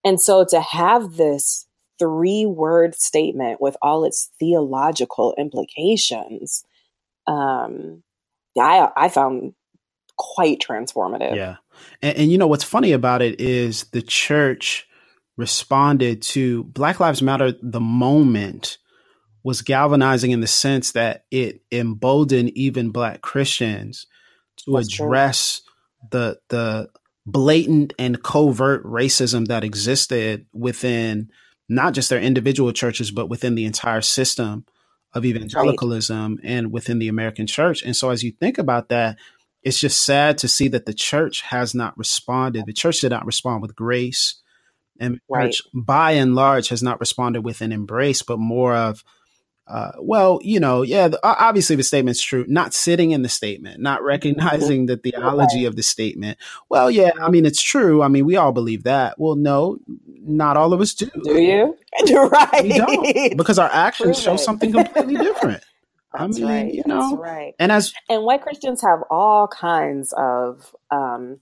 And 0.04 0.22
so 0.22 0.46
to 0.50 0.62
have 0.62 1.14
this 1.16 1.66
three 1.98 2.46
word 2.46 2.96
statement 2.96 3.60
with 3.60 3.76
all 3.82 4.06
its 4.06 4.30
theological 4.40 5.34
implications, 5.38 6.64
um, 7.28 8.04
I, 8.58 8.90
I 8.96 9.10
found 9.10 9.54
quite 10.18 10.60
transformative. 10.62 11.36
Yeah. 11.36 11.58
And, 12.02 12.18
and, 12.18 12.32
you 12.32 12.38
know, 12.38 12.48
what's 12.48 12.64
funny 12.64 12.92
about 12.92 13.22
it 13.22 13.40
is 13.40 13.86
the 13.86 14.02
church 14.02 14.88
responded 15.38 16.22
to 16.22 16.66
Black 16.66 17.00
Lives 17.00 17.22
Matter 17.22 17.54
the 17.62 17.80
moment 17.80 18.78
was 19.44 19.62
galvanizing 19.62 20.32
in 20.32 20.42
the 20.42 20.48
sense 20.48 20.92
that 20.92 21.26
it 21.32 21.62
emboldened 21.72 22.50
even 22.58 22.92
black 22.92 23.22
Christians 23.22 24.06
to 24.58 24.74
That's 24.74 24.94
address. 24.94 25.62
The 26.12 26.40
the 26.50 26.90
blatant 27.26 27.94
and 28.00 28.24
covert 28.24 28.84
racism 28.84 29.48
that 29.48 29.64
existed 29.64 30.46
within 30.54 31.30
not 31.68 31.94
just 31.94 32.10
their 32.10 32.20
individual 32.20 32.72
churches 32.72 33.12
but 33.12 33.30
within 33.30 33.56
the 33.56 33.66
entire 33.66 34.02
system 34.02 34.66
of 35.14 35.26
evangelicalism 35.26 36.36
right. 36.36 36.46
and 36.50 36.72
within 36.72 37.00
the 37.00 37.08
American 37.08 37.48
church. 37.48 37.84
And 37.84 37.96
so 37.96 38.10
as 38.10 38.24
you 38.24 38.32
think 38.32 38.58
about 38.58 38.90
that, 38.90 39.18
it's 39.64 39.80
just 39.80 40.06
sad 40.06 40.38
to 40.40 40.48
see 40.48 40.68
that 40.70 40.86
the 40.86 40.94
church 40.94 41.42
has 41.42 41.76
not 41.76 41.98
responded. 41.98 42.66
The 42.66 42.74
church 42.74 43.02
did 43.02 43.10
not 43.10 43.26
respond 43.26 43.62
with 43.62 43.76
grace. 43.76 44.42
And 45.00 45.20
right. 45.30 45.52
church, 45.52 45.64
by 45.74 46.12
and 46.12 46.36
large, 46.36 46.70
has 46.70 46.84
not 46.84 47.00
responded 47.00 47.42
with 47.42 47.62
an 47.62 47.72
embrace, 47.72 48.22
but 48.22 48.40
more 48.40 48.76
of 48.76 49.04
uh, 49.70 49.92
well, 50.00 50.40
you 50.42 50.60
know, 50.60 50.82
yeah, 50.82 51.08
the, 51.10 51.20
obviously 51.24 51.76
the 51.76 51.84
statement's 51.84 52.22
true. 52.22 52.44
Not 52.48 52.74
sitting 52.74 53.12
in 53.12 53.22
the 53.22 53.30
statement, 53.30 53.80
not 53.80 54.02
recognizing 54.04 54.88
the 54.88 54.98
theology 54.98 55.66
of 55.66 55.76
the 55.76 55.84
statement. 55.84 56.40
Well, 56.70 56.90
yeah, 56.90 57.12
I 57.22 57.30
mean, 57.30 57.46
it's 57.46 57.62
true. 57.62 58.02
I 58.02 58.08
mean, 58.08 58.26
we 58.26 58.36
all 58.36 58.52
believe 58.52 58.84
that. 58.84 59.20
Well, 59.20 59.36
no, 59.36 59.78
not 60.08 60.58
all 60.58 60.74
of 60.74 60.82
us 60.82 60.96
do. 60.96 61.10
Do 61.24 61.40
you? 61.40 61.78
right. 62.30 62.64
We 62.64 62.78
don't 62.78 63.38
because 63.38 63.60
our 63.60 63.70
actions 63.72 64.20
show 64.20 64.38
something 64.38 64.72
completely 64.72 65.16
different. 65.16 65.64
That's 66.18 66.38
I 66.38 66.40
mean, 66.40 66.50
right. 66.50 66.74
you 66.74 66.84
know, 66.88 67.12
That's 67.12 67.22
right. 67.22 67.54
And 67.60 67.72
as 67.72 67.94
and 68.10 68.24
white 68.24 68.42
Christians 68.42 68.82
have 68.82 69.04
all 69.12 69.48
kinds 69.48 70.12
of 70.18 70.76
um, 70.90 71.40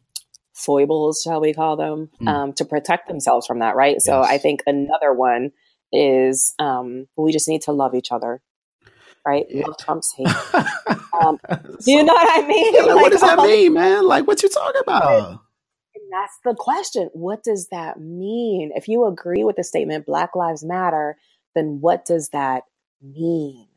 foibles, 0.53 1.21
shall 1.21 1.39
we 1.39 1.53
call 1.53 1.77
them, 1.77 2.09
mm. 2.21 2.27
um, 2.27 2.53
to 2.53 2.65
protect 2.65 3.07
themselves 3.07 3.47
from 3.47 3.59
that. 3.59 3.77
Right. 3.77 3.93
Yes. 3.93 4.05
So 4.05 4.21
I 4.21 4.37
think 4.37 4.63
another 4.67 5.13
one 5.13 5.51
is 5.91 6.53
um, 6.59 7.07
we 7.15 7.31
just 7.31 7.47
need 7.47 7.61
to 7.63 7.71
love 7.71 7.95
each 7.95 8.11
other. 8.11 8.41
Right? 9.25 9.45
Yeah. 9.49 9.65
Love 9.67 9.77
trumps 9.77 10.13
hate. 10.17 10.27
um, 11.21 11.37
do 11.49 11.91
you 11.91 12.03
know 12.03 12.13
what 12.13 12.43
I 12.43 12.47
mean? 12.47 12.73
Yeah, 12.73 12.81
like, 12.83 12.95
like, 12.95 13.01
what 13.03 13.11
does 13.11 13.21
that 13.21 13.39
mean, 13.39 13.73
man? 13.73 14.05
Like, 14.07 14.25
what 14.25 14.41
you 14.41 14.47
talking 14.47 14.81
about? 14.81 15.41
And 15.95 16.03
that's 16.11 16.39
the 16.45 16.55
question. 16.55 17.09
What 17.13 17.43
does 17.43 17.67
that 17.71 17.99
mean? 17.99 18.71
If 18.73 18.87
you 18.87 19.05
agree 19.05 19.43
with 19.43 19.57
the 19.57 19.65
statement 19.65 20.05
Black 20.05 20.33
Lives 20.33 20.63
Matter, 20.63 21.17
then 21.55 21.79
what 21.81 22.05
does 22.05 22.29
that 22.29 22.63
mean? 23.01 23.67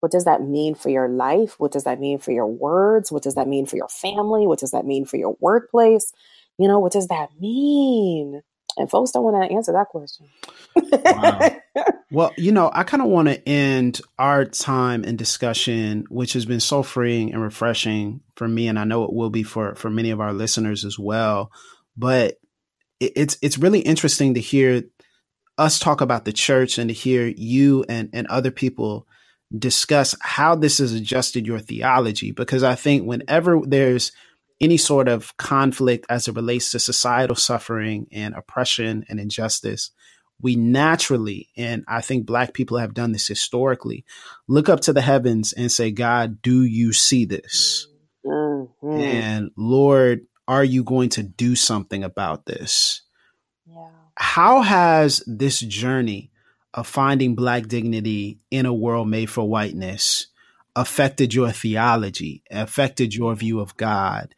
What 0.00 0.12
does 0.12 0.24
that 0.24 0.42
mean 0.42 0.74
for 0.74 0.88
your 0.88 1.08
life? 1.08 1.58
What 1.58 1.72
does 1.72 1.84
that 1.84 2.00
mean 2.00 2.18
for 2.18 2.32
your 2.32 2.46
words? 2.46 3.10
What 3.10 3.22
does 3.22 3.34
that 3.34 3.48
mean 3.48 3.66
for 3.66 3.76
your 3.76 3.88
family? 3.88 4.46
What 4.46 4.58
does 4.58 4.72
that 4.72 4.84
mean 4.84 5.04
for 5.04 5.16
your 5.16 5.36
workplace? 5.40 6.12
You 6.58 6.68
know, 6.68 6.78
what 6.78 6.92
does 6.92 7.08
that 7.08 7.30
mean? 7.40 8.42
And 8.76 8.90
folks 8.90 9.10
don't 9.10 9.24
want 9.24 9.48
to 9.48 9.54
answer 9.54 9.72
that 9.72 9.88
question. 9.88 10.28
wow. 10.92 11.56
Well, 12.12 12.32
you 12.36 12.52
know, 12.52 12.70
I 12.72 12.84
kind 12.84 13.02
of 13.02 13.08
want 13.08 13.28
to 13.28 13.48
end 13.48 14.00
our 14.16 14.44
time 14.44 15.02
and 15.02 15.18
discussion, 15.18 16.04
which 16.08 16.34
has 16.34 16.46
been 16.46 16.60
so 16.60 16.84
freeing 16.84 17.32
and 17.32 17.42
refreshing 17.42 18.20
for 18.36 18.46
me, 18.46 18.68
and 18.68 18.78
I 18.78 18.84
know 18.84 19.02
it 19.04 19.12
will 19.12 19.28
be 19.28 19.42
for 19.42 19.74
for 19.74 19.90
many 19.90 20.10
of 20.10 20.20
our 20.20 20.32
listeners 20.32 20.84
as 20.84 20.98
well. 20.98 21.50
But 21.96 22.36
it, 23.00 23.12
it's 23.16 23.36
it's 23.42 23.58
really 23.58 23.80
interesting 23.80 24.34
to 24.34 24.40
hear 24.40 24.84
us 25.58 25.80
talk 25.80 26.00
about 26.00 26.24
the 26.24 26.32
church 26.32 26.78
and 26.78 26.88
to 26.88 26.94
hear 26.94 27.26
you 27.26 27.84
and 27.88 28.08
and 28.12 28.28
other 28.28 28.52
people 28.52 29.08
discuss 29.56 30.14
how 30.20 30.54
this 30.54 30.78
has 30.78 30.92
adjusted 30.92 31.46
your 31.46 31.58
theology 31.58 32.30
because 32.30 32.62
I 32.62 32.76
think 32.76 33.04
whenever 33.04 33.60
there's 33.64 34.12
any 34.60 34.76
sort 34.76 35.08
of 35.08 35.36
conflict 35.36 36.06
as 36.08 36.28
it 36.28 36.34
relates 36.34 36.70
to 36.70 36.78
societal 36.78 37.36
suffering 37.36 38.06
and 38.12 38.34
oppression 38.34 39.04
and 39.08 39.20
injustice, 39.20 39.90
we 40.40 40.56
naturally, 40.56 41.48
and 41.56 41.84
I 41.88 42.00
think 42.00 42.26
Black 42.26 42.52
people 42.52 42.78
have 42.78 42.94
done 42.94 43.12
this 43.12 43.26
historically, 43.26 44.04
look 44.48 44.68
up 44.68 44.80
to 44.80 44.92
the 44.92 45.00
heavens 45.00 45.52
and 45.52 45.70
say, 45.72 45.90
God, 45.90 46.42
do 46.42 46.64
you 46.64 46.92
see 46.92 47.24
this? 47.24 47.88
Mm-hmm. 48.24 48.90
And 48.92 49.50
Lord, 49.56 50.26
are 50.48 50.64
you 50.64 50.84
going 50.84 51.10
to 51.10 51.22
do 51.22 51.54
something 51.54 52.04
about 52.04 52.46
this? 52.46 53.02
Yeah. 53.66 53.88
How 54.16 54.62
has 54.62 55.22
this 55.26 55.60
journey 55.60 56.30
of 56.74 56.86
finding 56.86 57.34
Black 57.34 57.66
dignity 57.66 58.40
in 58.50 58.66
a 58.66 58.74
world 58.74 59.08
made 59.08 59.30
for 59.30 59.48
whiteness 59.48 60.26
affected 60.76 61.34
your 61.34 61.50
theology, 61.50 62.42
affected 62.50 63.14
your 63.14 63.34
view 63.34 63.58
of 63.58 63.76
God? 63.76 64.34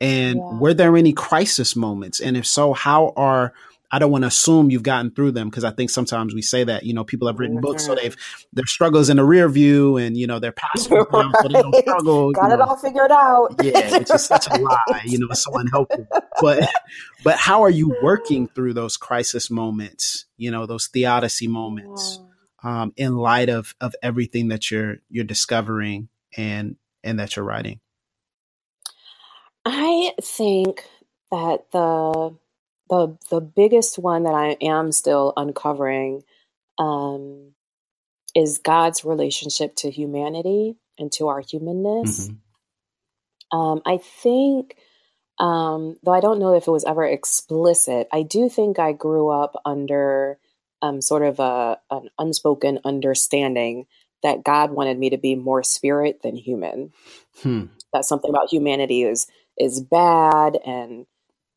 And 0.00 0.36
yeah. 0.36 0.58
were 0.58 0.74
there 0.74 0.96
any 0.96 1.14
crisis 1.14 1.74
moments? 1.74 2.20
And 2.20 2.36
if 2.36 2.46
so, 2.46 2.74
how 2.74 3.14
are 3.16 3.54
I 3.90 3.98
don't 3.98 4.10
want 4.10 4.22
to 4.22 4.28
assume 4.28 4.70
you've 4.70 4.82
gotten 4.82 5.10
through 5.10 5.32
them 5.32 5.48
because 5.48 5.64
I 5.64 5.70
think 5.70 5.90
sometimes 5.90 6.34
we 6.34 6.42
say 6.42 6.64
that, 6.64 6.84
you 6.84 6.92
know, 6.92 7.04
people 7.04 7.28
have 7.28 7.38
written 7.38 7.60
books, 7.60 7.84
so 7.84 7.94
mm-hmm. 7.94 8.02
they've 8.02 8.16
their 8.52 8.66
struggles 8.66 9.08
in 9.08 9.16
the 9.16 9.24
rear 9.24 9.48
view 9.48 9.96
and, 9.96 10.16
you 10.16 10.26
know, 10.26 10.38
they're 10.38 10.52
past 10.52 10.90
right. 10.90 11.06
so 11.10 11.48
they 11.48 11.62
don't 11.62 11.74
struggle. 11.74 12.32
Got 12.32 12.52
it 12.52 12.58
know. 12.58 12.64
all 12.64 12.76
figured 12.76 13.10
out. 13.10 13.54
yeah, 13.62 13.98
which 13.98 14.10
is 14.10 14.24
such 14.24 14.48
a 14.48 14.58
lie, 14.58 15.02
you 15.04 15.18
know, 15.18 15.28
it's 15.30 15.44
so 15.44 15.56
unhelpful. 15.56 16.06
But 16.40 16.68
but 17.24 17.36
how 17.36 17.62
are 17.62 17.70
you 17.70 17.96
working 18.02 18.48
through 18.48 18.74
those 18.74 18.96
crisis 18.96 19.50
moments, 19.50 20.26
you 20.36 20.50
know, 20.50 20.66
those 20.66 20.88
theodicy 20.88 21.48
moments, 21.48 22.20
um, 22.66 22.92
in 22.96 23.16
light 23.16 23.48
of 23.48 23.76
of 23.80 23.94
everything 24.02 24.48
that 24.48 24.70
you're 24.70 24.96
you're 25.08 25.24
discovering 25.24 26.08
and 26.36 26.74
and 27.04 27.20
that 27.20 27.36
you're 27.36 27.44
writing? 27.44 27.78
I 29.64 30.12
think 30.20 30.84
that 31.30 31.70
the 31.70 32.36
the 32.90 33.16
the 33.30 33.40
biggest 33.40 34.00
one 34.00 34.24
that 34.24 34.34
I 34.34 34.56
am 34.60 34.90
still 34.90 35.32
uncovering 35.36 36.24
um, 36.76 37.52
is 38.34 38.58
God's 38.58 39.04
relationship 39.04 39.76
to 39.76 39.90
humanity 39.90 40.74
and 40.98 41.12
to 41.12 41.28
our 41.28 41.40
humanness. 41.40 42.28
Mm-hmm. 42.28 43.56
Um, 43.56 43.80
I 43.86 43.98
think, 43.98 44.76
um, 45.38 45.98
though 46.02 46.12
I 46.12 46.20
don't 46.20 46.40
know 46.40 46.54
if 46.54 46.66
it 46.66 46.70
was 46.72 46.84
ever 46.84 47.06
explicit, 47.06 48.08
I 48.12 48.22
do 48.22 48.48
think 48.48 48.80
I 48.80 48.92
grew 48.92 49.28
up 49.30 49.54
under 49.64 50.40
um, 50.82 51.00
sort 51.00 51.22
of 51.22 51.38
a 51.38 51.78
an 51.90 52.08
unspoken 52.18 52.80
understanding 52.84 53.86
that 54.22 54.44
God 54.44 54.72
wanted 54.72 54.98
me 54.98 55.10
to 55.10 55.18
be 55.18 55.34
more 55.34 55.62
spirit 55.62 56.20
than 56.22 56.36
human. 56.36 56.92
Hmm. 57.42 57.66
That 57.92 58.04
something 58.04 58.30
about 58.30 58.50
humanity 58.50 59.02
is 59.02 59.26
is 59.58 59.80
bad 59.80 60.58
and 60.66 61.06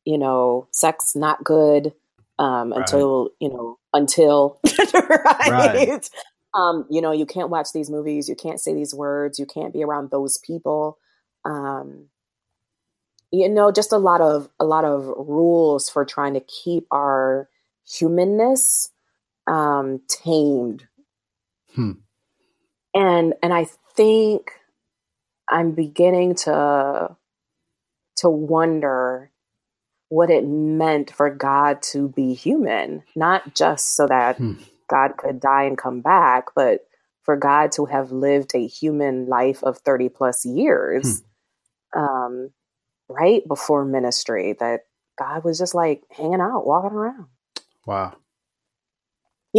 you 0.06 0.18
know 0.18 0.68
sex 0.72 1.16
not 1.16 1.44
good 1.44 1.94
um, 2.38 2.72
right. 2.72 2.80
until 2.80 3.30
you 3.40 3.50
know 3.50 3.78
until 3.94 4.60
right? 4.94 5.50
right. 5.52 6.10
Um, 6.54 6.86
you 6.90 7.02
know 7.02 7.12
you 7.12 7.26
can't 7.26 7.50
watch 7.50 7.68
these 7.74 7.90
movies 7.90 8.30
you 8.30 8.36
can't 8.36 8.60
say 8.60 8.74
these 8.74 8.94
words 8.94 9.38
you 9.38 9.46
can't 9.46 9.74
be 9.74 9.84
around 9.84 10.10
those 10.10 10.38
people 10.38 10.98
um, 11.46 12.08
you 13.32 13.50
know 13.50 13.72
just 13.72 13.92
a 13.92 13.98
lot 13.98 14.22
of 14.22 14.50
a 14.60 14.66
lot 14.66 14.86
of 14.86 15.06
rules 15.06 15.90
for 15.90 16.06
trying 16.06 16.34
to 16.34 16.42
keep 16.42 16.88
our 16.92 17.50
humanness 17.86 18.92
um, 19.50 20.02
tamed 20.08 20.88
hmm. 21.76 21.92
and 22.94 23.34
and 23.42 23.54
i 23.54 23.66
think 23.96 24.52
i'm 25.50 25.72
beginning 25.72 26.36
to 26.36 27.16
to 28.18 28.30
wonder 28.30 29.32
what 30.10 30.32
it 30.32 30.46
meant 30.46 31.12
for 31.12 31.30
God 31.30 31.82
to 31.94 32.10
be 32.10 32.34
human, 32.34 33.04
not 33.16 33.56
just 33.56 33.96
so 33.96 34.08
that 34.08 34.38
hmm. 34.38 34.54
God 34.90 35.18
could 35.18 35.40
die 35.40 35.64
and 35.64 35.78
come 35.78 36.02
back, 36.02 36.48
but 36.56 36.82
for 37.24 37.38
God 37.38 37.72
to 37.74 37.86
have 37.86 38.12
lived 38.12 38.52
a 38.56 38.68
human 38.68 39.28
life 39.28 39.64
of 39.64 39.78
30 39.78 40.10
plus 40.10 40.46
years, 40.46 41.22
hmm. 41.94 42.00
um, 42.00 42.50
right 43.08 43.48
before 43.48 43.86
ministry, 43.86 44.56
that 44.60 44.82
God 45.18 45.44
was 45.44 45.60
just 45.60 45.76
like 45.76 46.04
hanging 46.12 46.42
out, 46.42 46.66
walking 46.66 46.98
around. 46.98 47.28
Wow. 47.86 48.16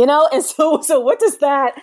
You 0.00 0.06
know, 0.06 0.26
and 0.32 0.42
so 0.42 0.80
so 0.82 0.98
what 0.98 1.20
does 1.20 1.36
that 1.38 1.74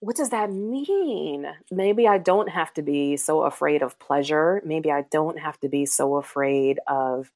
what 0.00 0.16
does 0.16 0.30
that 0.30 0.50
mean? 0.50 1.46
Maybe 1.70 2.08
I 2.08 2.18
don't 2.18 2.48
have 2.48 2.74
to 2.74 2.82
be 2.82 3.16
so 3.16 3.42
afraid 3.42 3.82
of 3.82 3.98
pleasure. 4.00 4.60
Maybe 4.64 4.90
I 4.90 5.04
don't 5.12 5.38
have 5.38 5.60
to 5.60 5.68
be 5.68 5.86
so 5.86 6.16
afraid 6.16 6.80
of 6.88 7.30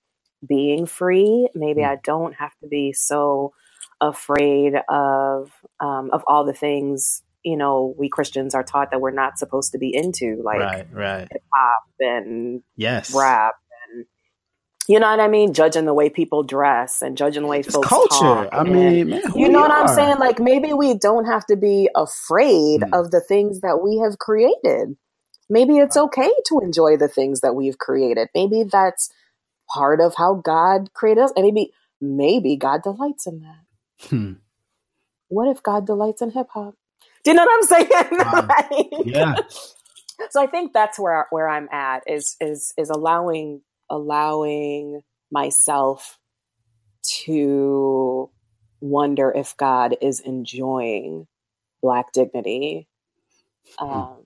being 0.45 0.87
free. 0.87 1.49
Maybe 1.55 1.83
mm. 1.83 1.89
I 1.89 1.99
don't 2.03 2.35
have 2.35 2.53
to 2.63 2.67
be 2.67 2.93
so 2.93 3.53
afraid 4.01 4.75
of 4.89 5.53
um, 5.79 6.11
of 6.13 6.25
all 6.27 6.45
the 6.45 6.53
things 6.53 7.23
you 7.45 7.57
know 7.57 7.95
we 7.97 8.09
Christians 8.09 8.57
are 8.57 8.65
taught 8.65 8.91
that 8.91 9.01
we're 9.01 9.13
not 9.13 9.39
supposed 9.39 9.71
to 9.71 9.79
be 9.79 9.95
into, 9.95 10.43
like 10.43 10.59
right, 10.59 10.87
right. 10.93 11.29
hip 11.31 11.45
hop 11.55 11.85
and 12.01 12.63
yes, 12.75 13.15
rap 13.15 13.55
you 14.89 15.01
know 15.01 15.09
what 15.11 15.21
I 15.21 15.29
mean? 15.29 15.53
Judging 15.55 15.85
the 15.87 15.95
way 15.95 16.11
people 16.11 16.43
dress 16.43 17.01
and 17.03 17.17
judging 17.17 17.43
the 17.43 17.49
way 17.49 17.61
It's 17.61 17.73
folks 17.75 17.89
culture. 17.89 18.09
talk. 18.19 18.49
I 18.53 18.63
mean, 18.65 19.09
man, 19.11 19.23
who 19.23 19.41
you 19.41 19.49
know 19.49 19.61
what 19.61 19.71
I'm 19.71 19.89
saying? 19.89 20.19
Like 20.19 20.39
maybe 20.41 20.73
we 20.73 20.95
don't 20.95 21.25
have 21.27 21.47
to 21.47 21.57
be 21.57 21.89
afraid 21.95 22.81
Mm. 22.83 22.99
of 22.99 23.11
the 23.11 23.21
things 23.21 23.61
that 23.61 23.81
we 23.83 23.99
have 23.99 24.19
created. 24.19 24.97
Maybe 25.49 25.79
it's 25.79 25.97
okay 25.97 26.31
to 26.47 26.61
enjoy 26.61 26.97
the 26.97 27.09
things 27.09 27.41
that 27.41 27.55
we've 27.55 27.79
created. 27.79 28.29
Maybe 28.35 28.65
that's 28.65 29.11
part 29.73 30.01
of 30.01 30.15
how 30.17 30.35
God 30.35 30.93
created 30.95 31.23
us. 31.25 31.33
And 31.37 31.45
maybe 31.45 31.73
maybe 32.01 32.57
God 32.57 32.83
delights 32.83 33.27
in 33.27 33.41
that. 33.41 34.09
Hmm. 34.09 34.33
What 35.29 35.49
if 35.49 35.63
God 35.63 35.87
delights 35.87 36.21
in 36.23 36.31
hip 36.31 36.49
hop? 36.53 36.75
Do 37.25 37.31
you 37.31 37.37
know 37.37 37.45
what 37.47 37.57
I'm 37.57 37.63
saying? 37.89 38.49
Like- 38.49 39.07
Yeah. 39.07 39.35
so 40.31 40.43
I 40.43 40.47
think 40.47 40.73
that's 40.73 40.99
where 40.99 41.27
where 41.31 41.49
I'm 41.49 41.69
at 41.73 42.03
is 42.07 42.37
is 42.41 42.73
is 42.77 42.91
allowing 42.91 43.63
allowing 43.95 45.03
myself 45.31 46.19
to 47.25 48.31
wonder 48.81 49.33
if 49.35 49.57
God 49.57 49.97
is 50.03 50.21
enjoying 50.21 51.27
Black 51.83 52.13
dignity, 52.13 52.89
um, 53.79 54.25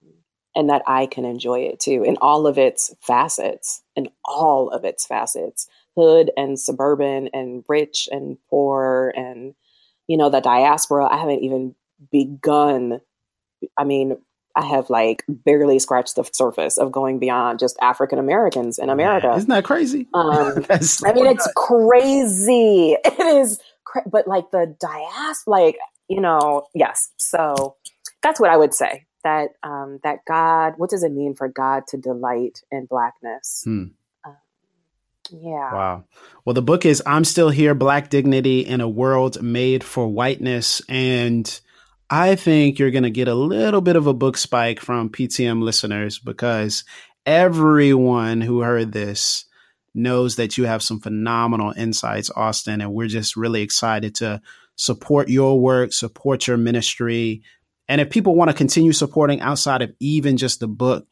and 0.55 0.71
that 0.71 0.83
I 0.87 1.07
can 1.07 1.25
enjoy 1.25 1.61
it 1.61 1.81
too 1.81 2.03
in 2.05 2.17
all 2.21 2.47
of 2.47 2.57
its 2.57 2.95
facets, 3.01 3.83
in 3.97 4.09
all 4.25 4.71
of 4.71 4.85
its 4.85 5.07
facets, 5.07 5.69
hood 5.97 6.31
and 6.37 6.59
suburban 6.59 7.29
and 7.33 7.65
rich 7.69 8.09
and 8.11 8.39
poor 8.49 9.13
and 9.17 9.55
you 10.07 10.17
know 10.17 10.31
the 10.31 10.41
diaspora. 10.41 11.07
I 11.07 11.19
haven't 11.19 11.43
even 11.43 11.75
begun. 12.11 13.01
I 13.77 13.85
mean, 13.85 14.17
I 14.57 14.65
have 14.65 14.91
like 14.91 15.25
barely 15.29 15.79
scratched 15.79 16.17
the 16.17 16.29
surface 16.33 16.79
of 16.79 16.91
going 16.91 17.19
beyond 17.19 17.59
just 17.59 17.77
African 17.81 18.19
Americans 18.19 18.79
in 18.79 18.91
America. 18.91 19.33
Isn't 19.37 19.49
that 19.51 19.65
crazy? 19.65 20.09
Um, 20.15 20.63
That's 20.69 21.05
I 21.05 21.13
mean, 21.13 21.27
it's 21.27 21.49
crazy. 21.55 22.97
It 23.05 23.21
is, 23.21 23.61
cra- 23.85 24.09
but 24.11 24.27
like 24.27 24.51
the 24.51 24.75
diaspora, 24.81 25.53
like 25.53 25.79
you 26.09 26.21
know, 26.21 26.67
yes. 26.75 27.11
So 27.19 27.77
that's 28.23 28.41
what 28.41 28.51
I 28.51 28.57
would 28.57 28.75
say. 28.75 29.07
That 29.25 29.51
um, 29.63 30.01
that 30.05 30.21
God, 30.27 30.75
what 30.77 30.91
does 30.91 31.03
it 31.03 31.13
mean 31.13 31.35
for 31.35 31.49
God 31.49 31.85
to 31.89 31.97
delight 31.97 32.63
in 32.71 32.87
blackness? 32.87 33.63
Hmm. 33.65 33.85
Um, 34.25 34.37
yeah. 35.31 35.73
Wow. 35.73 36.05
Well, 36.45 36.55
the 36.55 36.63
book 36.63 36.87
is 36.87 37.03
I'm 37.05 37.25
Still 37.25 37.51
Here 37.51 37.75
Black 37.75 38.11
Dignity 38.11 38.61
in 38.61 38.81
a 38.81 38.89
World 38.89 39.43
Made 39.43 39.85
for 39.85 40.09
Whiteness. 40.09 40.81
And 40.89 41.61
I 42.11 42.37
think 42.37 42.79
you're 42.79 42.91
going 42.91 43.03
to 43.03 43.11
get 43.11 43.29
a 43.29 43.35
little 43.35 43.83
bit 43.83 43.97
of 43.97 44.07
a 44.07 44.15
book 44.15 44.37
spike 44.39 44.81
from 44.81 45.11
PTM 45.11 45.63
listeners 45.63 46.19
because 46.19 46.85
everyone 47.27 48.41
who 48.41 48.61
heard 48.63 48.93
this 48.93 49.45
knows 49.95 50.37
that 50.37 50.57
you 50.57 50.65
have 50.65 50.83
some 50.83 51.01
phenomenal 51.01 51.73
insights, 51.77 52.31
Austin. 52.31 52.81
And 52.81 52.95
we're 52.95 53.09
just 53.09 53.37
really 53.37 53.61
excited 53.61 54.15
to 54.17 54.41
support 54.77 55.29
your 55.29 55.61
work, 55.61 55.93
support 55.93 56.47
your 56.47 56.57
ministry. 56.57 57.43
And 57.89 58.01
if 58.01 58.09
people 58.09 58.35
want 58.35 58.51
to 58.51 58.57
continue 58.57 58.93
supporting 58.93 59.41
outside 59.41 59.83
of 59.83 59.93
even 60.01 60.39
just 60.39 60.61
the 60.61 60.69
book, 60.69 61.07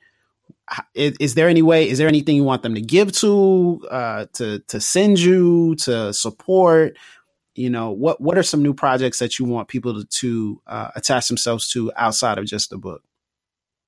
is, 0.94 1.16
is 1.20 1.34
there 1.34 1.48
any 1.48 1.62
way 1.62 1.88
is 1.88 1.98
there 1.98 2.08
anything 2.08 2.36
you 2.36 2.44
want 2.44 2.62
them 2.62 2.74
to 2.74 2.80
give 2.80 3.12
to 3.12 3.80
uh 3.90 4.26
to 4.32 4.60
to 4.68 4.80
send 4.80 5.18
you 5.18 5.76
to 5.76 6.12
support 6.12 6.96
you 7.56 7.70
know 7.70 7.90
what 7.90 8.20
what 8.20 8.38
are 8.38 8.42
some 8.42 8.62
new 8.62 8.74
projects 8.74 9.18
that 9.18 9.38
you 9.38 9.44
want 9.44 9.68
people 9.68 9.94
to, 9.94 10.06
to 10.06 10.62
uh, 10.66 10.90
attach 10.94 11.28
themselves 11.28 11.68
to 11.70 11.90
outside 11.96 12.38
of 12.38 12.46
just 12.46 12.70
the 12.70 12.78
book 12.78 13.02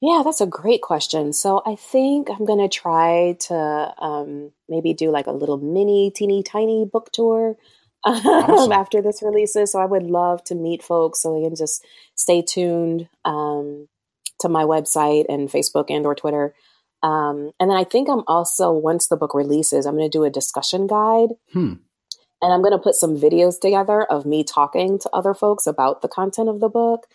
Yeah, 0.01 0.23
that's 0.25 0.41
a 0.41 0.47
great 0.47 0.81
question. 0.81 1.33
So 1.33 1.61
I 1.67 1.75
think 1.75 2.29
I'm 2.31 2.45
going 2.45 2.61
to 2.61 2.69
try 2.69 3.37
to 3.49 3.95
um, 3.99 4.53
maybe 4.69 4.95
do 4.95 5.11
like 5.11 5.27
a 5.27 5.33
little 5.33 5.59
mini, 5.59 6.13
teeny, 6.15 6.43
tiny 6.43 6.85
book 6.85 7.11
tour 7.13 7.57
um, 8.05 8.15
Awesome. 8.27 8.73
after 8.73 9.03
this 9.03 9.23
releases. 9.23 9.73
So 9.73 9.81
I 9.81 9.87
would 9.87 10.05
love 10.05 10.45
to 10.45 10.55
meet 10.55 10.85
folks 10.85 11.21
so 11.23 11.35
they 11.35 11.43
can 11.47 11.57
just 11.57 11.85
stay 12.15 12.43
tuned 12.43 13.09
um, 13.25 13.89
to 14.41 14.49
my 14.49 14.63
website 14.63 15.27
and 15.29 15.49
Facebook 15.49 15.87
and 15.91 16.07
or 16.07 16.15
Twitter. 16.15 16.55
Um, 17.03 17.51
and 17.59 17.71
then 17.71 17.77
I 17.77 17.85
think 17.85 18.09
I'm 18.09 18.23
also, 18.27 18.73
once 18.73 19.09
the 19.09 19.17
book 19.17 19.35
releases, 19.35 19.85
I'm 19.85 19.97
going 19.97 20.11
to 20.11 20.19
do 20.19 20.25
a 20.25 20.31
discussion 20.31 20.87
guide 20.87 21.31
hmm 21.53 21.75
and 22.41 22.53
I'm 22.53 22.63
going 22.63 22.73
to 22.73 22.79
put 22.79 22.95
some 22.95 23.17
videos 23.17 23.61
together 23.61 24.03
of 24.03 24.27
me 24.27 24.45
talking 24.45 24.99
to 25.01 25.11
other 25.13 25.35
folks 25.35 25.67
about 25.67 26.03
the 26.03 26.09
content 26.09 26.49
of 26.49 26.61
the 26.61 26.69
book 26.69 27.07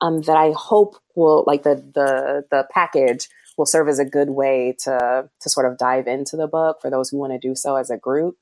um, 0.00 0.22
that 0.22 0.36
I 0.36 0.52
hope 0.56 0.96
will 1.14 1.44
like 1.46 1.62
the 1.62 1.76
the 1.76 2.44
the 2.50 2.66
package 2.72 3.28
will 3.56 3.66
serve 3.66 3.88
as 3.88 3.98
a 3.98 4.04
good 4.04 4.30
way 4.30 4.76
to 4.84 5.28
to 5.40 5.50
sort 5.50 5.70
of 5.70 5.78
dive 5.78 6.06
into 6.06 6.36
the 6.36 6.48
book 6.48 6.80
for 6.82 6.90
those 6.90 7.10
who 7.10 7.18
want 7.18 7.32
to 7.32 7.38
do 7.38 7.54
so 7.54 7.76
as 7.76 7.90
a 7.90 7.96
group. 7.96 8.36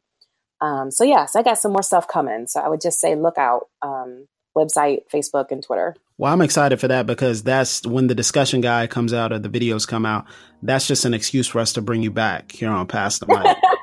Um, 0.61 0.91
so 0.91 1.05
yes, 1.05 1.36
I 1.36 1.43
got 1.43 1.59
some 1.59 1.72
more 1.72 1.82
stuff 1.82 2.09
coming. 2.09 2.47
So 2.47 2.61
I 2.61 2.68
would 2.68 2.80
just 2.80 3.01
say 3.01 3.14
look 3.14 3.38
out. 3.38 3.68
Um, 3.82 4.26
website, 4.57 5.03
Facebook, 5.12 5.53
and 5.53 5.62
Twitter. 5.62 5.95
well 6.18 6.32
i'm 6.32 6.41
excited 6.41 6.80
for 6.80 6.88
that 6.88 7.07
because 7.07 7.43
that's 7.45 7.86
when 7.86 8.09
the 8.09 8.14
discussion 8.14 8.61
guide 8.61 8.91
comes 8.91 9.12
out 9.12 9.32
or 9.32 9.38
the 9.38 9.49
videos 9.49 9.86
come 9.86 10.05
out 10.05 10.24
that's 10.62 10.86
just 10.88 11.05
an 11.05 11.14
excuse 11.14 11.47
for 11.47 11.61
us 11.61 11.72
to 11.72 11.80
bring 11.80 12.03
you 12.03 12.11
back 12.11 12.53
here 12.53 12.68
on 12.68 12.86
Pass 12.86 13.18
the 13.20 13.26
Mic 13.26 13.57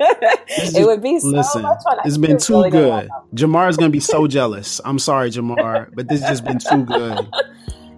it 0.80 0.86
would 0.86 1.02
be 1.02 1.18
so 1.18 1.28
listen 1.28 1.62
much 1.62 1.82
fun. 1.84 1.98
It's 2.04 2.18
been 2.18 2.38
too 2.38 2.54
really 2.54 2.70
good 2.70 3.08
Jemar 3.34 3.68
is 3.68 3.76
gonna 3.76 3.90
be 3.90 4.00
so 4.00 4.26
jealous 4.26 4.80
i'm 4.84 4.98
sorry 4.98 5.30
Jemar 5.30 5.88
but 5.94 6.08
this 6.08 6.20
has 6.20 6.40
just 6.40 6.44
been 6.44 6.58
too 6.58 6.84
good. 6.84 7.28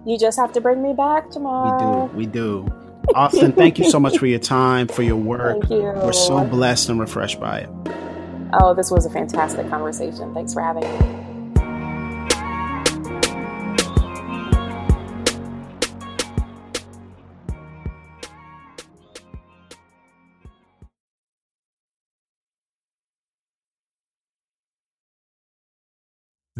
You 0.03 0.17
just 0.17 0.39
have 0.39 0.51
to 0.53 0.61
bring 0.61 0.81
me 0.81 0.93
back, 0.93 1.29
Jemar. 1.29 2.11
we 2.11 2.17
do 2.17 2.17
we 2.17 2.25
do 2.25 2.67
austin 3.13 3.51
thank 3.51 3.77
you 3.77 3.87
so 3.89 3.99
much 3.99 4.17
for 4.17 4.25
your 4.25 4.39
time 4.57 4.87
for 4.87 5.03
your 5.03 5.15
work 5.15 5.59
Thank 5.61 5.71
you. 5.71 5.81
we're 5.81 6.11
so 6.11 6.43
blessed 6.43 6.89
and 6.89 6.99
refreshed 6.99 7.39
by 7.39 7.59
it 7.59 7.69
Oh, 8.53 8.73
this 8.73 8.91
was 8.91 9.05
a 9.05 9.09
fantastic 9.09 9.69
conversation. 9.69 10.33
Thanks 10.33 10.53
for 10.53 10.61
having 10.61 10.83
me. 10.83 11.30